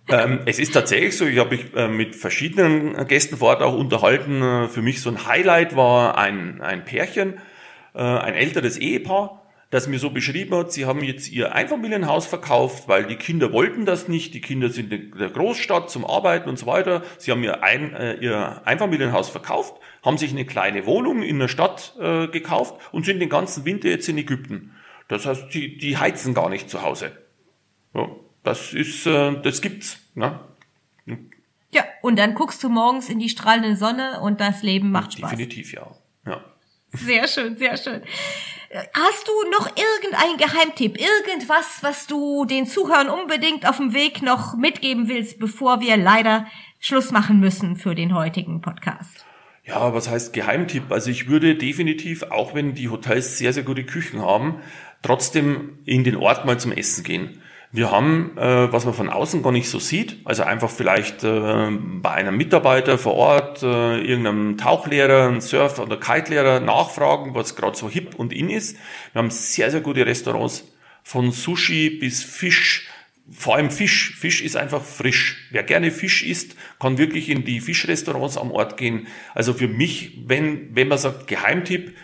ähm, 0.09 0.41
es 0.47 0.59
ist 0.59 0.73
tatsächlich 0.73 1.17
so, 1.17 1.27
ich 1.27 1.39
habe 1.39 1.57
mich 1.57 1.75
äh, 1.75 1.89
mit 1.89 2.17
verschiedenen 2.17 3.07
Gästen 3.07 3.37
vor 3.37 3.49
Ort 3.49 3.63
auch 3.63 3.77
unterhalten. 3.77 4.43
Äh, 4.43 4.69
für 4.69 4.83
mich 4.83 5.01
so 5.03 5.11
ein 5.11 5.27
Highlight 5.27 5.77
war 5.77 6.19
ein, 6.19 6.61
ein 6.61 6.85
Pärchen, 6.85 7.35
äh, 7.95 8.03
ein 8.03 8.35
älteres 8.35 8.77
Ehepaar, 8.77 9.40
das 9.71 9.87
mir 9.87 10.01
so 10.01 10.11
beschrieben 10.11 10.57
hat, 10.57 10.73
sie 10.73 10.85
haben 10.85 11.03
jetzt 11.05 11.31
ihr 11.31 11.55
Einfamilienhaus 11.55 12.27
verkauft, 12.27 12.89
weil 12.89 13.05
die 13.05 13.15
Kinder 13.15 13.53
wollten 13.53 13.87
das 13.87 14.09
nicht. 14.09 14.35
Die 14.35 14.41
Kinder 14.41 14.69
sind 14.69 14.93
in 14.93 15.13
der 15.17 15.31
Großstadt 15.31 15.91
zum 15.91 16.05
Arbeiten 16.05 16.49
und 16.49 16.59
so 16.59 16.67
weiter. 16.67 17.03
Sie 17.19 17.31
haben 17.31 17.45
ihr, 17.45 17.63
ein, 17.63 17.95
äh, 17.95 18.15
ihr 18.15 18.63
Einfamilienhaus 18.67 19.29
verkauft, 19.29 19.81
haben 20.05 20.19
sich 20.19 20.33
eine 20.33 20.45
kleine 20.45 20.87
Wohnung 20.87 21.23
in 21.23 21.39
der 21.39 21.47
Stadt 21.47 21.95
äh, 22.01 22.27
gekauft 22.27 22.81
und 22.91 23.07
sind 23.07 23.21
den 23.21 23.29
ganzen 23.29 23.65
Winter 23.65 23.89
jetzt 23.89 24.09
in 24.09 24.19
Ägypten. 24.19 24.75
Das 25.07 25.25
heißt, 25.25 25.55
die, 25.55 25.79
die 25.79 25.97
heizen 25.97 26.35
gar 26.35 26.51
nicht 26.51 26.69
zu 26.69 26.83
Hause. 26.83 27.13
Ja, 27.95 28.09
das 28.43 28.73
ist, 28.73 29.07
äh, 29.07 29.41
das 29.41 29.63
gibt's. 29.63 30.01
Ne? 30.17 30.41
Ja, 31.73 31.85
und 32.03 32.19
dann 32.19 32.35
guckst 32.35 32.63
du 32.65 32.69
morgens 32.69 33.09
in 33.09 33.21
die 33.21 33.29
strahlende 33.29 33.77
Sonne 33.77 34.21
und 34.21 34.41
das 34.41 34.65
Leben 34.65 34.91
macht 34.91 35.13
Spaß. 35.13 35.31
Definitiv, 35.31 35.73
ja. 35.73 35.87
Sehr 36.93 37.29
schön, 37.29 37.57
sehr 37.57 37.77
schön. 37.77 38.03
Hast 38.95 39.27
du 39.27 39.33
noch 39.51 39.69
irgendein 39.77 40.37
Geheimtipp, 40.37 40.97
irgendwas, 40.97 41.79
was 41.83 42.07
du 42.07 42.45
den 42.45 42.67
Zuhörern 42.67 43.09
unbedingt 43.09 43.69
auf 43.69 43.79
dem 43.79 43.95
Weg 43.95 44.23
noch 44.23 44.57
mitgeben 44.57 45.09
willst, 45.09 45.41
bevor 45.41 45.81
wir 45.81 45.97
leider 45.97 46.47
Schluss 46.79 47.11
machen 47.11 47.41
müssen 47.41 47.77
für 47.77 47.95
den 47.95 48.15
heutigen 48.15 48.61
Podcast? 48.61 49.25
Ja, 49.65 49.93
was 49.93 50.09
heißt 50.09 50.33
Geheimtipp? 50.33 50.91
Also 50.91 51.11
ich 51.11 51.29
würde 51.29 51.57
definitiv, 51.57 52.23
auch 52.25 52.55
wenn 52.55 52.75
die 52.75 52.89
Hotels 52.89 53.39
sehr, 53.39 53.53
sehr 53.53 53.65
gute 53.65 53.85
Küchen 53.85 54.21
haben, 54.21 54.63
trotzdem 55.03 55.79
in 55.85 56.05
den 56.05 56.17
Ort 56.17 56.45
mal 56.45 56.59
zum 56.59 56.73
Essen 56.73 57.05
gehen. 57.05 57.43
Wir 57.73 57.93
haben, 57.93 58.37
äh, 58.37 58.73
was 58.73 58.85
man 58.85 58.95
von 58.95 59.09
außen 59.09 59.45
gar 59.45 59.53
nicht 59.53 59.69
so 59.69 59.79
sieht, 59.79 60.19
also 60.25 60.43
einfach 60.43 60.71
vielleicht 60.71 61.23
äh, 61.23 61.71
bei 61.71 62.11
einem 62.11 62.37
Mitarbeiter 62.37 62.99
vor 62.99 63.15
Ort, 63.15 63.63
äh, 63.63 64.01
irgendeinem 64.01 64.59
Tauchlehrer, 64.59 65.29
einem 65.29 65.41
Surf- 65.41 65.79
oder 65.79 65.97
Kite-Lehrer 65.97 66.59
nachfragen, 66.59 67.35
was 67.37 67.55
gerade 67.55 67.77
so 67.77 67.89
hip 67.89 68.17
und 68.17 68.33
in 68.33 68.51
ist. 68.51 68.77
Wir 69.13 69.21
haben 69.23 69.31
sehr, 69.31 69.71
sehr 69.71 69.83
gute 69.83 70.05
Restaurants, 70.05 70.65
von 71.05 71.31
Sushi 71.31 71.91
bis 71.91 72.25
Fisch, 72.25 72.89
vor 73.31 73.55
allem 73.55 73.71
Fisch. 73.71 74.17
Fisch 74.17 74.43
ist 74.43 74.57
einfach 74.57 74.83
frisch. 74.83 75.49
Wer 75.51 75.63
gerne 75.63 75.93
Fisch 75.93 76.25
isst, 76.25 76.57
kann 76.81 76.99
wirklich 76.99 77.29
in 77.29 77.45
die 77.45 77.61
Fischrestaurants 77.61 78.37
am 78.37 78.51
Ort 78.51 78.77
gehen. 78.77 79.07
Also 79.35 79.55
für 79.55 79.69
mich, 79.69 80.19
wenn, 80.27 80.75
wenn 80.75 80.89
man 80.89 80.99
sagt 80.99 81.29
Geheimtipp, 81.29 81.97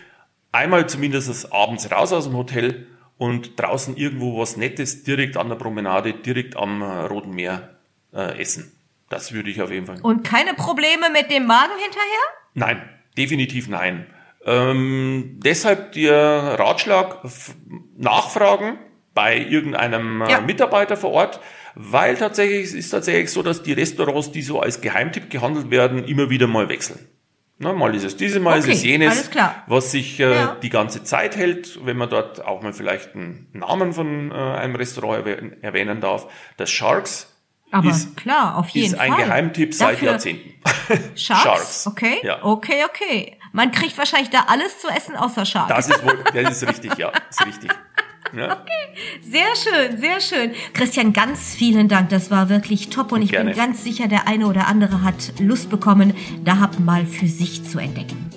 einmal 0.53 0.87
zumindest 0.87 1.51
abends 1.51 1.91
raus 1.91 2.13
aus 2.13 2.25
dem 2.25 2.37
Hotel 2.37 2.87
und 3.17 3.59
draußen 3.59 3.97
irgendwo 3.97 4.39
was 4.39 4.57
Nettes 4.57 5.03
direkt 5.03 5.37
an 5.37 5.49
der 5.49 5.55
Promenade, 5.55 6.13
direkt 6.13 6.55
am 6.55 6.81
äh, 6.81 6.85
Roten 6.85 7.31
Meer 7.31 7.77
äh, 8.13 8.39
essen. 8.39 8.71
Das 9.09 9.33
würde 9.33 9.49
ich 9.49 9.61
auf 9.61 9.71
jeden 9.71 9.85
Fall. 9.85 9.99
Und 10.01 10.23
keine 10.23 10.53
Probleme 10.53 11.09
mit 11.11 11.31
dem 11.31 11.45
Magen 11.45 11.73
hinterher? 11.81 12.23
Nein, 12.53 12.89
definitiv 13.17 13.67
nein. 13.69 14.05
Ähm, 14.45 15.39
deshalb 15.43 15.93
der 15.93 16.57
Ratschlag, 16.59 17.21
nachfragen 17.97 18.77
bei 19.13 19.37
irgendeinem 19.37 20.21
äh, 20.21 20.31
ja. 20.31 20.41
Mitarbeiter 20.41 20.95
vor 20.95 21.11
Ort, 21.11 21.39
weil 21.75 22.17
tatsächlich 22.17 22.65
es 22.65 22.73
ist 22.73 22.89
tatsächlich 22.89 23.31
so, 23.31 23.43
dass 23.43 23.63
die 23.63 23.73
Restaurants, 23.73 24.31
die 24.31 24.41
so 24.41 24.59
als 24.59 24.81
Geheimtipp 24.81 25.29
gehandelt 25.29 25.71
werden, 25.71 26.05
immer 26.05 26.29
wieder 26.29 26.47
mal 26.47 26.69
wechseln. 26.69 26.99
Na, 27.59 27.73
mal 27.73 27.95
ist 27.95 28.03
es 28.03 28.15
dieses, 28.15 28.39
mal 28.39 28.59
okay, 28.59 28.71
ist 28.71 28.77
es 28.77 28.83
jenes, 28.83 29.31
was 29.65 29.91
sich 29.91 30.19
äh, 30.19 30.35
ja. 30.35 30.55
die 30.61 30.69
ganze 30.69 31.03
Zeit 31.03 31.35
hält, 31.35 31.79
wenn 31.85 31.97
man 31.97 32.09
dort 32.09 32.45
auch 32.45 32.61
mal 32.61 32.71
vielleicht 32.71 33.15
einen 33.15 33.47
Namen 33.53 33.93
von 33.93 34.31
äh, 34.31 34.35
einem 34.35 34.75
Restaurant 34.75 35.25
erwähnen, 35.25 35.63
erwähnen 35.63 35.99
darf. 35.99 36.27
Das 36.57 36.69
Sharks 36.69 37.33
aber 37.71 37.89
ist, 37.89 38.15
klar, 38.15 38.57
auf 38.57 38.69
jeden 38.69 38.93
ist 38.93 38.99
ein 38.99 39.11
Fall. 39.11 39.25
Geheimtipp 39.25 39.73
seit 39.73 39.95
Dafür 39.95 40.11
Jahrzehnten. 40.11 40.53
Sharks? 41.15 41.43
Sharks? 41.43 41.87
Okay, 41.87 42.19
ja. 42.23 42.43
okay, 42.43 42.85
okay. 42.85 43.37
Man 43.51 43.71
kriegt 43.71 43.97
wahrscheinlich 43.97 44.29
da 44.29 44.45
alles 44.47 44.79
zu 44.79 44.87
essen 44.87 45.15
außer 45.15 45.45
Sharks. 45.45 45.67
Das 45.67 45.89
ist 45.89 46.05
wohl, 46.05 46.23
das 46.33 46.61
ist 46.61 46.69
richtig, 46.69 46.97
ja, 46.97 47.11
ist 47.29 47.45
richtig. 47.45 47.71
Ja. 48.35 48.57
Okay, 48.67 49.21
sehr 49.21 49.55
schön, 49.55 49.97
sehr 49.97 50.19
schön. 50.19 50.51
Christian, 50.73 51.13
ganz 51.13 51.55
vielen 51.55 51.87
Dank. 51.87 52.09
Das 52.09 52.31
war 52.31 52.49
wirklich 52.49 52.89
top 52.89 53.11
und 53.11 53.21
ich 53.21 53.31
Gerne. 53.31 53.51
bin 53.51 53.57
ganz 53.57 53.83
sicher, 53.83 54.07
der 54.07 54.27
eine 54.27 54.47
oder 54.47 54.67
andere 54.67 55.03
hat 55.03 55.33
Lust 55.39 55.69
bekommen, 55.69 56.13
Dahab 56.43 56.79
mal 56.79 57.05
für 57.05 57.27
sich 57.27 57.63
zu 57.63 57.79
entdecken. 57.79 58.29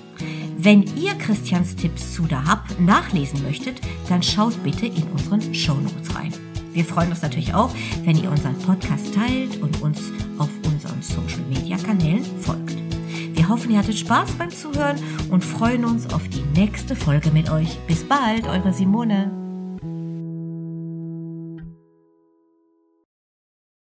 Wenn 0.57 0.83
ihr 0.95 1.15
Christians 1.15 1.75
Tipps 1.75 2.13
zu 2.13 2.23
Dahab 2.27 2.65
nachlesen 2.79 3.41
möchtet, 3.43 3.81
dann 4.09 4.21
schaut 4.21 4.61
bitte 4.63 4.85
in 4.85 5.03
unseren 5.11 5.53
Show 5.55 5.73
Notes 5.73 6.15
rein. 6.15 6.31
Wir 6.71 6.85
freuen 6.85 7.09
uns 7.09 7.21
natürlich 7.21 7.53
auch, 7.53 7.71
wenn 8.03 8.15
ihr 8.21 8.29
unseren 8.29 8.57
Podcast 8.59 9.13
teilt 9.15 9.61
und 9.61 9.81
uns 9.81 10.11
auf 10.37 10.49
unseren 10.65 11.01
Social 11.01 11.41
Media 11.49 11.77
Kanälen 11.77 12.23
folgt. 12.39 12.77
Wir 13.33 13.49
hoffen, 13.49 13.71
ihr 13.71 13.79
hattet 13.79 13.97
Spaß 13.97 14.33
beim 14.33 14.51
Zuhören 14.51 14.97
und 15.31 15.43
freuen 15.43 15.83
uns 15.83 16.13
auf 16.13 16.27
die 16.29 16.43
nächste 16.59 16.95
Folge 16.95 17.31
mit 17.31 17.49
euch. 17.49 17.79
Bis 17.87 18.03
bald, 18.03 18.47
eure 18.47 18.71
Simone. 18.71 19.40